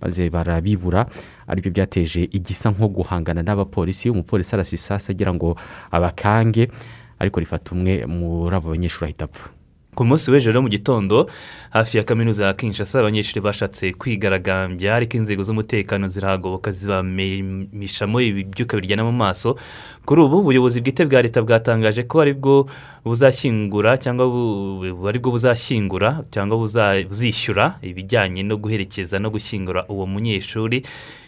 Maze 0.00 0.30
barabibura 0.30 1.06
ari 1.46 1.60
byo 1.60 1.70
byateje 1.70 2.26
igisa 2.32 2.70
nko 2.70 2.88
guhangana 2.88 3.42
n'abapolisi 3.42 4.10
umupolisi 4.10 4.54
arasa 4.54 4.74
isasi 4.74 5.12
agira 5.12 5.34
ngo 5.34 5.56
abakange 5.90 6.68
ariko 7.18 7.40
rifata 7.40 7.72
umwe 7.72 8.06
muri 8.06 8.56
abo 8.56 8.70
banyeshuri 8.74 9.04
ahita 9.14 9.24
apfa. 9.30 9.53
Ku 9.94 10.04
munsi 10.04 10.30
w'ejo 10.30 10.62
mu 10.62 10.68
gitondo 10.68 11.26
hafi 11.70 11.96
ya 11.98 12.04
kaminuza 12.04 12.46
ya 12.46 12.52
kinshasa 12.54 12.98
abanyeshuri 13.00 13.40
bashatse 13.40 13.92
kwigaragambya 13.92 14.94
ariko 14.96 15.16
inzego 15.16 15.42
z'umutekano 15.42 16.08
zirahagoboka 16.08 16.70
zibamishamo 16.72 18.20
ibyuka 18.20 18.76
biryana 18.76 19.04
mu 19.04 19.12
maso. 19.12 19.56
Kuri 20.04 20.20
ubu 20.22 20.38
ubuyobozi 20.38 20.80
bwite 20.80 21.04
bwa 21.06 21.22
leta 21.22 21.42
bwatangaje 21.42 22.02
ko 22.10 22.20
ari 22.20 22.34
bwo 22.34 22.66
buzashyingura 23.04 23.96
cyangwa 23.98 24.24
ari 25.08 25.18
bwo 25.18 25.30
buzashyingura 25.30 26.24
cyangwa 26.30 26.56
buzishyura 26.58 27.78
ibijyanye 27.82 28.42
no 28.42 28.56
guherekeza 28.56 29.18
no 29.18 29.30
gushyingura 29.30 29.86
uwo 29.88 30.06
munyeshuri. 30.06 30.82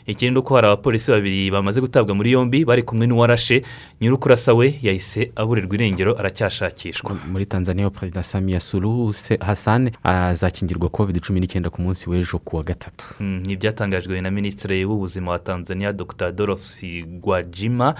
Ikindi 0.06 0.30
ni 0.34 0.38
uko 0.38 0.54
hari 0.54 0.66
abapolisi 0.66 1.10
babiri 1.10 1.50
bamaze 1.50 1.80
gutabwa 1.80 2.14
muri 2.14 2.32
yombi 2.32 2.64
bari 2.64 2.82
kumwe 2.82 3.06
n'uwarashe 3.06 3.62
nyir'ukurasa 4.00 4.54
we 4.54 4.74
yahise 4.82 5.32
aburirwa 5.36 5.74
irengero 5.74 6.18
aracyashakishwa. 6.18 7.16
Muri 7.32 7.46
tanzania 7.46 7.90
perezida 7.90 8.22
samiya 8.22 8.60
suluhu 8.60 9.12
Se- 9.12 9.38
hassan 9.40 9.90
azakingirwa 10.04 10.88
covid 10.88 11.20
cumi 11.20 11.40
n'icyenda 11.40 11.70
ku 11.70 11.82
munsi 11.82 12.10
w'ejo 12.10 12.38
ku 12.38 12.56
wa 12.56 12.62
gatatu. 12.62 13.04
Mm, 13.20 13.42
ni 13.46 13.52
ibyatangajwe 13.52 14.20
na 14.20 14.30
minisitiri 14.30 14.84
w'ubuzima 14.84 15.30
wa 15.30 15.38
tanzania 15.38 15.92
dr. 15.92 16.32
Dorothy 16.32 17.02
gwajima 17.02 17.94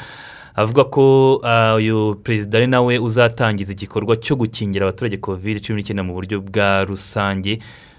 avuga 0.55 0.85
ko 0.85 1.41
ah, 1.45 1.75
uyu 1.75 2.15
perezida 2.23 2.59
ari 2.59 2.67
nawe 2.67 2.99
uzatangiza 2.99 3.73
igikorwa 3.73 4.17
cyo 4.17 4.37
gukingira 4.37 4.87
abaturage 4.87 5.17
covid 5.17 5.61
cumi 5.67 5.77
n'icyenda 5.83 6.03
mu 6.03 6.15
buryo 6.15 6.41
bwa 6.41 6.85
rusange. 6.85 7.59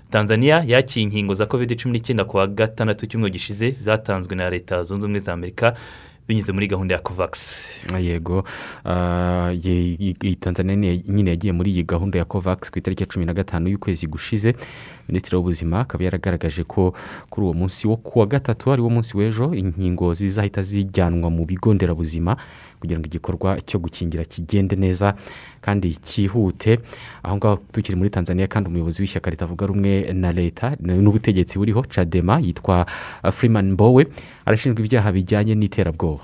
Tanzania 0.09 0.63
yakiye 0.67 1.03
inkingo 1.03 1.33
za 1.33 1.45
covid 1.45 1.81
cumi 1.81 1.93
n'icyenda 1.93 2.23
ku 2.25 2.37
wa 2.37 2.47
gatandatu 2.47 3.07
cyumweru 3.07 3.31
gishize 3.33 3.71
zatanzwe 3.71 4.35
na 4.35 4.49
leta 4.49 4.83
zunze 4.83 5.05
ubumwe 5.05 5.19
za 5.19 5.33
amerika 5.33 5.73
binyuze 6.27 6.51
muri 6.51 6.67
gahunda 6.67 6.95
ya 6.95 7.01
kovakisi 7.01 7.87
yego. 7.99 8.43
Ah, 8.85 9.51
ye- 9.63 9.95
iyi 10.23 10.35
tanzania 10.35 10.75
ni- 10.75 11.03
nyine 11.07 11.29
yagiye 11.29 11.53
muri 11.53 11.71
iyi 11.71 11.83
gahunda 11.83 12.19
ya 12.19 12.25
covax 12.25 12.71
ku 12.71 12.79
itariki 12.79 13.03
ya 13.03 13.07
cumi 13.07 13.25
na 13.25 13.33
gatanu 13.33 13.69
y'ukwezi 13.69 14.07
gushize. 14.07 14.55
Minisitiri 15.07 15.35
w'ubuzima 15.37 15.79
akaba 15.79 16.03
yaragaragaje 16.03 16.63
ko 16.63 16.93
kuri 17.29 17.43
uwo 17.45 17.53
munsi 17.53 17.87
wo 17.87 17.95
ku 17.97 18.19
wa 18.19 18.25
gatatu 18.25 18.71
ari 18.71 18.81
wo 18.81 18.89
munsi 18.89 19.17
w'ejo 19.17 19.53
inkingo 19.55 20.13
zizahita 20.13 20.63
zijyanwa 20.63 21.29
mu 21.29 21.45
bigo 21.45 21.73
nderabuzima 21.73 22.37
kugira 22.79 22.99
ngo 22.99 23.05
igikorwa 23.09 23.57
cyo 23.65 23.79
gukingira 23.79 24.21
kigende 24.25 24.75
neza 24.75 25.15
kandi 25.61 25.95
cyihute. 25.97 26.79
Aho 27.23 27.37
ngaho 27.37 27.55
tukiri 27.71 27.97
muri 27.97 28.09
tanzania 28.09 28.47
kandi 28.47 28.69
umuyobozi 28.69 29.01
w'ishyaka 29.01 29.29
ritavuga 29.33 29.65
rumwe 29.65 30.13
na 30.13 30.31
leta 30.31 30.77
n'ubutegetsi 30.79 31.57
buriho 31.57 31.81
cadema 31.89 32.37
yitwa 32.39 32.85
freeman 33.33 33.71
mbowe 33.73 34.07
arashinjwa 34.45 34.85
ibyaha 34.85 35.09
bijyanye 35.11 35.55
n'iterabwoba. 35.55 36.21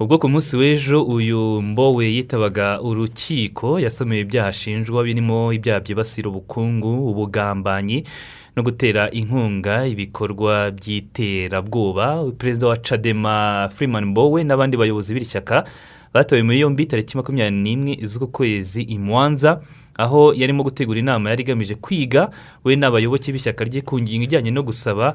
Ubwo 0.00 0.18
ku 0.18 0.28
munsi 0.28 0.56
w'ejo 0.56 1.02
uyu 1.02 1.62
mbowe 1.62 2.04
yitabaga 2.14 2.80
urukiko 2.80 3.80
yasomewe 3.80 4.20
ibyaha 4.20 4.48
ashinjwa 4.48 5.04
birimo 5.04 5.52
ibyaha 5.52 5.80
byibasira 5.80 6.28
ubukungu 6.28 7.10
ubugambanyi 7.10 8.04
no 8.56 8.62
gutera 8.62 9.10
inkunga 9.10 9.86
ibikorwa 9.86 10.70
by'iterabwoba. 10.70 12.24
Perezida 12.38 12.66
wa 12.66 12.76
cadema 12.76 13.68
freeman 13.74 14.04
mbowe 14.04 14.44
n'abandi 14.44 14.76
bayobozi 14.76 15.14
b'iri 15.14 15.24
shyaka 15.26 15.64
batawe 16.14 16.42
muri 16.42 16.60
yombi 16.60 16.86
tariki 16.86 17.16
makumyabiri 17.16 17.62
n'imwe 17.62 17.92
z'ukwezi 18.06 18.82
i 18.82 18.98
mwanza 18.98 19.60
aho 19.98 20.34
yarimo 20.34 20.62
gutegura 20.62 20.98
inama 20.98 21.30
yari 21.30 21.42
igamije 21.42 21.74
kwiga 21.74 22.30
we 22.64 22.76
n'abayoboke 22.76 23.32
b'ishyaka 23.32 23.64
rye 23.64 23.82
ku 23.82 23.98
ngingo 23.98 24.24
ijyanye 24.26 24.50
no 24.50 24.62
gusaba 24.62 25.14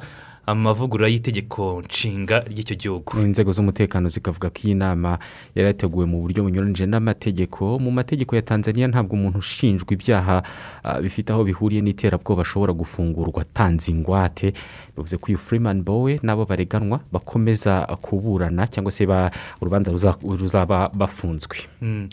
amavugurura 0.50 1.08
y'itegeko 1.10 1.82
nshinga 1.86 2.39
ry'icyo 2.50 2.76
gihugu. 2.76 3.22
Inzego 3.22 3.52
z'umutekano 3.52 4.10
zikavuga 4.10 4.50
ko 4.50 4.60
iyi 4.66 4.74
nama 4.76 5.20
yari 5.56 5.68
yateguwe 5.70 6.06
mu 6.10 6.22
buryo 6.26 6.43
bunyuranyije 6.43 6.86
n'amategeko. 6.89 7.78
Mu 7.80 7.91
mategeko 7.91 8.36
ya 8.36 8.41
tanzania 8.41 8.88
ntabwo 8.89 9.14
umuntu 9.14 9.38
ushinjwa 9.39 9.93
ibyaha 9.93 10.43
ah, 10.84 10.97
bifite 11.02 11.30
aho 11.34 11.43
bihuriye 11.45 11.82
n'iterabwoba 11.82 12.41
ashobora 12.41 12.74
gufungurwa. 12.74 13.41
Atanze 13.45 13.91
ingwate 13.93 14.54
bivuze 14.97 15.18
ko 15.18 15.26
uyu 15.30 15.38
freeman 15.38 15.84
bowe 15.86 16.20
n'abo 16.26 16.45
bareganwa 16.50 17.00
bakomeza 17.14 17.86
kuburana 18.02 18.66
cyangwa 18.68 18.91
se 18.91 19.06
ba- 19.06 19.32
urubanza 19.62 19.91
ruza- 19.93 20.18
ruzaba 20.24 20.89
bafunzwe. 20.93 21.58
Mm. 21.82 22.10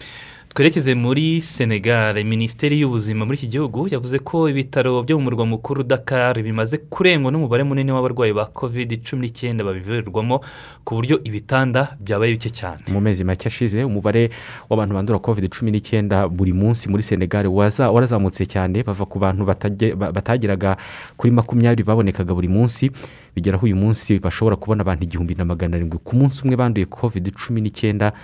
Twerekeze 0.57 0.95
muri 0.95 1.41
senegal 1.41 2.25
minisiteri 2.25 2.81
y'ubuzima 2.81 3.25
muri 3.25 3.37
iki 3.37 3.47
gihugu 3.49 3.89
yavuze 3.93 4.19
ko 4.19 4.49
ibitaro 4.49 5.03
byo 5.05 5.19
mu 5.19 5.25
murwa 5.25 5.45
mukuru 5.47 5.83
dakar 5.85 6.41
bimaze 6.43 6.79
kurengwa 6.89 7.29
n'umubare 7.33 7.61
munini 7.63 7.93
w'abarwayi 7.93 8.33
ba 8.33 8.47
covid 8.49 9.05
cumi 9.05 9.29
n'icyenda 9.29 9.61
babivurirwamo 9.65 10.41
ku 10.85 10.95
buryo 10.97 11.21
ibitanda 11.29 11.93
byabaye 12.01 12.33
bike 12.33 12.49
cyane. 12.51 12.81
Mu 12.89 13.01
mezi 13.05 13.21
make 13.25 13.45
ashize 13.49 13.85
umubare 13.85 14.31
w'abantu 14.71 14.95
bandura 14.97 15.19
covid 15.21 15.45
cumi 15.53 15.71
n'icyenda 15.77 16.25
buri 16.29 16.53
munsi 16.57 16.89
muri 16.89 17.03
senegal 17.05 17.47
warazamutse 17.53 18.49
cyane 18.49 18.81
bava 18.81 19.05
ku 19.05 19.19
bantu 19.21 19.45
batage- 19.45 19.93
ba- 19.93 20.09
batageraga 20.13 20.77
kuri 21.21 21.37
makumyabiri 21.37 21.85
babonekaga 21.85 22.33
buri 22.33 22.49
munsi. 22.49 22.89
Bigeraho 23.37 23.69
uyu 23.69 23.77
munsi 23.77 24.17
bashobora 24.19 24.57
kubona 24.57 24.81
abantu 24.81 25.05
igihumbi 25.05 25.35
na 25.37 25.45
magana 25.45 25.77
arindwi 25.77 26.01
ku 26.01 26.17
munsi 26.17 26.41
umwe 26.41 26.57
banduye 26.57 26.89
covid 26.89 27.37
cumi 27.37 27.61
n'icyenda 27.61 28.17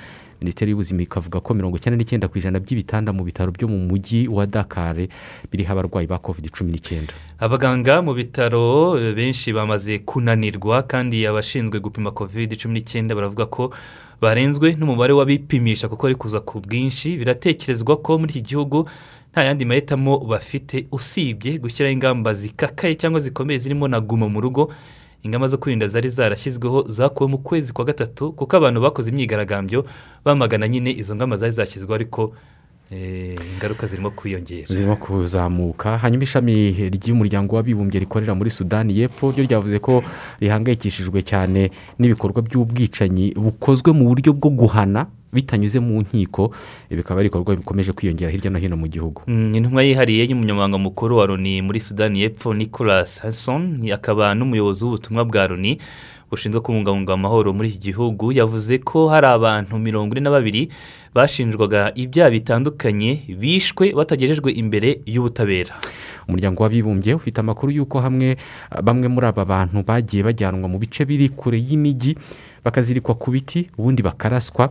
minisiteri 0.42 0.70
y'ubuzima 0.74 1.02
ikavuga 1.02 1.40
ko 1.40 1.54
mirongo 1.54 1.76
icyenda 1.78 1.96
n'icyenda 1.96 2.28
ku 2.28 2.38
ijana 2.38 2.58
by'ibitanda 2.58 3.12
mu 3.14 3.22
bitaro 3.24 3.54
byo 3.54 3.68
mu 3.70 3.78
mujyi 3.86 4.26
wa 4.28 4.46
dakar 4.46 4.96
biriho 5.50 5.72
abarwayi 5.72 6.06
ba 6.10 6.18
covid 6.18 6.50
cumi 6.50 6.72
n'icyenda. 6.74 7.14
Abaganga 7.38 8.02
mu 8.02 8.14
bitaro 8.14 8.98
eh, 8.98 9.14
benshi 9.14 9.52
bamaze 9.54 9.98
kunanirwa 10.02 10.82
kandi 10.82 11.22
abashinzwe 11.26 11.78
gupima 11.80 12.10
covid 12.10 12.58
cumi 12.58 12.74
n'icyenda 12.82 13.14
baravuga 13.14 13.46
ko 13.46 13.70
barenzwe 14.20 14.74
n'umubare 14.78 15.12
w'abipimisha 15.12 15.88
kuko 15.88 16.06
ari 16.06 16.14
kuza 16.18 16.40
ku 16.40 16.60
bwinshi. 16.60 17.16
Biratekerezwa 17.16 17.96
ko 18.02 18.18
muri 18.18 18.30
iki 18.34 18.42
gihugu 18.42 18.88
nta 19.32 19.44
yandi 19.44 19.64
mahitamo 19.64 20.18
bafite 20.18 20.86
usibye 20.92 21.58
gushyiraho 21.58 21.92
ingamba 21.92 22.34
zikakaye 22.34 22.94
cyangwa 22.94 23.20
zikomeye 23.20 23.58
zirimo 23.58 23.88
na 23.88 24.00
guma 24.00 24.28
mu 24.28 24.40
rugo 24.40 24.68
ingamba 25.22 25.48
zo 25.48 25.58
kwirinda 25.58 25.88
zari 25.88 26.08
zarashyizweho 26.10 26.84
zakuwe 26.88 27.30
mu 27.30 27.38
kwezi 27.38 27.72
kwa 27.72 27.84
gatatu 27.84 28.32
kuko 28.32 28.56
abantu 28.56 28.80
bakoze 28.80 29.10
imyigaragambyo 29.10 29.84
bamagana 30.24 30.68
nyine 30.68 30.90
izo 30.90 31.16
ngamba 31.16 31.36
zari 31.36 31.52
zashyizweho 31.52 31.94
ariko 31.94 32.32
eh, 32.90 33.34
ingaruka 33.54 33.86
zirimo 33.86 34.10
kwiyongera. 34.10 34.66
Zirimo 34.74 34.96
kuzamuka. 34.96 35.98
Hanyuma 35.98 36.24
ishami 36.24 36.72
ry'umuryango 36.90 37.56
w'abibumbye 37.56 38.00
rikorera 38.00 38.34
muri 38.34 38.50
sudani 38.50 38.98
y'epfo 38.98 39.30
ryo 39.32 39.44
ryavuze 39.44 39.78
ko 39.78 40.04
rihangayikishijwe 40.40 41.22
cyane 41.22 41.70
n'ibikorwa 41.98 42.42
by'ubwicanyi 42.42 43.32
bukozwe 43.34 43.92
mu 43.92 44.04
buryo 44.12 44.32
bwo 44.36 44.50
guhana 44.50 45.06
bitanyuze 45.36 45.80
mu 45.80 46.00
nkiko 46.04 46.52
bikaba 46.90 47.20
ari 47.20 47.26
ibikorwa 47.28 47.56
bikomeje 47.56 47.92
kwiyongera 47.92 48.30
hirya 48.30 48.50
no 48.50 48.58
hino 48.58 48.76
mu 48.76 48.86
gihugu. 48.86 49.22
Mm, 49.26 49.54
intumwa 49.56 49.82
yihariye 49.82 50.28
y'umunyamabanga 50.28 50.78
mukuru 50.78 51.16
wa 51.16 51.26
loni 51.26 51.62
muri 51.62 51.80
sudani 51.80 52.20
y'epfo 52.20 52.54
nicolas 52.54 53.20
hasson 53.24 53.80
akaba 53.92 54.34
n'umuyobozi 54.34 54.84
w'ubutumwa 54.84 55.24
bwa 55.24 55.48
loni 55.48 55.78
bushinzwe 56.30 56.60
kubungabunga 56.60 57.12
amahoro 57.16 57.52
muri 57.52 57.68
iki 57.68 57.78
gihugu. 57.78 58.32
Yavuze 58.32 58.78
ko 58.78 59.08
hari 59.08 59.26
abantu 59.26 59.78
mirongo 59.78 60.12
ine 60.16 60.20
na 60.24 60.30
babiri 60.30 60.68
bashinjwaga 61.14 61.92
ibyaha 61.96 62.30
bitandukanye 62.30 63.24
bishwe 63.40 63.92
batagejejwe 63.96 64.52
imbere 64.52 65.00
y'ubutabera. 65.08 65.80
Umuryango 66.28 66.62
w'abibumbye 66.62 67.14
ufite 67.16 67.40
amakuru 67.40 67.72
y'uko 67.72 68.00
hamwe 68.00 68.36
bamwe 68.84 69.08
muri 69.08 69.26
aba 69.26 69.44
bantu 69.44 69.80
bagiye 69.80 70.22
bajyanwa 70.22 70.68
mu 70.68 70.76
bice 70.78 71.04
biri 71.04 71.28
kure 71.28 71.56
y'imijyi 71.58 72.16
bakazirikwa 72.64 73.14
ku 73.16 73.30
biti 73.32 73.66
ubundi 73.80 74.02
bakaraswa. 74.02 74.70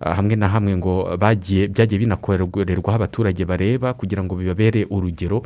Hamwe 0.00 0.36
na 0.36 0.48
hamwe 0.48 0.76
ngo 0.76 1.16
bagiye 1.16 1.68
byagiye 1.68 1.98
binakorerwaho 1.98 2.96
abaturage 2.96 3.44
bareba 3.44 3.94
kugira 3.94 4.20
ngo 4.24 4.36
bibabere 4.36 4.86
urugero. 4.90 5.42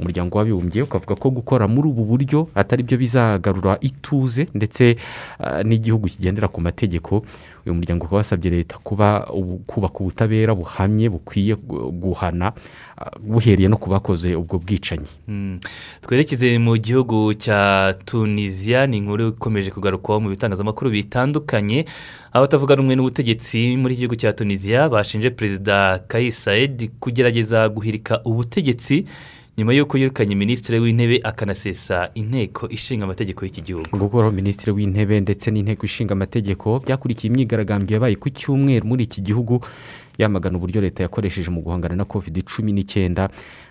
Umuryango 0.00 0.38
w'abibumbye 0.38 0.82
ukavuga 0.82 1.14
ko 1.16 1.30
gukora 1.30 1.64
muri 1.68 1.88
ubu 1.88 2.04
buryo 2.04 2.48
atari 2.54 2.82
byo 2.82 2.98
bizagarura 2.98 3.78
ituze 3.80 4.46
ndetse 4.54 4.96
ah, 5.40 5.62
n'igihugu 5.62 6.08
kigendera 6.08 6.48
ku 6.48 6.60
mategeko. 6.60 7.22
Uyu 7.66 7.74
muryango 7.74 8.04
ukaba 8.04 8.16
wasabye 8.16 8.50
leta 8.50 8.78
kuba 8.78 9.20
kubaka 9.66 9.98
ubutabera 10.00 10.54
buhamye 10.54 11.08
bukwiye 11.08 11.54
gu- 11.54 11.90
guhana 11.92 12.52
ah, 12.98 13.10
buhereye 13.20 13.68
no 13.68 13.76
ku 13.76 13.90
bakoze 13.90 14.34
ubwo 14.36 14.58
bwicanyi 14.58 15.06
Mm. 15.28 15.58
twerekeze 16.00 16.58
mu 16.58 16.76
gihugu 16.76 17.34
cya 17.34 17.94
tunisiya 18.04 18.86
ni 18.86 18.96
inkuru 19.00 19.28
ikomeje 19.28 19.70
kugarukwaho 19.70 20.20
mu 20.20 20.28
bitangazamakuru 20.30 20.90
bitandukanye 20.90 21.84
abatavuga 22.32 22.74
rumwe 22.74 22.96
n'ubutegetsi 22.96 23.76
muri 23.76 23.94
iki 23.94 24.00
gihugu 24.04 24.16
cya 24.16 24.32
tunisiya 24.32 24.88
bashinje 24.88 25.30
perezida 25.30 25.98
kayis 26.08 26.44
said 26.44 26.90
kugerageza 27.00 27.68
guhirika 27.68 28.20
ubutegetsi 28.24 29.04
nyuma 29.58 29.72
y'uko 29.74 29.98
yirukanye 29.98 30.34
minisitiri 30.34 30.78
w'intebe 30.78 31.20
akanasesa 31.24 32.10
inteko 32.14 32.68
ishinga 32.68 33.04
amategeko 33.04 33.44
y'iki 33.44 33.62
gihugu. 33.62 33.98
Gukuraho 33.98 34.30
minisitiri 34.32 34.72
w'intebe 34.72 35.20
ndetse 35.20 35.50
n'inteko 35.50 35.86
ishinga 35.86 36.12
amategeko 36.12 36.80
byakurikiye 36.80 37.30
imyigaragambyo 37.30 37.94
yabaye 37.94 38.16
ku 38.16 38.30
cyumweru 38.30 38.86
muri 38.86 39.04
iki 39.04 39.20
gihugu 39.22 39.60
yamagana 40.18 40.56
uburyo 40.58 40.80
leta 40.80 41.02
yakoresheje 41.02 41.50
mu 41.50 41.62
guhangana 41.62 41.94
na 41.96 42.04
covid 42.04 42.42
cumi 42.44 42.72
n'icyenda 42.72 43.28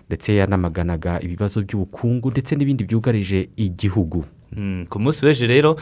ndetse 0.08 0.36
yanamaganaga 0.36 1.20
ibibazo 1.22 1.62
by'ubukungu 1.62 2.32
ndetse 2.32 2.56
n'ibindi 2.56 2.84
byugarije 2.88 3.50
igihugu. 3.58 4.24
Ku 4.90 5.00
munsi 5.00 5.26
w'ejo 5.26 5.48
rero 5.48 5.76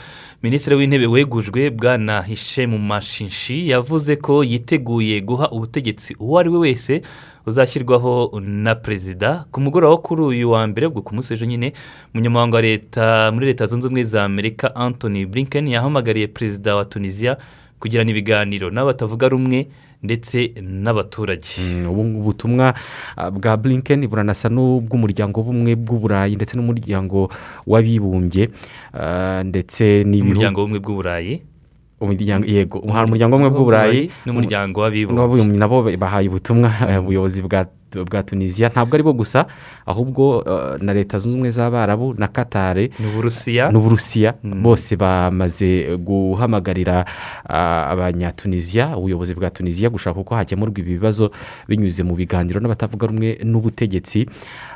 minisitiri 0.43 0.76
w'intebe 0.76 1.07
wegujwe 1.07 1.69
bwana 1.69 2.22
hishemu 2.22 2.78
mashinshi 2.78 3.69
yavuze 3.69 4.15
ko 4.15 4.43
yiteguye 4.43 5.22
guha 5.22 5.49
ubutegetsi 5.51 6.15
uwo 6.19 6.39
ari 6.39 6.49
we 6.49 6.57
wese 6.59 7.01
uzashyirwaho 7.45 8.39
na 8.41 8.76
perezida. 8.76 9.45
Ku 9.51 9.61
mugoroba 9.61 9.91
wo 9.91 9.97
kuri 9.97 10.22
uyu 10.22 10.51
wa 10.51 10.67
mbere 10.67 10.88
ubwo 10.88 11.01
ku 11.01 11.15
munsi 11.15 11.34
w'ejo 11.34 11.45
nyine 11.45 11.74
umunyamabanga 12.13 12.55
wa 12.55 12.61
leta 12.61 13.32
muri 13.34 13.45
leta 13.45 13.65
zunze 13.67 13.88
ubumwe 13.88 14.03
za 14.03 14.24
amerika 14.24 14.76
anthony 14.76 15.26
blinken 15.26 15.67
yahamagariye 15.67 16.28
perezida 16.28 16.76
wa 16.76 16.86
tunisiya 16.86 17.38
kugirana 17.80 18.11
ibiganiro. 18.11 18.69
N'abatavuga 18.69 19.30
rumwe 19.30 19.67
ndetse 20.04 20.54
n'abaturage. 20.62 21.62
Ubu 21.89 22.02
ubutumwa 22.20 22.74
ah, 23.18 23.32
bwa 23.32 23.58
blinken 23.58 24.08
buranasa 24.08 24.49
n'ubw'umuryango 24.49 25.39
w'ubumwe 25.39 25.76
bw'uburayi 25.76 26.36
ndetse 26.36 26.58
n'umuryango 26.58 27.30
w'abibumbye 27.68 28.49
ah, 28.93 29.43
ndetse 29.45 30.04
n'ibihugu 30.04 30.32
umuryango 30.32 30.58
w'ubumwe 30.62 30.80
bw'uburayi 30.80 31.41
umuryango 32.02 32.45
yego 32.49 32.78
umuryango 32.82 33.36
w'ubumwe 33.38 33.49
bw'uburayi 33.54 34.10
n'umuryango 34.26 34.82
w'abibumbye 34.82 35.58
nabo 35.62 35.78
bahaye 35.97 36.28
ubutumwa 36.28 36.70
ubuyobozi 36.99 37.41
bwa 37.45 38.24
tunisiya 38.24 38.72
ntabwo 38.72 38.95
ari 38.95 39.04
bo 39.04 39.12
gusa 39.14 39.45
ahubwo 39.86 40.43
na 40.80 40.93
leta 40.95 41.20
zunze 41.20 41.36
ubumwe 41.36 41.52
z'abarabu 41.52 42.16
na 42.18 42.28
katare 42.32 42.89
n'uburusiya 43.70 44.39
bose 44.64 44.95
bamaze 44.95 45.99
guhamagarira 45.99 47.04
abanyatunisiya 47.91 48.95
ubuyobozi 48.97 49.36
bwa 49.36 49.49
tunisiya 49.52 49.89
gushaka 49.91 50.20
uko 50.20 50.36
hakemurwa 50.36 50.80
ibi 50.80 50.95
bibazo 50.95 51.32
binyuze 51.68 52.04
mu 52.08 52.16
biganiro 52.16 52.64
n'abatavuga 52.64 53.08
rumwe 53.12 53.43
n'ubutegetsi 53.43 54.24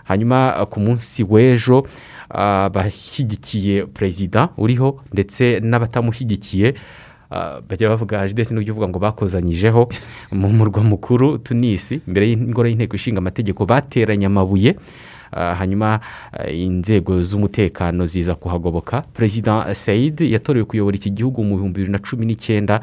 hanyuma 0.03 0.51
ku 0.69 0.79
munsi 0.83 1.23
w'ejo 1.23 1.87
abashyigikiye 2.29 3.85
perezida 3.85 4.49
uriho 4.57 4.99
ndetse 5.13 5.59
n'abatamushyigikiye 5.63 6.75
bajya 7.69 7.89
bavuga 7.89 8.21
ajidesi 8.21 8.53
n'ujya 8.53 8.71
uvuga 8.73 8.87
ngo 8.87 8.99
bakozanyijeho 8.99 9.89
mu 10.31 10.49
murwa 10.49 10.83
mukuru 10.83 11.37
tunisi 11.37 12.01
imbere 12.07 12.29
y'ingoro 12.29 12.67
y'inteko 12.69 12.95
ishinga 12.95 13.17
amategeko 13.17 13.65
bateranye 13.65 14.25
amabuye. 14.25 14.75
Ah, 15.35 15.55
hanyuma 15.55 15.99
ah, 16.31 16.47
inzego 16.47 17.19
z'umutekano 17.21 18.05
ziza 18.05 18.35
kuhagoboka. 18.35 19.01
Perezida 19.01 19.75
sayid 19.75 20.21
yatorewe 20.21 20.65
kuyobora 20.65 20.95
iki 20.95 21.09
gihugu 21.11 21.43
mu 21.43 21.55
bihumbi 21.57 21.81
bibiri 21.81 21.91
na 21.91 21.99
cumi 21.99 22.25
n'icyenda. 22.25 22.79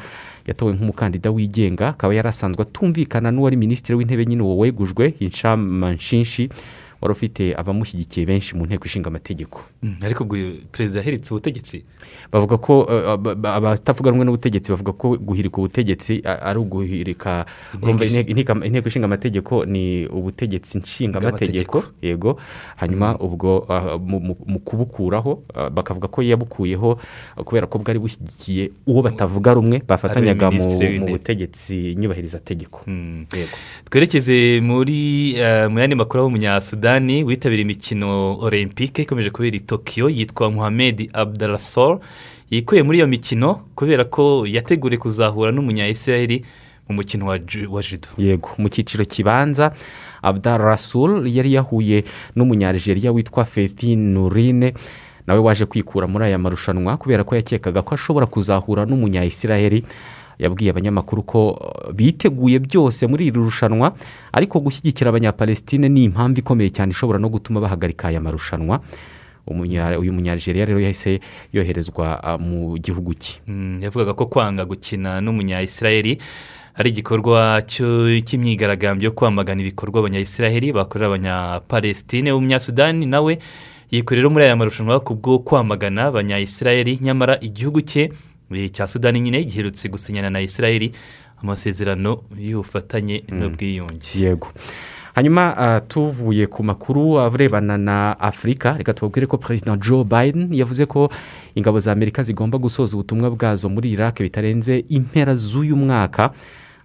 Yatowe 0.47 0.73
nk'umukandida 0.73 1.31
wigenga 1.31 1.87
akaba 1.97 2.13
yari 2.13 2.29
asanzwe 2.29 2.61
atumvikana 2.61 3.31
n'uwari 3.31 3.57
minisitiri 3.57 3.95
w'intebe 3.97 4.25
nyine 4.25 4.43
uwo 4.43 4.57
wegujwe 4.57 5.15
inshamashinshi 5.19 6.49
wari 7.03 7.11
ufite 7.11 7.51
abamushyigikiye 7.59 8.23
benshi 8.25 8.55
mu 8.55 8.63
nteko 8.65 8.87
ishinga 8.87 9.11
amategeko. 9.11 9.67
Mm, 9.83 9.99
ariko 9.99 10.23
ubwo 10.23 10.35
perezida 10.71 10.99
yahiritse 11.03 11.29
ubutegetsi? 11.35 11.83
Bavuga 12.31 12.55
ko 12.57 12.87
eh, 12.89 13.11
aba- 13.11 13.35
aba- 13.35 13.53
abatavuga 13.59 14.09
rumwe 14.15 14.23
n'ubutegetsi 14.25 14.71
bavuga 14.71 14.95
ko 14.95 15.19
guhirika 15.19 15.57
ubutegetsi 15.59 16.23
ari 16.23 16.59
uguhirika 16.59 17.45
Inteko 18.63 18.87
ishinga 18.87 19.05
amategeko 19.05 19.65
ni 19.65 20.07
ubutegetsi 20.07 20.77
nshinga 20.77 21.19
amategeko. 21.19 21.83
Yego. 22.01 22.39
Hanyuma 22.79 23.19
ubwo 23.19 23.65
ah, 23.69 23.97
mu- 23.97 24.35
kubukuraho 24.63 25.43
ah, 25.55 25.69
bakavuga 25.69 26.07
ko 26.07 26.21
yabukuyeho 26.23 26.99
kubera 27.43 27.67
ko 27.67 27.79
bwari 27.79 27.99
bushyigikiye 27.99 28.71
uwo 28.87 29.01
batavuga 29.03 29.53
rumwe 29.53 29.81
bafatanyaga 29.87 30.51
mu 30.51 31.05
butegetsi 31.11 31.95
nyubahirizategeko. 31.99 32.81
Yego. 33.33 33.55
Twerekeze 33.89 34.61
muri 34.63 35.33
eh, 35.37 35.67
mu 35.69 35.79
yandi 35.79 35.95
makuru 35.95 36.29
y'umunyasudani 36.93 37.23
witabiriye 37.23 37.61
imikino 37.63 38.37
olympique 38.39 39.03
ikomeje 39.03 39.29
kubera 39.29 39.55
i 39.57 39.59
tokiyo 39.59 40.09
yitwa 40.09 40.51
muhammed 40.51 41.09
abdarasor 41.13 41.99
yikuye 42.51 42.83
muri 42.83 42.97
iyo 42.97 43.07
mikino 43.07 43.55
kubera 43.75 44.03
ko 44.05 44.45
yateguriye 44.47 44.99
kuzahura 44.99 45.51
n'umunyayisiraheli 45.51 46.45
mu 46.89 46.95
mukino 46.95 47.25
wa 47.25 47.37
ju- 47.39 47.71
wa 47.71 47.81
judo. 47.81 48.07
Yego 48.17 48.49
mu 48.57 48.69
cyiciro 48.69 49.05
kibanza 49.05 49.73
abdar 50.21 50.61
rasul 50.61 51.27
yari 51.27 51.53
yahuye 51.53 52.03
n'umunyarigeria 52.35 53.11
witwa 53.11 53.45
nurine 53.95 54.73
nawe 55.27 55.39
waje 55.39 55.65
kwikura 55.65 56.07
muri 56.07 56.25
aya 56.25 56.37
marushanwa 56.37 56.97
kubera 56.97 57.23
ko 57.23 57.35
yakekaga 57.35 57.81
ko 57.81 57.95
ashobora 57.95 58.25
kuzahura 58.25 58.85
n'umunyayisiraheli 58.85 59.83
yabwiye 60.39 60.71
abanyamakuru 60.71 61.23
ko 61.23 61.39
uh, 61.51 61.91
biteguye 61.93 62.59
byose 62.59 63.07
muri 63.07 63.27
iri 63.27 63.37
rushanwa 63.39 63.93
ariko 64.33 64.59
gushyigikira 64.59 65.09
abanyapalestine 65.09 65.89
ni 65.89 66.03
impamvu 66.03 66.39
ikomeye 66.39 66.69
cyane 66.69 66.91
ishobora 66.91 67.19
no 67.19 67.29
gutuma 67.29 67.59
bahagarika 67.61 68.07
aya 68.07 68.21
marushanwa. 68.21 68.79
Uyu 69.99 70.13
munyarigeria 70.13 70.65
rero 70.65 70.79
yahise 70.79 71.19
yoherezwa 71.53 72.15
uh, 72.23 72.39
mu 72.41 72.77
gihugu 72.79 73.13
cye. 73.13 73.41
Mm, 73.47 73.83
yavugaga 73.83 74.13
ko 74.13 74.25
kwanga 74.25 74.65
gukina 74.65 75.19
n'umunyayisiraheli 75.21 76.17
ari 76.75 76.89
igikorwa 76.89 77.61
cy'imyigaragambyo 78.25 79.05
yo 79.05 79.11
kwamagana 79.11 79.61
ibikorwa 79.61 79.99
abanyayisiraheli 79.99 80.71
bakorera 80.73 81.07
abanyapalestine 81.07 82.31
umunyasudani 82.31 83.05
nawe 83.05 83.37
yikorera 83.91 84.29
muri 84.29 84.45
aya 84.45 84.55
marushanwa 84.55 84.99
kubwo 84.99 85.39
kwamagana 85.39 86.03
abanyayisiraheli 86.09 86.99
nyamara 87.01 87.37
igihugu 87.41 87.81
cye 87.81 88.09
cya 88.71 88.87
sudani 88.87 89.19
nyine 89.19 89.43
giherutse 89.43 89.89
gusinyana 89.89 90.29
na 90.29 90.41
isiraheli 90.41 90.91
amasezerano 91.41 92.23
y'ubufatanye 92.37 93.23
n'ubwiyunge. 93.31 94.15
Yego. 94.15 94.47
Hanyuma 95.15 95.57
ah, 95.57 95.79
tuvuye 95.81 96.47
ku 96.47 96.63
makuru 96.63 97.19
arebana 97.19 97.77
na 97.77 98.19
afurika 98.19 98.73
reka 98.77 98.93
tubabwire 98.93 99.27
ko 99.27 99.37
perezida 99.37 99.77
joe 99.77 100.03
biden 100.03 100.49
yavuze 100.53 100.85
ko 100.85 101.09
ingabo 101.55 101.79
za 101.79 101.91
amerika 101.91 102.23
zigomba 102.23 102.57
gusoza 102.57 102.97
ubutumwa 102.97 103.29
bwazo 103.29 103.69
muri 103.69 103.91
iraq 103.91 104.21
bitarenze 104.21 104.85
impera 104.89 105.35
z'uyu 105.35 105.75
mwaka. 105.75 106.33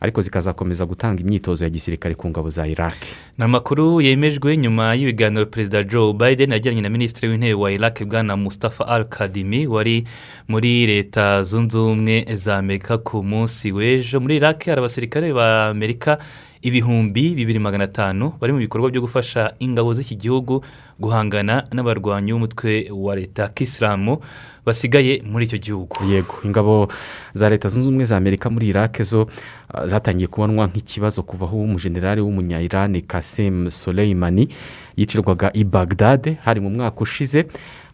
Ariko 0.01 0.21
zikazakomeza 0.21 0.87
gutanga 0.87 1.23
imyitozo 1.23 1.65
ya 1.65 1.71
gisirikare 1.71 2.15
ku 2.15 2.29
ngabo 2.29 2.51
za 2.51 2.67
iraq. 2.67 2.95
Ni 3.39 3.45
amakuru 3.45 4.01
yemejwe 4.01 4.57
nyuma 4.57 4.95
y'ibiganiro 4.95 5.47
perezida 5.47 5.83
joe 5.83 6.13
biden 6.13 6.51
yagiranye 6.53 6.81
na 6.81 6.89
minisitiri 6.91 7.29
w'intebe 7.29 7.55
wa 7.55 7.73
iraq 7.73 8.05
bwana 8.05 8.37
mustafa 8.37 8.87
al 8.89 9.05
kadimi 9.05 9.67
wari 9.67 10.05
muri 10.49 10.87
leta 10.87 11.43
zunze 11.43 11.79
ubumwe 11.79 12.27
za 12.37 12.57
amerika 12.57 12.99
ku 12.99 13.23
munsi 13.23 13.73
w'ejo. 13.73 14.21
Muri 14.21 14.37
iraq 14.37 14.65
hari 14.67 14.79
abasirikare 14.79 15.33
ba 15.33 15.69
amerika 15.69 16.19
ibihumbi 16.63 17.35
bibiri 17.35 17.59
magana 17.59 17.85
atanu 17.85 18.33
bari 18.41 18.53
mu 18.53 18.59
bikorwa 18.59 18.91
byo 18.91 19.01
gufasha 19.01 19.55
ingabo 19.59 19.95
z'iki 19.95 20.17
gihugu 20.17 20.65
guhangana 21.01 21.65
n'abarwanyi 21.73 22.33
b'umutwe 22.33 22.91
wa 22.91 23.15
leta 23.17 23.49
kisilamu 23.49 24.19
basigaye 24.67 25.23
muri 25.25 25.45
icyo 25.47 25.59
gihugu. 25.59 25.97
Yego 26.11 26.35
ingabo 26.45 26.89
za 27.35 27.49
leta 27.49 27.69
zunze 27.69 27.89
ubumwe 27.89 28.05
za 28.05 28.17
amerika 28.17 28.51
muri 28.51 28.67
iraq 28.69 29.03
zo 29.03 29.27
ah, 29.75 29.87
zatangiye 29.87 30.27
kubonwa 30.29 30.67
nk'ikibazo 30.67 31.23
kuva 31.23 31.47
aho 31.47 31.57
umujenerali 31.57 32.21
w'umunya-irani 32.21 33.03
kasem 33.03 33.71
soleimani 33.71 34.49
yicirwaga 34.97 35.51
i 35.55 35.65
bagdad 35.65 36.37
hari 36.45 36.61
mu 36.61 36.71
mwaka 36.71 37.01
ushize. 37.01 37.47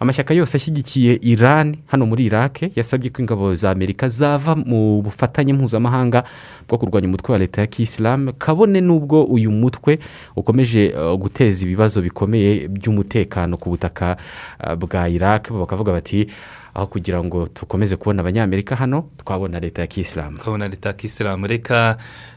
Amashyaka 0.04 0.34
yose 0.34 0.56
ashyigikiye 0.56 1.18
iran 1.22 1.76
hano 1.86 2.06
muri 2.06 2.24
iraq 2.28 2.62
yasabye 2.76 3.10
ko 3.10 3.22
ingabo 3.22 3.54
za 3.54 3.70
amerika 3.70 4.08
zava 4.08 4.54
mu 4.54 5.02
bufatanye 5.02 5.52
mpuzamahanga 5.52 6.24
bwo 6.68 6.78
kurwanya 6.78 7.08
umutwe 7.08 7.32
wa 7.32 7.38
leta 7.38 7.60
ya 7.60 7.66
kisilamu 7.66 8.32
kabone 8.38 8.80
n'ubwo 8.80 9.24
uyu 9.24 9.50
mutwe 9.50 9.98
ukomeje 10.36 10.92
uh, 10.92 11.16
guteza 11.18 11.64
ibibazo 11.64 12.02
bikomeye 12.02 12.68
by'umutekano 12.68 13.56
ku 13.56 13.70
butaka 13.70 14.16
uh, 14.60 14.74
bwa 14.74 15.08
iraq. 15.08 15.48
Bo 15.52 15.58
bakavuga 15.64 15.92
bati 15.92 16.28
aho 16.74 16.86
kugira 16.86 17.24
ngo 17.24 17.46
dukomeze 17.60 17.96
kubona 17.96 18.20
abanyamerika 18.20 18.76
hano 18.76 19.04
twabona 19.16 19.60
leta 19.60 19.82
ya 19.82 19.86
kisilamu 19.86 20.38
tukabona 20.38 20.68
leta 20.68 20.88
ya 20.88 20.94
kisilamu 20.94 21.46
reka 21.46 21.96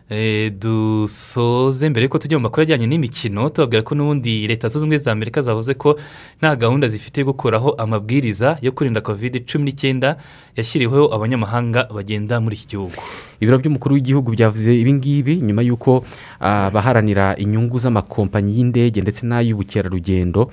eh, 0.09 0.51
dusoze 0.59 1.89
mbere 1.89 2.03
yuko 2.03 2.17
tujya 2.17 2.37
mu 2.39 2.43
makuru 2.43 2.61
ajyanye 2.61 2.87
n'imikino 2.87 3.49
tubabwira 3.49 3.81
ko 3.83 3.95
n'ubundi 3.95 4.47
leta 4.47 4.67
zunze 4.69 4.85
ubumwe 4.85 4.97
za 4.97 5.11
amerika 5.11 5.41
zavuze 5.41 5.73
ko 5.73 5.99
nta 6.39 6.55
gahunda 6.55 6.87
zifite 6.87 7.17
yo 7.21 7.25
gukuraho 7.33 7.71
amabwiriza 7.81 8.57
yo 8.61 8.71
kurinda 8.71 9.01
kovide 9.01 9.39
cumi 9.39 9.65
n'icyenda 9.65 10.17
yashyiriweho 10.55 11.09
abanyamahanga 11.15 11.89
bagenda 11.93 12.39
muri 12.39 12.55
iki 12.55 12.67
gihugu. 12.77 12.93
Ibiro 13.41 13.57
by'umukuru 13.57 13.95
w'igihugu 13.95 14.31
byavuze 14.31 14.73
ibi 14.79 14.93
ngibi 14.93 15.33
nyuma 15.41 15.61
y'uko 15.61 16.05
ah, 16.39 16.65
abaharanira 16.69 17.35
inyungu 17.37 17.77
z'amakompanyi 17.79 18.57
y'indege 18.57 19.01
ndetse 19.01 19.25
n'ay'ubukerarugendo. 19.25 20.49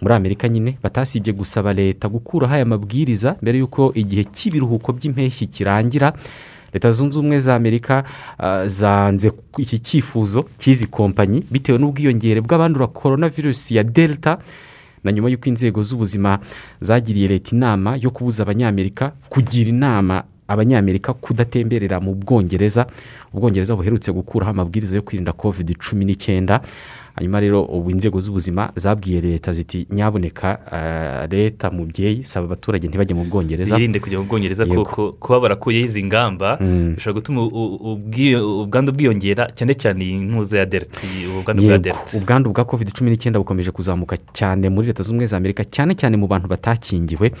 Muri 0.00 0.14
amerika 0.14 0.48
nyine 0.48 0.78
batasibye 0.82 1.32
gusaba 1.32 1.72
leta 1.72 2.08
gukuraho 2.08 2.54
aya 2.54 2.64
mabwiriza 2.64 3.36
mbere 3.42 3.58
y'uko 3.58 3.92
igihe 3.94 4.24
cy'ibiruhuko 4.24 4.92
by'impeshyi 4.92 5.46
kirangira. 5.46 6.12
Leta 6.72 6.90
zunze 6.92 7.18
ubumwe 7.18 7.40
za 7.40 7.54
amerika 7.56 8.04
ah, 8.38 8.68
zanze 8.68 9.32
iki 9.58 9.78
cyifuzo 9.80 10.44
cy'izi 10.58 10.86
kompanyi 10.86 11.42
bitewe 11.50 11.78
n'ubwiyongere 11.78 12.40
bw'abandura 12.40 12.86
korona 12.86 13.28
virusi 13.28 13.76
ya 13.76 13.82
delta 13.84 14.38
na 15.04 15.12
nyuma 15.12 15.30
y'uko 15.30 15.48
inzego 15.48 15.82
z'ubuzima 15.82 16.38
zagiriye 16.80 17.28
leta 17.28 17.56
inama 17.56 17.96
yo 17.96 18.10
kubuza 18.10 18.42
abanyamerika 18.42 19.12
kugira 19.28 19.70
inama 19.70 20.22
abanyamerika 20.48 21.12
kudatemberera 21.12 22.00
mu 22.00 22.14
bwongereza. 22.14 22.86
Ubwongereza 23.34 23.76
buherutse 23.76 24.12
gukuraho 24.12 24.50
amabwiriza 24.50 24.96
yo 24.96 25.02
kwirinda 25.02 25.32
covid 25.32 25.76
cumi 25.76 26.04
n'icyenda. 26.04 26.60
Hanyuma 27.18 27.40
rero 27.40 27.62
ubu 27.64 27.90
inzego 27.90 28.20
z'ubuzima 28.20 28.70
zabwiye 28.76 29.20
leta 29.20 29.52
ziti 29.52 29.86
nyaboneka 29.90 30.58
ah, 30.72 31.26
leta 31.26 31.70
mubyeyi 31.70 32.24
saba 32.24 32.46
abaturage 32.46 32.88
ntibajye 32.88 33.14
mu 33.14 33.24
bwongereza. 33.24 33.76
Birinde 33.76 34.00
kujya 34.00 34.18
mu 34.18 34.24
bwongereza 34.24 34.66
kuko 34.66 35.12
kuba 35.12 35.40
barakuyeho 35.40 35.86
izi 35.86 36.04
ngamba 36.04 36.58
Mm. 36.60 36.94
bishobora 36.94 37.14
gutuma 37.20 37.40
ubwandu 38.62 38.92
bwiyongera 38.92 39.50
cyane 39.54 39.74
cyane 39.74 40.04
iyi 40.04 40.18
ntuza 40.18 40.58
ya 40.58 40.66
delta 40.66 41.00
ubwandu 41.38 41.62
bwa 41.62 41.78
delta. 41.78 42.16
Ubwandu 42.18 42.50
bwa 42.50 42.64
covid 42.64 42.92
cumi 42.92 43.10
n'icyenda 43.10 43.38
bukomeje 43.38 43.70
kuzamuka 43.70 44.16
cyane 44.32 44.68
muri 44.68 44.86
leta 44.86 45.02
zunze 45.02 45.10
ubumwe 45.12 45.26
za 45.26 45.36
amerika 45.36 45.64
cyane 45.64 45.94
cyane 45.94 46.16
mu 46.16 46.26
bantu 46.26 46.48
batakingiwe. 46.48 47.32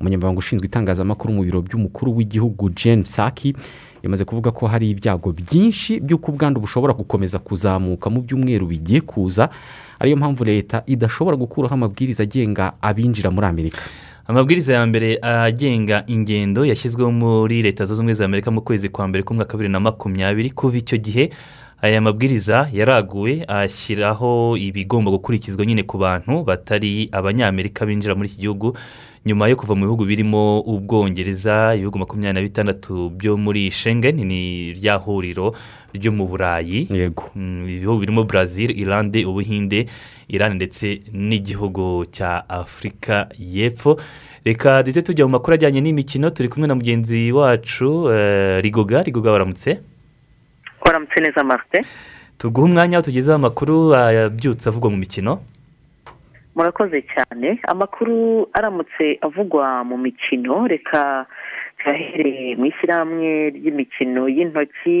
Umunyamabanga 0.00 0.38
ushinzwe 0.38 0.66
itangazamakuru 0.66 1.34
mu 1.34 1.42
biro 1.42 1.58
by'umukuru 1.62 2.16
w'igihugu 2.16 2.70
jen 2.70 3.04
saki 3.04 3.54
yamaze 4.02 4.24
kuvuga 4.24 4.50
ko 4.50 4.66
hari 4.66 4.90
ibyago 4.90 5.32
byinshi 5.32 6.00
by'uko 6.00 6.32
ubwandu 6.32 6.60
bushobora 6.60 6.92
gukomeza 6.94 7.38
kuzamuka 7.38 8.10
mu 8.10 8.20
byumweru 8.22 8.66
bigiye 8.66 9.00
kuza 9.00 9.48
ariyo 9.98 10.16
mpamvu 10.16 10.44
leta 10.44 10.82
idashobora 10.86 11.36
gukuraho 11.36 11.74
amabwiriza 11.74 12.22
agenga 12.22 12.72
abinjira 12.82 13.30
muri 13.30 13.46
amerika. 13.46 13.78
Amabwiriza 14.28 14.74
ya 14.74 14.86
mbere 14.86 15.18
agenga 15.22 16.04
ingendo 16.06 16.64
yashyizweho 16.64 17.10
muri 17.12 17.62
leta 17.62 17.84
zunze 17.84 18.00
ubumwe 18.00 18.14
za 18.14 18.24
amerika 18.24 18.50
mu 18.50 18.60
kwezi 18.60 18.88
kwa 18.88 19.08
mbere 19.08 19.24
k'umwaka 19.24 19.52
wa 19.52 19.56
bibiri 19.58 19.72
na 19.72 19.80
makumyabiri 19.80 20.50
kuva 20.50 20.76
icyo 20.76 20.98
gihe 20.98 21.30
aya 21.82 22.00
mabwiriza 22.00 22.68
yaraguwe 22.72 23.44
ashyiraho 23.48 24.56
ibigomba 24.56 25.10
gukurikizwa 25.10 25.66
nyine 25.66 25.82
ku 25.82 25.98
bantu 25.98 26.44
batari 26.44 27.08
abanyamerika 27.12 27.86
binjira 27.86 28.14
muri 28.14 28.28
iki 28.28 28.40
gihugu 28.40 28.76
nyuma 29.26 29.48
yo 29.48 29.56
kuva 29.56 29.74
mu 29.74 29.84
bihugu 29.86 30.04
birimo 30.04 30.60
ubwongereza 30.60 31.74
ibihugu 31.74 31.98
makumyabiri 31.98 32.32
na 32.34 32.40
bitandatu 32.42 33.10
byo 33.10 33.36
muri 33.36 33.70
Schengen 33.70 34.16
ni 34.26 34.72
rya 34.72 34.96
huriro 34.96 35.54
ryo 35.94 36.12
mu 36.12 36.26
burayi. 36.26 36.88
Yego. 36.90 37.30
Ibihugu 37.36 38.00
birimo 38.00 38.24
brazil 38.24 38.70
irande 38.70 39.24
ubuhinde 39.26 39.86
irani 40.28 40.54
ndetse 40.54 41.02
n'igihugu 41.12 42.04
cya 42.10 42.48
afurika 42.48 43.28
y'epfo. 43.38 44.00
Reka 44.44 44.82
duhite 44.82 45.02
tujya 45.02 45.26
mu 45.26 45.32
makuru 45.32 45.54
ajyanye 45.54 45.80
n'imikino 45.80 46.30
turi 46.30 46.48
kumwe 46.48 46.68
na 46.68 46.74
mugenzi 46.74 47.32
wacu 47.32 48.08
rigoga. 48.60 49.02
Rigoga 49.02 49.32
waramutse? 49.32 49.80
Waramutse 50.86 51.20
neza 51.20 51.44
marite 51.44 51.80
tuguhe 52.38 52.64
umwanya 52.70 53.02
tugezeho 53.02 53.34
amakuru 53.36 53.94
abyutse 53.94 54.68
avugwa 54.68 54.90
mu 54.90 54.96
mikino. 54.96 55.40
Murakoze 56.58 56.98
cyane. 57.14 57.48
Amakuru 57.72 58.46
aramutse 58.58 59.04
avugwa 59.26 59.84
mu 59.86 59.96
mikino. 59.96 60.66
Reka 60.66 61.26
tuyahereye 61.78 62.58
mu 62.58 62.66
ishyirahamwe 62.66 63.30
ry'imikino 63.56 64.22
y'intoki 64.36 64.98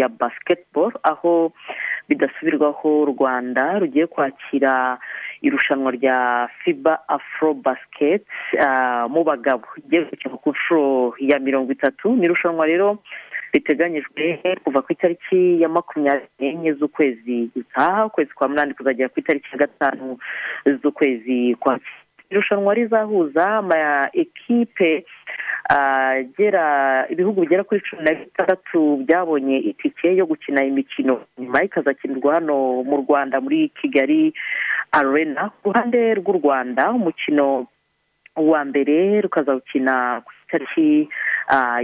ya 0.00 0.08
basiketiboro 0.12 1.00
aho 1.02 1.32
bidasubirwaho 2.08 2.88
u 3.04 3.08
rwanda 3.12 3.78
rugiye 3.80 4.06
kwakira 4.06 4.98
irushanwa 5.46 5.90
rya 5.96 6.48
fiba 6.60 6.94
afro 7.08 7.54
basiketi 7.64 8.28
mu 9.08 9.24
bagabo. 9.24 9.64
Rigiye 9.80 10.04
ku 10.44 10.50
nshuro 10.52 11.14
ya 11.30 11.38
mirongo 11.40 11.72
itatu. 11.72 12.12
Ni 12.16 12.24
irushanwa 12.28 12.66
rero 12.68 12.98
riteganyijwe 13.52 14.38
kuva 14.64 14.82
ku 14.82 14.92
itariki 14.92 15.62
ya 15.62 15.68
makumyabiri 15.68 16.28
n'enye 16.40 16.72
z'ukwezi 16.72 17.50
gutaha 17.54 18.06
ukwezi 18.06 18.32
kwa 18.34 18.48
munani 18.48 18.74
kuzagera 18.74 19.08
ku 19.08 19.20
itariki 19.20 19.48
ya 19.52 19.58
gatanu 19.58 20.18
z'ukwezi 20.66 21.54
kwa 21.60 21.78
irushanwa 22.30 22.74
rizahuza 22.74 23.46
ama 23.56 24.08
ekipe 24.12 25.04
agera 25.68 27.06
ibihugu 27.08 27.40
bigera 27.40 27.64
kuri 27.64 27.80
cumi 27.80 28.02
na 28.04 28.12
bitandatu 28.14 28.96
byabonye 28.96 29.56
itike 29.58 30.16
yo 30.16 30.26
gukina 30.26 30.64
imikino. 30.64 31.20
Nyuma 31.38 31.62
ikazakinirwa 31.64 32.34
hano 32.34 32.82
mu 32.82 32.96
rwanda 32.96 33.40
muri 33.40 33.68
kigali 33.68 34.32
arena. 34.92 35.50
Ku 35.62 35.72
ruhande 35.72 36.14
rw'u 36.14 36.32
rwanda 36.40 36.90
umukino 36.92 37.66
wa 38.36 38.64
mbere 38.64 39.20
rukazawukina 39.20 40.20
ku 40.24 40.32
itariki 40.48 41.08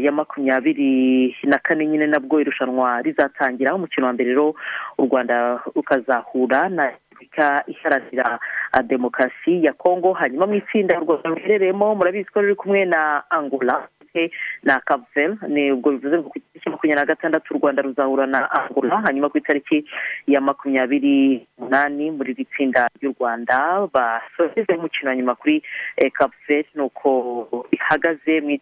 ya 0.01 0.13
makumyabiri 0.13 1.37
na 1.45 1.59
kane 1.59 1.87
nyine 1.87 2.07
nabwo 2.07 2.41
irushanwa 2.41 3.03
rizatangira 3.03 3.75
umukino 3.75 4.07
wa 4.07 4.13
mbere 4.13 4.29
rero 4.31 4.55
u 4.99 5.03
rwanda 5.05 5.61
rukazahura 5.77 6.69
na 6.69 6.85
repubulika 6.87 7.65
iharanira 7.67 8.39
demokarasi 8.85 9.65
ya 9.65 9.73
kongo. 9.73 10.13
Hanyuma 10.13 10.47
mu 10.47 10.55
itsinda 10.55 11.01
u 11.01 11.05
rwanda 11.05 11.29
ruherereyemo 11.29 11.95
murabizi 11.95 12.29
ko 12.33 12.41
ruri 12.41 12.55
kumwe 12.55 12.85
na 12.85 13.23
angola. 13.31 13.89
Kavel 14.85 15.37
ni 15.49 15.73
ubwo 15.73 15.91
bivuze 15.91 16.19
ngo 16.19 16.29
ku 16.31 16.39
itariki 16.39 16.71
makumyabiri 16.71 17.01
na 17.01 17.07
gatandatu 17.07 17.55
u 17.55 17.59
rwanda 17.59 17.83
ruzahura 17.83 18.27
na 18.27 18.51
angola 18.51 19.01
hanyuma 19.05 19.29
ku 19.29 19.39
itariki 19.39 19.85
ya 20.27 20.41
makumyabiri 20.41 21.47
n'umunani 21.59 22.11
muri 22.11 22.33
iri 22.33 22.45
tsinda 22.45 22.89
ry'u 23.01 23.15
rwanda 23.19 23.89
basoheze 23.93 24.73
umukino 24.79 25.11
wa 25.11 25.17
nyuma 25.17 25.35
kuri 25.35 25.63
kavel 26.13 26.65
ni 26.75 26.83
uko 26.83 27.11
ihagaze 27.73 28.41
mu 28.41 28.57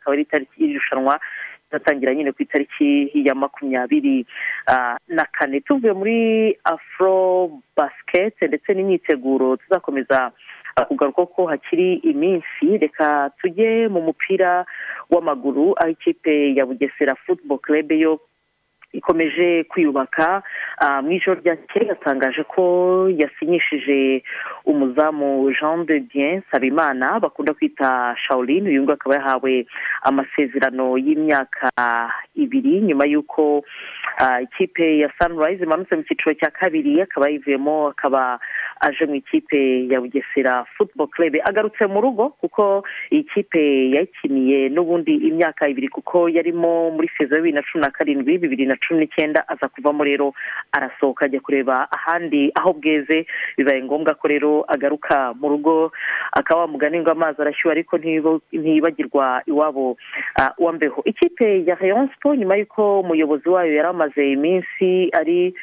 akaba 0.00 0.12
ari 0.14 0.22
itariki 0.22 0.54
y'irushanwa 0.62 1.20
izatangira 1.68 2.14
nyine 2.14 2.32
ku 2.32 2.42
itariki 2.42 3.10
ya 3.14 3.34
makumyabiri 3.34 4.26
na 5.08 5.24
kane. 5.32 5.60
Tuvuye 5.60 5.92
muri 5.92 6.18
afro 6.64 7.50
basiketi 7.76 8.46
ndetse 8.46 8.70
n'imyiteguro 8.74 9.56
tuzakomeza 9.56 10.30
kugaruka 10.84 11.26
ko 11.26 11.46
hakiri 11.46 11.94
iminsi 12.04 12.76
reka 12.80 13.30
tujye 13.40 13.88
mu 13.88 14.00
mupira 14.00 14.64
w'amaguru 15.10 15.72
aho 15.80 15.88
ikipe 15.90 16.52
ya 16.54 16.66
bugesera 16.66 17.14
futuboro 17.14 17.58
kerebe 17.64 17.98
yo 17.98 18.20
ikomeje 18.92 19.64
kwiyubaka. 19.64 20.42
Mu 21.02 21.10
ijoro 21.12 21.40
ryakeye 21.40 21.86
yatangaje 21.88 22.42
ko 22.48 22.62
yasinyishije 23.12 24.22
umuzamu 24.64 25.52
jean 25.52 25.84
de 25.86 26.00
bien 26.00 26.42
sabimana 26.50 27.20
bakunda 27.20 27.52
kwita 27.54 28.16
shaolin. 28.16 28.66
Uyu 28.68 28.82
nguyu 28.82 28.94
akaba 28.96 29.14
yahawe 29.14 29.66
amasezerano 30.02 30.96
y'imyaka 30.98 31.68
ibiri 32.34 32.80
nyuma 32.80 33.04
y'uko 33.04 33.64
ikipe 34.42 34.98
ya 34.98 35.10
sunrise 35.18 35.64
imanutse 35.64 35.96
mu 35.96 36.02
cyiciro 36.02 36.32
cya 36.34 36.50
kabiri 36.50 37.00
akaba 37.02 37.28
yivuyemo 37.28 37.88
akaba 37.92 38.38
aje 38.80 39.06
mu 39.06 39.14
ikipe 39.14 39.86
ya 39.88 40.00
bugesera 40.00 40.64
futuboro 40.76 41.08
kerebe 41.10 41.40
agarutse 41.44 41.86
mu 41.86 42.00
rugo 42.00 42.28
kuko 42.40 42.84
iyi 43.10 43.24
kipe 43.24 43.90
yayikiniye 43.94 44.68
n'ubundi 44.68 45.14
imyaka 45.28 45.68
ibiri 45.68 45.88
kuko 45.88 46.28
yarimo 46.28 46.90
muri 46.90 47.08
sezo 47.18 47.34
ya 47.34 47.40
bibiri 47.42 47.54
na 47.56 47.62
cumi 47.62 47.82
na 47.84 47.90
karindwi 47.90 48.38
bibiri 48.38 48.66
na 48.66 48.76
cumi 48.76 49.00
n'icyenda 49.00 49.44
aza 49.48 49.68
kuvamo 49.68 50.04
rero 50.04 50.34
arasohoka 50.72 51.24
ajya 51.24 51.40
kureba 51.40 51.88
ahandi 51.92 52.50
aho 52.54 52.72
bweze. 52.72 53.26
Bibaye 53.56 53.82
ngombwa 53.82 54.14
ko 54.14 54.28
rero 54.28 54.64
agaruka 54.68 55.34
mu 55.40 55.48
rugo 55.48 55.92
akaba 56.32 56.60
wamugani 56.60 57.00
ngo 57.00 57.10
amazi 57.10 57.40
arashyuha 57.42 57.72
ariko 57.72 57.98
ntibagirwa 58.52 59.42
iwabo 59.46 59.96
wa 60.58 60.72
mbeho. 60.72 61.02
Ikipe 61.04 61.64
ya 61.66 61.74
rayon 61.74 62.08
siporo 62.08 62.34
nyuma 62.34 62.56
y'uko 62.56 63.00
umuyobozi 63.00 63.48
wayo 63.48 63.72
yari 63.74 63.88
amaze 63.88 64.32
iminsi 64.32 65.10
ari 65.12 65.54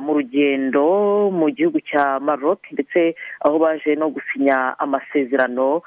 mu 0.00 0.14
rugendo 0.14 0.84
mu 1.30 1.50
gihugu 1.50 1.80
cya 1.80 2.20
maroc 2.54 2.72
ndetse 2.72 3.14
aho 3.44 3.58
baje 3.58 3.94
no 3.96 4.08
gusinya 4.10 4.78
amasezerano 4.78 5.82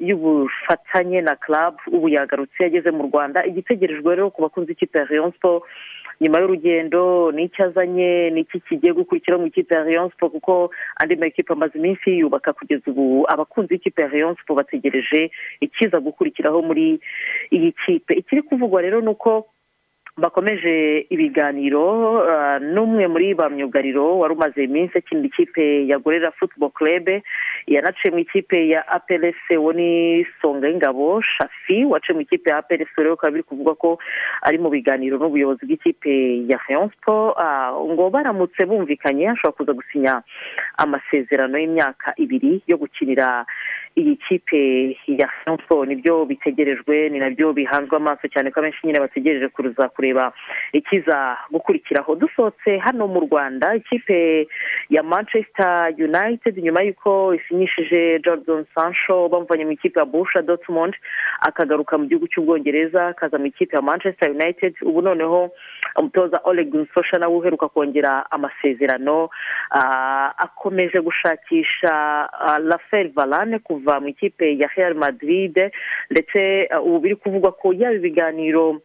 y'ubufatanye 0.00 1.20
na 1.20 1.36
club 1.36 1.74
ubu 1.92 2.08
yagarutse 2.08 2.62
yageze 2.62 2.90
mu 2.90 3.02
rwanda. 3.08 3.44
Igitegerejwe 3.46 4.14
rero 4.16 4.30
ku 4.30 4.42
bakunzi 4.42 4.72
ikipe 4.72 5.04
rayon 5.04 5.32
siporo 5.32 5.62
nyuma 6.20 6.40
y'urugendo 6.40 7.30
n'icyo 7.32 7.64
azanye 7.70 8.30
n'iki 8.34 8.60
kigiye 8.60 8.92
gukurikira 8.92 9.38
mu 9.38 9.46
ikipe 9.46 9.74
ya 9.74 9.84
rayon 9.84 10.10
siporo 10.10 10.30
kuko 10.30 10.70
andi 11.00 11.16
makipe 11.16 11.52
amaze 11.52 11.78
iminsi 11.78 12.18
yubaka 12.18 12.52
kugeza 12.52 12.90
ubu 12.90 13.24
abakunzi 13.28 13.68
b'ikipe 13.74 14.02
ya 14.02 14.08
rayon 14.08 14.34
siporo 14.36 14.56
bategereje 14.58 15.30
ikiza 15.60 16.00
gukurikiraho 16.00 16.62
muri 16.62 17.00
iyi 17.50 17.72
kipe. 17.72 18.14
Ikiri 18.14 18.42
kuvugwa 18.42 18.82
rero 18.82 19.00
ni 19.00 19.08
uko 19.08 19.46
bakomeje 20.18 21.06
ibiganiro 21.14 21.86
n'umwe 22.74 23.06
muri 23.06 23.34
ba 23.38 23.46
myugariro 23.48 24.18
wari 24.18 24.34
umaze 24.34 24.64
iminsi 24.64 24.98
akinira 24.98 25.26
ikipe 25.30 25.86
ya 25.86 25.98
gorera 25.98 26.30
futuboro 26.34 26.72
kerebe 26.74 27.22
yanaciye 27.66 28.10
mu 28.10 28.18
ikipe 28.26 28.68
ya 28.68 28.82
aperese 28.88 29.54
wo 29.56 29.70
ni 29.72 30.26
songa 30.42 30.66
y'ingabo 30.68 31.22
shafi 31.22 31.84
waciye 31.86 32.14
mu 32.14 32.20
ikipe 32.26 32.50
ya 32.50 32.58
aperese 32.58 32.90
rero 32.98 33.14
bikaba 33.14 33.30
biri 33.32 33.42
kuvuga 33.46 33.74
ko 33.78 33.98
ari 34.42 34.58
mu 34.58 34.68
biganiro 34.74 35.18
n'ubuyobozi 35.22 35.62
bw'ikipe 35.66 36.42
ya 36.50 36.58
rayon 36.66 36.90
siporo 36.90 37.38
ngo 37.94 38.10
baramutse 38.10 38.66
bumvikanye 38.66 39.30
ashobora 39.30 39.54
kuza 39.56 39.72
gusinya 39.78 40.14
amasezerano 40.82 41.58
y'imyaka 41.62 42.12
ibiri 42.18 42.58
yo 42.66 42.74
gukinira 42.76 43.46
iyi 43.98 44.16
kipe 44.16 44.62
ya 45.06 45.28
siporo 45.44 45.84
ni 45.84 45.96
byo 45.96 46.24
bitegerejwe 46.24 47.08
ni 47.08 47.18
na 47.18 47.30
byo 47.30 47.52
bihanzwe 47.52 47.96
amaso 47.96 48.28
cyane 48.28 48.50
ko 48.50 48.60
abenshi 48.60 48.86
nyine 48.86 49.00
bategereje 49.00 49.48
kuza 49.48 49.88
kureba 49.88 50.32
ikiza 50.72 51.36
gukurikiraho. 51.50 52.14
Dusohotse 52.14 52.78
hano 52.78 53.06
mu 53.08 53.20
rwanda 53.26 53.74
ikipe 53.74 54.46
ya 54.90 55.02
manchester 55.02 55.92
united 55.98 56.54
nyuma 56.62 56.82
y'uko 56.82 57.34
isinyishije 57.34 58.20
jordan 58.24 58.64
sancho 58.74 59.28
bamuvanye 59.28 59.64
mu 59.64 59.72
ikipe 59.72 59.98
ya 60.00 60.06
busha 60.06 60.42
dortmund 60.42 60.94
akagaruka 61.40 61.98
mu 61.98 62.06
gihugu 62.06 62.26
cy'ubwongereza 62.30 63.06
akaza 63.08 63.38
mu 63.38 63.46
ikipe 63.46 63.76
ya 63.76 63.82
manchester 63.82 64.30
united. 64.30 64.74
Ubu 64.82 65.02
noneho 65.02 65.50
umutoza 65.98 66.40
oleg 66.44 66.74
nsosha 66.74 67.18
nawe 67.18 67.34
uheruka 67.36 67.68
kongera 67.68 68.30
amasezerano 68.30 69.28
akomeje 70.36 71.00
gushakisha 71.00 71.92
rafael 72.70 73.10
varane 73.16 73.58
kuva 73.58 73.87
mu 74.00 74.08
ikipe 74.12 74.44
ya 74.60 74.68
real 74.76 74.94
madrid 74.94 75.56
ndetse 76.12 76.68
ubu 76.84 76.98
biri 77.00 77.16
kuvugwa 77.16 77.52
ko 77.56 77.72
yaba 77.72 77.96
ibiganiro 77.96 78.80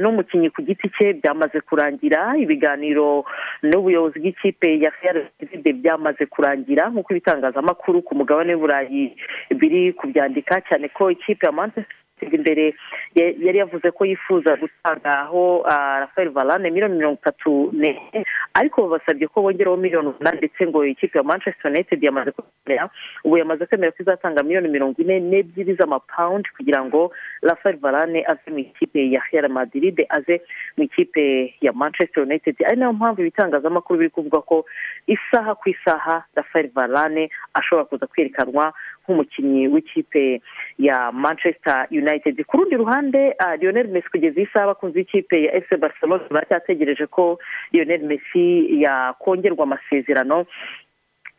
n'umukinnyi 0.00 0.48
ku 0.50 0.62
giti 0.64 0.88
cye 0.96 1.12
byamaze 1.20 1.60
kurangira 1.60 2.32
ibiganiro 2.40 3.24
n'ubuyobozi 3.62 4.16
bw'ikipe 4.18 4.68
ya 4.80 4.90
real 5.02 5.28
madrid 5.36 5.76
byamaze 5.84 6.24
kurangira 6.26 6.88
nk'uko 6.88 7.12
ibitangazamakuru 7.12 8.00
ku 8.02 8.14
mugabane 8.16 8.54
w'uburayi 8.56 9.12
biri 9.60 9.92
kubyandika 9.92 10.60
cyane 10.68 10.88
ko 10.88 11.10
ikipe 11.12 11.44
ya 11.46 11.52
manchester 11.52 11.99
imbere 12.26 12.74
yari 13.16 13.58
yavuze 13.58 13.90
ko 13.90 14.04
yifuza 14.04 14.56
gutangaho 14.56 15.62
rafael 16.00 16.28
varane 16.30 16.70
miliyoni 16.70 16.94
mirongo 16.96 17.18
itatu 17.22 17.70
n'enye 17.72 18.24
ariko 18.54 18.82
babasabye 18.88 19.26
ko 19.28 19.42
bongeraho 19.42 19.76
miliyoni 19.76 20.08
umunani 20.08 20.38
ndetse 20.38 20.66
ngo 20.66 20.84
ikipe 20.84 21.18
ya 21.18 21.24
manchester 21.24 21.70
united 21.70 22.02
yamaze 22.02 22.30
kwemera 22.30 22.90
ubu 23.24 23.38
yamaze 23.38 23.66
kwemera 23.66 23.92
ko 23.92 24.02
izatanga 24.02 24.42
miliyoni 24.42 24.68
mirongo 24.68 25.02
ine 25.02 25.20
n'ebyiri 25.20 25.74
z'amapawundi 25.74 26.48
kugira 26.56 26.84
ngo 26.84 27.12
rafael 27.42 27.76
varane 27.76 28.24
ave 28.26 28.50
mu 28.50 28.58
ikipe 28.58 29.10
ya 29.10 29.22
real 29.32 29.48
madrid 29.48 30.06
aze 30.08 30.40
mu 30.76 30.84
ikipe 30.84 31.54
ya 31.60 31.72
manchester 31.72 32.22
united. 32.22 32.56
Ari 32.66 32.76
na 32.76 32.86
yo 32.86 32.92
mpamvu 32.92 33.20
ibitangazamakuru 33.20 33.98
biri 33.98 34.10
kuvuga 34.10 34.40
ko 34.40 34.64
isaha 35.06 35.54
ku 35.54 35.68
isaha 35.70 36.24
rafael 36.34 36.70
varane 36.74 37.30
ashobora 37.54 37.84
kuza 37.84 38.06
kwerekanwa 38.06 38.72
nk'umukinnyi 39.10 39.66
w'ikipe 39.68 40.40
ya 40.78 41.10
manchester 41.12 41.86
united. 41.90 42.38
Ku 42.46 42.56
rundi 42.62 42.76
ruhande 42.78 43.34
ah, 43.42 43.56
lionel 43.58 43.88
messi 43.90 44.08
kugeza 44.10 44.38
iyi 44.40 44.48
saha 44.54 44.64
abakunzi 44.70 45.02
b'ikipe 45.02 45.42
ya 45.42 45.60
fc 45.60 45.76
barcelona 45.82 46.22
baracyategereje 46.30 47.06
ko 47.10 47.38
lionel 47.74 48.06
messi 48.06 48.70
yakongerwa 48.82 49.66
amasezerano. 49.66 50.46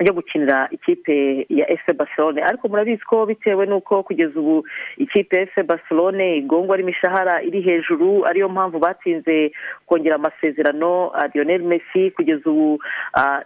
Yo 0.05 0.13
gukinira 0.13 0.67
ikipe 0.71 1.45
ya 1.49 1.65
fc 1.77 1.93
barcelone. 1.93 2.41
Ariko 2.43 2.67
murabizi 2.67 3.03
ko 3.05 3.25
bitewe 3.25 3.65
n'uko 3.65 4.03
kugeza 4.03 4.39
ubu 4.39 4.65
ikipe 4.97 5.37
ya 5.39 5.45
fc 5.47 5.63
barcelone 5.63 6.37
igongwa 6.37 6.77
n'imishahara 6.77 7.41
iri 7.41 7.61
hejuru 7.61 8.25
ariyo 8.25 8.49
mpamvu 8.49 8.79
batinze 8.79 9.51
kongera 9.85 10.15
amasezerano 10.15 11.11
lionel 11.33 11.61
messi 11.63 12.11
kugeza 12.11 12.49
ubu 12.49 12.79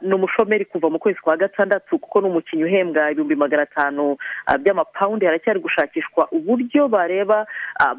ni 0.01 0.13
umushomeri 0.13 0.65
kuva 0.65 0.89
mu 0.89 0.99
kwezi 0.99 1.19
kwa 1.19 1.37
gatandatu 1.37 1.99
kuko 1.99 2.21
ni 2.21 2.27
umukinnyi 2.27 2.63
uhembwa 2.63 3.11
ibihumbi 3.11 3.35
magana 3.35 3.63
atanu 3.63 4.17
by'amapawundi. 4.61 5.25
Haracyari 5.25 5.59
gushakishwa 5.59 6.27
uburyo 6.31 6.87
bareba 6.87 7.45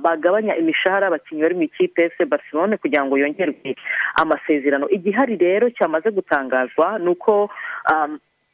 bagabanya 0.02 0.56
imishahara 0.56 1.06
abakinnyi 1.06 1.42
bari 1.42 1.54
mu 1.54 1.62
ikipe 1.62 2.02
ya 2.02 2.10
fc 2.10 2.24
barcelone 2.24 2.76
kugira 2.76 3.04
ngo 3.04 3.18
yongerwe 3.18 3.76
amasezerano. 4.14 4.88
Igihari 4.88 5.36
rero 5.36 5.70
cyamaze 5.70 6.10
gutangazwa 6.10 6.98
ni 6.98 7.08
uko 7.08 7.50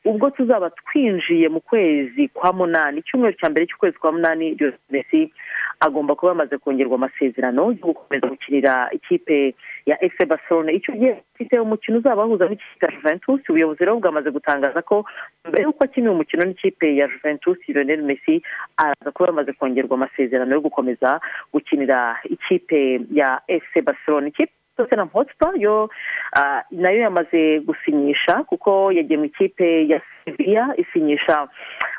ubwo 0.04 0.30
tuzaba 0.30 0.70
twinjiye 0.70 1.48
mu 1.48 1.60
kwezi 1.60 2.28
kwa 2.28 2.52
munani 2.52 2.98
icyumweru 3.00 3.36
cya 3.38 3.50
mbere 3.50 3.66
cy'ukwezi 3.66 3.98
kwa 3.98 4.12
munani 4.12 4.56
Messi 4.90 5.32
agomba 5.80 6.14
kuba 6.14 6.32
yamaze 6.32 6.58
kongerwa 6.58 6.94
amasezerano 6.94 7.62
yo 7.66 7.74
gukomeza 7.74 8.26
gukinira 8.26 8.88
ikipe 8.92 9.54
ya 9.86 9.96
fc 10.10 10.26
barcelone 10.26 10.72
icyo 10.72 10.94
gihe 10.94 11.12
afite 11.34 11.58
umukino 11.58 11.98
uzaba 11.98 12.20
wahuza 12.22 12.48
n'ikipe 12.48 12.86
ya 12.86 12.92
juventus. 12.92 13.40
Ubuyobozi 13.48 13.80
rero 13.84 13.96
bwamaze 14.00 14.30
gutangaza 14.30 14.82
ko 14.82 15.04
mbere 15.48 15.62
y'uko 15.64 15.84
akinira 15.84 16.12
umukino 16.12 16.44
n'ikipe 16.44 16.96
ya 16.96 17.08
juventus 17.08 17.58
Lionel 17.68 18.02
Messi 18.02 18.42
araza 18.76 19.10
kuba 19.10 19.28
yamaze 19.28 19.52
kongerwa 19.52 19.94
amasezerano 19.94 20.54
yo 20.54 20.60
gukomeza 20.60 21.20
gukinira 21.52 22.18
ikipe 22.24 23.00
ya 23.12 23.40
fc 23.62 23.82
barcelone 23.84 24.28
ikipe 24.28 24.52
tottenham 24.82 25.08
hotspur 25.14 25.54
yo 25.56 25.88
ah, 26.34 26.62
na 26.70 26.90
yo 26.90 27.00
yamaze 27.00 27.60
gusinyisha 27.60 28.44
kuko 28.50 28.92
yagiye 28.92 29.18
mu 29.18 29.24
ikipe 29.24 29.88
ya 29.88 30.00
sevilla 30.24 30.74
isinyisha 30.76 31.48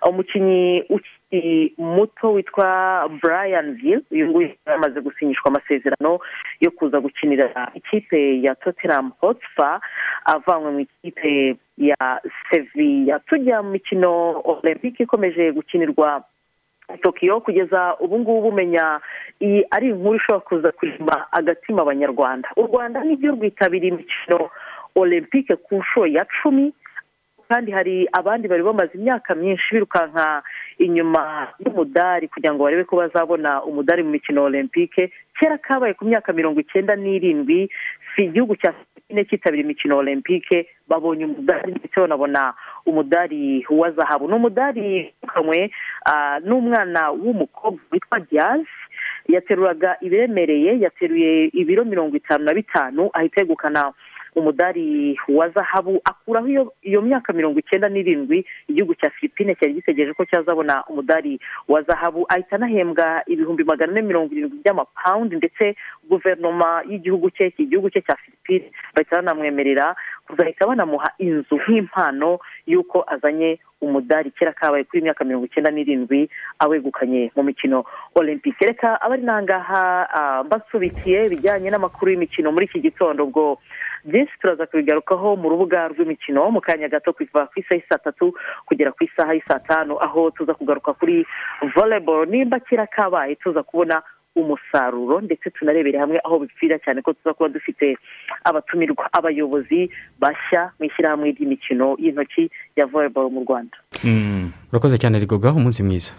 umukinnyi 0.10 0.84
ukiri 0.90 1.74
muto 1.78 2.34
witwa 2.34 3.10
brian 3.22 3.76
gill 3.76 4.02
uyu 4.12 4.28
nguyu 4.28 4.50
yamaze 4.68 5.02
gusinyishwa 5.02 5.48
amasezerano 5.48 6.20
yo 6.60 6.72
kuza 6.72 7.00
gukinira 7.00 7.72
ikipe 7.74 8.42
ya 8.42 8.56
tottenham 8.56 9.12
hotspur 9.22 9.80
avanywe 10.26 10.72
mu 10.72 10.80
ikipe 10.80 11.56
ya 11.78 12.22
sevilla. 12.50 13.20
Tujya 13.20 13.62
mu 13.62 13.70
mikino 13.70 14.42
olympique 14.46 15.04
ikomeje 15.04 15.52
gukinirwa 15.52 16.24
tokiyo 17.02 17.40
kugeza 17.42 17.96
ubu 18.00 18.20
ngubu 18.20 18.48
umenya 18.48 19.00
iyi 19.42 19.66
ari 19.72 19.90
inkuru 19.90 20.16
ishobora 20.16 20.40
kuza 20.46 20.72
kurema 20.72 21.28
agatima 21.32 21.82
abanyarwanda. 21.82 22.50
U 22.58 22.62
rwanda 22.68 23.04
ni 23.04 23.16
byo 23.16 23.32
rwitabiriye 23.32 23.94
imikino 23.94 24.50
olympique 24.96 25.56
ku 25.56 25.76
nshuro 25.82 26.08
ya 26.08 26.26
cumi 26.42 26.74
kandi 27.50 27.72
hari 27.72 28.08
abandi 28.12 28.48
bari 28.48 28.64
bamaze 28.64 28.92
imyaka 28.98 29.36
myinshi 29.36 29.74
birukanka 29.74 30.44
inyuma 30.80 31.48
y'umudari 31.60 32.28
kugira 32.28 32.54
ngo 32.54 32.64
barebe 32.64 32.84
ko 32.84 32.96
bazabona 32.98 33.64
umudari 33.64 34.04
mu 34.04 34.10
mikino 34.10 34.44
olympique 34.44 35.12
kera 35.40 35.58
kabaye 35.58 35.94
ku 35.94 36.06
myaka 36.06 36.34
mirongo 36.34 36.60
icyenda 36.60 36.96
n'irindwi 36.96 37.70
si 38.16 38.24
igihugu 38.26 38.56
cya 38.56 38.74
filipine 39.14 39.26
cyitabira 39.26 39.64
imikino 39.64 39.98
olympique 39.98 40.66
babonye 40.88 41.26
umudari 41.26 41.72
ndetse 41.72 42.00
banabona 42.00 42.54
umudari 42.86 43.66
wa 43.70 43.92
zahabu. 43.92 44.28
Ni 44.28 44.34
umudari 44.36 45.14
ukanywe 45.24 45.72
n'umwana 46.46 47.12
w'umukobwa 47.12 47.80
witwa 47.92 48.20
diyazi 48.20 48.68
yateruraga 49.28 49.98
ibiremereye 50.02 50.80
yateruye 50.80 51.46
ibiro 51.54 51.86
mirongo 51.86 52.16
itanu 52.18 52.44
na 52.44 52.54
bitanu 52.54 53.10
ahita 53.14 53.42
yegukana 53.42 53.94
umudari 54.36 55.20
wa 55.30 55.50
zahabu 55.50 56.02
akuraho 56.04 56.48
iyo 56.82 57.02
myaka 57.02 57.34
mirongo 57.34 57.60
icyenda 57.60 57.90
n'irindwi 57.90 58.46
igihugu 58.68 58.96
cya 58.96 59.10
filipine 59.10 59.56
cyari 59.56 59.74
gitegereje 59.74 60.14
ko 60.14 60.26
cyazabona 60.26 60.84
umudari 60.90 61.40
wa 61.68 61.82
zahabu 61.82 62.26
ahita 62.30 62.56
anahembwa 62.56 63.22
ibihumbi 63.28 63.64
magana 63.64 63.92
ane 63.92 64.02
mirongo 64.02 64.34
irindwi 64.34 64.60
by'amapawundi 64.64 65.36
ndetse 65.36 65.76
guverinoma 66.10 66.84
y'igihugu 66.90 67.30
cye 67.30 67.48
iki 67.48 67.66
gihugu 67.66 67.90
cye 67.90 68.02
cya 68.02 68.16
filipine 68.16 68.72
bahita 68.96 69.16
banamwemerera 69.16 69.96
kuzahita 70.28 70.68
banamuha 70.68 71.12
inzu 71.18 71.56
nk'impano 71.56 72.40
y'uko 72.68 73.04
azanye 73.08 73.60
umudari. 73.82 74.32
Kera 74.32 74.54
kabaye 74.54 74.84
kuri 74.84 75.02
myaka 75.04 75.26
mirongo 75.28 75.46
icyenda 75.46 75.72
n'irindwi 75.72 76.30
awegukanye 76.60 77.32
mu 77.36 77.44
mikino 77.44 77.84
olympique. 78.16 78.64
Reka 78.68 79.02
abari 79.02 79.22
nangaha 79.28 80.08
ah, 80.14 80.44
mbasubikiye 80.44 81.26
ibijyanye 81.26 81.70
n'amakuru 81.70 82.12
y'imikino 82.12 82.52
muri 82.52 82.66
iki 82.72 82.80
gitondo 82.80 83.24
ubwo 83.28 83.60
byinshi 84.06 84.34
turaza 84.42 84.66
kubigarukaho 84.66 85.36
mu 85.36 85.50
rubuga 85.50 85.88
rw'imikino 85.88 86.52
mu 86.52 86.62
kanya 86.62 86.88
gato 86.90 87.14
kuva 87.14 87.48
ku 87.48 87.60
isaha 87.60 87.82
saa 87.90 87.98
tatu 88.04 88.34
kugera 88.66 88.92
ku 88.92 89.04
isaha 89.04 89.34
saa 89.48 89.60
tanu 89.60 89.96
aho 90.02 90.32
tuza 90.32 90.54
kugaruka 90.54 90.94
kuri 90.94 91.26
volleyball 91.76 92.28
nimba 92.28 92.60
kera 92.60 92.88
kabaye 92.88 93.36
tuza 93.36 93.64
kubona 93.64 94.02
umusaruro 94.36 95.22
ndetse 95.22 95.50
tunarebere 95.50 96.00
hamwe 96.00 96.20
aho 96.26 96.40
bipfira 96.40 96.80
cyane 96.80 97.02
ko 97.02 97.14
tuza 97.14 97.34
kuba 97.34 97.50
dufite 97.50 97.98
abatumirwa 98.44 99.06
abayobozi 99.14 99.90
bashya 100.20 100.72
mu 100.80 100.86
ishyirahamwe 100.90 101.32
ry'imikino 101.32 101.96
y'intoki 102.02 102.50
ya 102.76 102.86
volleyball 102.86 103.30
mu 103.32 103.46
rwanda 103.46 103.78
urakoze 104.74 104.98
cyane 104.98 105.20
rigoga 105.20 105.54
umunsi 105.54 105.84
mwiza 105.84 106.12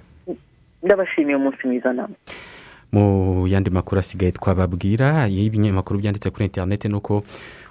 ndabashimiye 0.82 1.36
umunsi 1.36 1.66
mwiza 1.66 1.92
namwe 1.92 2.16
mu 2.94 3.46
yandi 3.50 3.70
makuru 3.70 3.98
asigaye 3.98 4.32
twababwira 4.32 5.26
y'ibinyamakuru 5.26 5.98
byanditse 5.98 6.30
kuri 6.30 6.44
interineti 6.46 6.88
ni 6.88 6.94
uko 6.94 7.22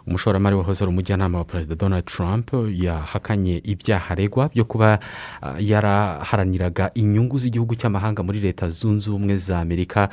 umushoramari 0.08 0.56
wahoze 0.56 0.84
ari 0.84 0.92
umujyanama 0.92 1.38
wa 1.38 1.44
perezida 1.46 1.76
donald 1.76 2.06
trump 2.06 2.52
yahakanye 2.70 3.58
ibyaha 3.64 4.10
aregwa 4.12 4.50
byo 4.50 4.66
kuba 4.66 5.00
ah, 5.42 5.56
yaraharaniraga 5.60 6.92
inyungu 6.94 7.38
z'igihugu 7.38 7.76
cy'amahanga 7.76 8.24
muri 8.24 8.40
leta 8.40 8.70
zunze 8.70 9.10
ubumwe 9.10 9.38
za 9.38 9.60
amerika. 9.60 10.10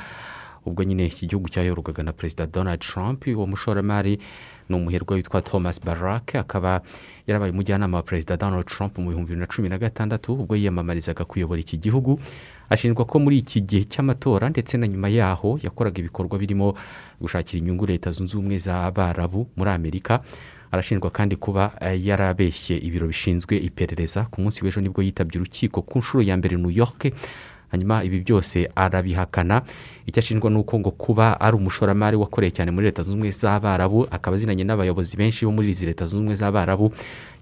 Ubwo 0.65 0.83
nyine 0.83 1.05
iki 1.05 1.25
gihugu 1.27 1.49
cyayoborwaga 1.49 2.03
na 2.03 2.13
perezida 2.13 2.45
donald 2.47 2.79
trump. 2.79 3.27
Uwo 3.27 3.47
mushoramari 3.47 4.19
ni 4.69 4.75
umuherwe 4.75 5.15
witwa 5.15 5.41
thomas 5.41 5.81
barak 5.85 6.35
akaba 6.35 6.81
yarabaye 7.27 7.51
umujyanama 7.51 7.97
wa 7.97 8.03
perezida 8.03 8.37
donald 8.37 8.65
trump 8.65 8.97
mu 8.97 9.09
bihumbi 9.09 9.27
bibiri 9.33 9.39
na 9.39 9.47
cumi 9.47 9.69
na 9.69 9.77
gatandatu. 9.77 10.33
Ubwo 10.33 10.55
yiyamamarizaga 10.55 11.25
kuyobora 11.25 11.59
iki 11.61 11.77
gihugu. 11.77 12.19
Ashinjwa 12.71 13.05
ko 13.05 13.19
muri 13.19 13.37
iki 13.43 13.61
gihe 13.61 13.83
cy'amatora 13.83 14.49
ndetse 14.49 14.77
na 14.79 14.87
nyuma 14.87 15.09
yaho 15.11 15.59
yakoraga 15.63 15.99
ibikorwa 15.99 16.39
birimo 16.39 16.73
gushakira 17.21 17.59
inyungu 17.59 17.85
leta 17.85 18.11
zunze 18.11 18.37
ubumwe 18.37 18.57
z'abarabu 18.57 19.47
muri 19.55 19.69
amerika. 19.69 20.23
Arashinjwa 20.71 21.11
kandi 21.11 21.35
kuba 21.35 21.71
eh, 21.81 21.99
yarabeshye 22.05 22.77
ibiro 22.79 23.07
bishinzwe 23.07 23.57
iperereza. 23.59 24.23
Ku 24.31 24.41
munsi 24.41 24.63
w'ejo 24.63 24.81
ni 24.81 24.89
bwo 24.89 25.03
yitabye 25.03 25.35
urukiko 25.41 25.81
ku 25.81 25.99
nshuro 25.99 26.23
ya 26.23 26.37
mbere 26.37 26.55
new 26.57 26.71
york. 26.71 27.11
Hanyuma 27.71 28.03
ibi 28.03 28.19
byose 28.19 28.71
arabihakana. 28.75 29.61
Icyo 30.05 30.19
ashinjwa 30.19 30.49
ni 30.49 30.57
uko 30.57 30.79
ngo 30.79 30.91
kuba 30.91 31.39
ari 31.41 31.55
umushoramari 31.55 32.15
wakoreye 32.17 32.51
cyane 32.51 32.71
muri 32.71 32.85
leta 32.87 33.03
zunze 33.03 33.15
ubumwe 33.15 33.31
z'abarabu 33.31 34.07
akaba 34.11 34.35
azinanye 34.35 34.63
n'abayobozi 34.63 35.17
benshi 35.17 35.45
bo 35.45 35.51
muri 35.51 35.69
izi 35.71 35.85
leta 35.85 36.05
zunze 36.05 36.15
ubumwe 36.19 36.35
z'abarabu 36.35 36.91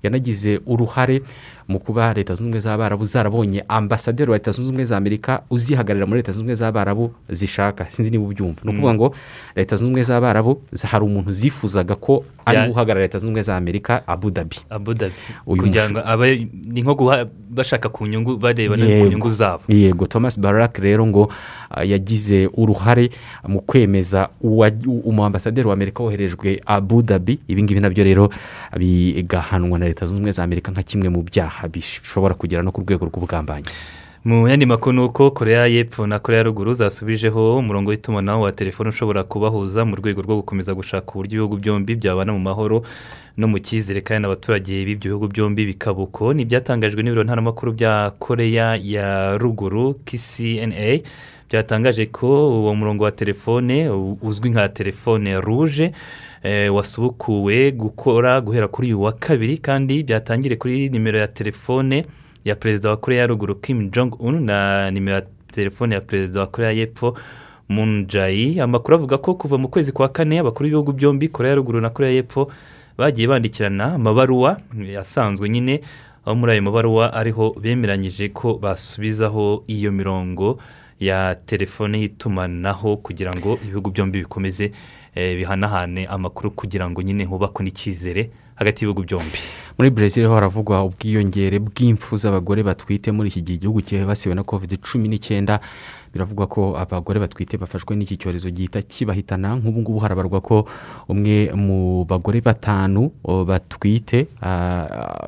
yanagize 0.03 0.59
uruhare 0.65 1.21
mu 1.67 1.79
kuba 1.79 2.13
leta 2.13 2.33
zunze 2.33 2.43
ubumwe 2.49 2.59
z'abarabu 2.59 3.05
zarabonye 3.05 3.63
ambasaderi 3.67 4.31
wa 4.31 4.37
leta 4.37 4.51
zunze 4.51 4.69
ubumwe 4.69 4.85
za 4.85 4.97
amerika 4.97 5.41
uzihagararira 5.49 6.05
muri 6.05 6.19
leta 6.19 6.31
zunze 6.31 6.41
ubumwe 6.41 6.55
z'abarabu 6.55 7.11
zishaka. 7.29 7.85
Sinzi 7.89 8.11
niba 8.11 8.23
ubyumva. 8.23 8.61
Ni 8.63 8.69
ukuvuga 8.71 8.93
ngo 8.93 9.15
leta 9.55 9.75
zunze 9.75 9.85
ubumwe 9.89 10.03
z'abarabu 10.03 10.61
hari 10.91 11.03
umuntu 11.05 11.31
zifuzaga 11.31 11.95
ko 11.95 12.23
ari 12.45 12.67
guhagarara 12.73 13.05
leta 13.05 13.17
zunze 13.19 13.27
ubumwe 13.29 13.41
za 13.43 13.57
amerika 13.57 14.01
abu 14.07 14.31
dhabi. 14.31 14.57
Abu 14.69 14.93
dhabi. 14.93 15.13
Uyu 15.45 15.61
kugira 15.61 15.89
ngo 15.89 15.99
abe 16.05 16.47
ni 16.65 16.81
nko 16.81 16.95
guha 16.95 17.25
bashaka 17.49 17.89
ku 17.89 18.07
nyungu 18.07 18.37
bareba 18.37 18.73
ku 18.75 18.81
nyungu 19.09 19.29
zabo. 19.29 19.61
Yego. 19.69 20.05
Thomas 20.09 20.39
barak 20.39 20.77
rero 20.81 21.05
ngo 21.05 21.29
ah, 21.69 21.83
yagize 21.85 22.49
uruhare 22.57 23.09
mu 23.47 23.61
kwemeza 23.61 24.29
uwa- 24.41 24.73
umu 25.05 25.25
ambasaderi 25.25 25.67
wa 25.67 25.73
amerika 25.73 26.03
woherejwe 26.03 26.61
abu 26.65 27.01
dhabi. 27.01 27.39
Ibi 27.47 27.63
ngibi 27.63 27.79
na 27.79 27.89
byo 27.89 28.03
rero 28.03 28.29
bigahanwa 28.73 29.79
na 29.79 29.85
leta 29.89 30.05
zunze 30.05 30.17
ubumwe 30.21 30.31
za 30.31 30.43
amerika 30.43 30.71
nka 30.71 30.83
kimwe 30.85 31.09
mu 31.09 31.21
byaha 31.25 31.67
bishobora 31.67 32.33
kugera 32.37 32.61
no 32.63 32.71
ku 32.71 32.81
rwego 32.85 33.05
rw'ubugambanyi. 33.09 33.65
Mu 34.25 34.47
yandi 34.51 34.65
makuru 34.65 34.93
ni 34.93 35.01
uko 35.07 35.31
koreya 35.31 35.67
y'epfo 35.67 36.03
na 36.07 36.19
koreya 36.19 36.39
ya 36.39 36.43
ruguru 36.51 36.73
zasubijeho 36.73 37.57
umurongo 37.57 37.89
w'itumanaho 37.89 38.41
wa 38.41 38.51
telefone 38.51 38.89
ushobora 38.89 39.23
kubahuza 39.23 39.85
mu 39.87 39.95
rwego 39.95 40.21
rwo 40.21 40.35
gukomeza 40.43 40.75
gushaka 40.75 41.07
uburyo 41.15 41.31
ibihugu 41.39 41.55
byombi 41.57 41.95
byabana 41.95 42.33
mu 42.35 42.39
mahoro 42.39 42.83
no 43.39 43.47
mu 43.47 43.59
cyizere 43.63 44.01
kandi 44.03 44.27
abaturage 44.27 44.75
b'ibyo 44.85 45.07
bihugu 45.15 45.27
byombi 45.31 45.65
bikaba 45.71 46.03
uko 46.03 46.33
ni 46.35 46.43
ibyatangajwe 46.43 46.99
n'ibiro 47.03 47.23
ntaramakuru 47.23 47.71
bya 47.79 48.11
koreya 48.19 48.75
ya 48.75 49.37
ruguru 49.39 49.95
kcna 50.03 50.99
byatangaje 51.49 52.05
ko 52.05 52.49
uwo 52.61 52.75
murongo 52.75 53.03
wa 53.03 53.11
telefone 53.11 53.89
uzwi 54.21 54.49
nka 54.49 54.69
telefone 54.69 55.41
ruje 55.41 55.91
eh, 56.43 56.75
wasubukuwe 56.75 57.71
gukora 57.71 58.41
guhera 58.41 58.67
kuri 58.67 58.87
uyu 58.87 59.01
wa 59.01 59.11
kabiri 59.11 59.57
kandi 59.57 60.03
byatangire 60.03 60.55
kuri 60.55 60.89
nimero 60.89 61.19
ya 61.19 61.27
telefone 61.27 62.05
ya 62.45 62.55
perezida 62.55 62.89
wa 62.89 62.97
koreya 62.97 63.21
ya 63.21 63.27
ruguru 63.27 63.55
kim 63.55 63.89
jong 63.91 64.15
un 64.19 64.43
na 64.43 64.91
nimero 64.91 65.15
ya 65.15 65.23
telefone 65.51 65.95
ya 65.95 66.01
perezida 66.01 66.39
wa 66.39 66.47
koreya 66.47 66.71
y'epfo 66.71 67.17
Jae 68.07 68.61
amakuru 68.61 68.95
avuga 68.97 69.17
ko 69.17 69.33
kuva 69.35 69.57
mu 69.57 69.67
kwezi 69.67 69.91
kwa 69.91 70.09
kane 70.09 70.39
abakuru 70.39 70.65
b'ibihugu 70.65 70.93
byombi 70.93 71.27
koreya 71.29 71.49
ya 71.51 71.55
ruguru 71.55 71.81
na 71.81 71.89
koreya 71.89 72.13
y'epfo 72.15 72.51
bagiye 72.97 73.27
bandikirana 73.27 73.93
amabaruwa 73.93 74.57
asanzwe 74.99 75.49
nyine 75.49 75.81
aho 76.25 76.35
muri 76.35 76.51
ayo 76.51 76.61
mabaruwa 76.61 77.13
ariho 77.13 77.55
bemeranyije 77.61 78.29
ko 78.29 78.57
basubizaho 78.57 79.63
iyo 79.67 79.91
mirongo 79.91 80.57
ya 80.99 81.35
telefone 81.45 81.99
y'itumanaho 82.01 82.97
kugira 82.97 83.31
ngo 83.33 83.59
ibihugu 83.63 83.89
byombi 83.91 84.19
bikomeze 84.19 84.71
eh, 85.15 85.37
bihanahane 85.37 86.05
amakuru 86.07 86.51
kugira 86.51 86.89
ngo 86.89 87.01
nyine 87.01 87.23
hubakwe 87.25 87.63
n'icyizere 87.65 88.29
hagati 88.55 88.85
y'ibihugu 88.85 89.03
byombi. 89.07 89.39
Muri 89.77 89.89
brezil 89.89 90.25
ho 90.27 90.33
haravugwa 90.35 90.83
ubwiyongere 90.83 91.59
bw'impfu 91.59 92.15
z'abagore 92.15 92.63
batwite 92.63 93.11
muri 93.11 93.29
iki 93.29 93.41
gihe. 93.41 93.55
Igihugu 93.57 93.81
cyibasiwe 93.81 94.35
na 94.35 94.43
covid 94.43 94.77
cumi 94.83 95.07
n'icyenda. 95.07 95.59
Biravugwa 96.13 96.47
ko 96.47 96.77
abagore 96.77 97.19
batwite 97.19 97.57
bafashwe 97.57 97.95
n'iki 97.95 98.17
cyorezo 98.17 98.49
gihita 98.49 98.81
kibahitana. 98.81 99.55
Nk'ubu 99.55 99.79
ngubu 99.81 99.99
harabarwa 99.99 100.41
ko 100.41 100.65
umwe 101.07 101.51
mu 101.53 102.05
bagore 102.05 102.41
batanu 102.41 103.11
batwite 103.45 104.27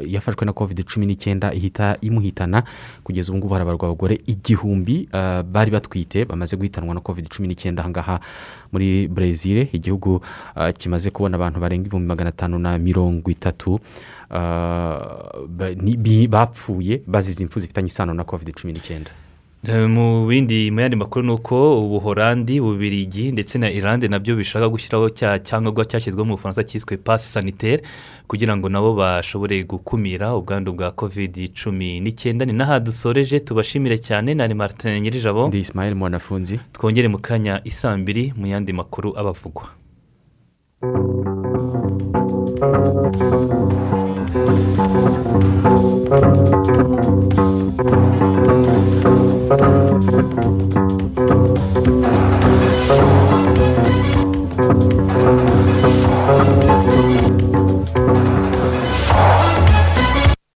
yafashwe 0.05 0.45
na 0.45 0.53
covid 0.53 0.83
cumi 0.85 1.05
n'icyenda 1.05 1.53
ihita 1.53 1.97
imuhitana. 2.01 2.63
Kugeza 3.03 3.31
ubu 3.31 3.37
ngubu 3.37 3.53
harabarwa 3.53 3.85
abagore 3.87 4.17
igihumbi 4.25 5.09
bari 5.51 5.71
batwite 5.71 6.25
bamaze 6.25 6.57
guhitanwa 6.57 6.93
na 6.93 7.01
covid 7.01 7.27
cumi 7.29 7.47
n'icyenda. 7.47 7.81
Ahangaha 7.81 8.19
muri 8.71 9.07
brezil 9.07 9.67
igihugu 9.73 10.21
kimaze 10.77 11.09
kubona 11.11 11.35
abantu 11.37 11.59
barenga 11.59 11.85
ibihumbi 11.87 12.07
magana 12.07 12.29
atanu 12.29 12.59
na 12.59 12.77
mirongo 12.77 13.31
itatu 13.31 13.79
bapfuye 16.29 17.01
bazize 17.07 17.43
impfu 17.43 17.59
zifitanye 17.59 17.87
isano 17.87 18.13
na 18.13 18.23
covid 18.23 18.53
cumi 18.55 18.73
n'icyenda. 18.73 19.11
Mu 19.65 20.25
bindi 20.29 20.71
mu 20.73 20.79
yandi 20.81 20.95
makuru 20.95 21.25
ni 21.25 21.31
uko 21.31 21.55
ubuhorandi 21.85 22.57
bubirigi 22.61 23.31
ndetse 23.31 23.57
na 23.61 23.69
irande 23.71 24.07
na 24.09 24.17
byo 24.19 24.33
bishaka 24.35 24.65
gushyiraho 24.73 25.07
cya 25.13 25.37
cyangombwa 25.45 25.85
cyashyizweho 25.85 26.25
mu 26.25 26.33
bufaransa 26.35 26.63
cyiswe 26.69 26.97
pasi 26.97 27.27
sanitaire 27.29 27.83
kugira 28.27 28.57
ngo 28.57 28.69
nabo 28.73 28.93
bashobore 28.97 29.61
gukumira 29.63 30.33
ubwandu 30.35 30.73
bwa 30.73 30.89
covid 30.91 31.53
cumi 31.53 31.99
n'icyenda. 32.01 32.45
Ni 32.45 32.53
n'aha 32.57 32.79
dusoreje 32.79 33.39
tubashimire 33.39 33.97
cyane. 34.01 34.33
Na 34.33 34.47
martin 34.55 34.97
nyirijabo. 35.01 35.47
Ndi 35.47 35.59
ismail 35.59 35.95
mwanafunzi. 35.95 36.59
Twongere 36.73 37.07
mu 37.07 37.19
kanya 37.21 37.61
isambiri 37.63 38.33
mu 38.37 38.45
yandi 38.47 38.73
makuru 38.73 39.13
abavugwa. 39.19 39.69
Thank 49.51 49.91
you. 57.35 57.40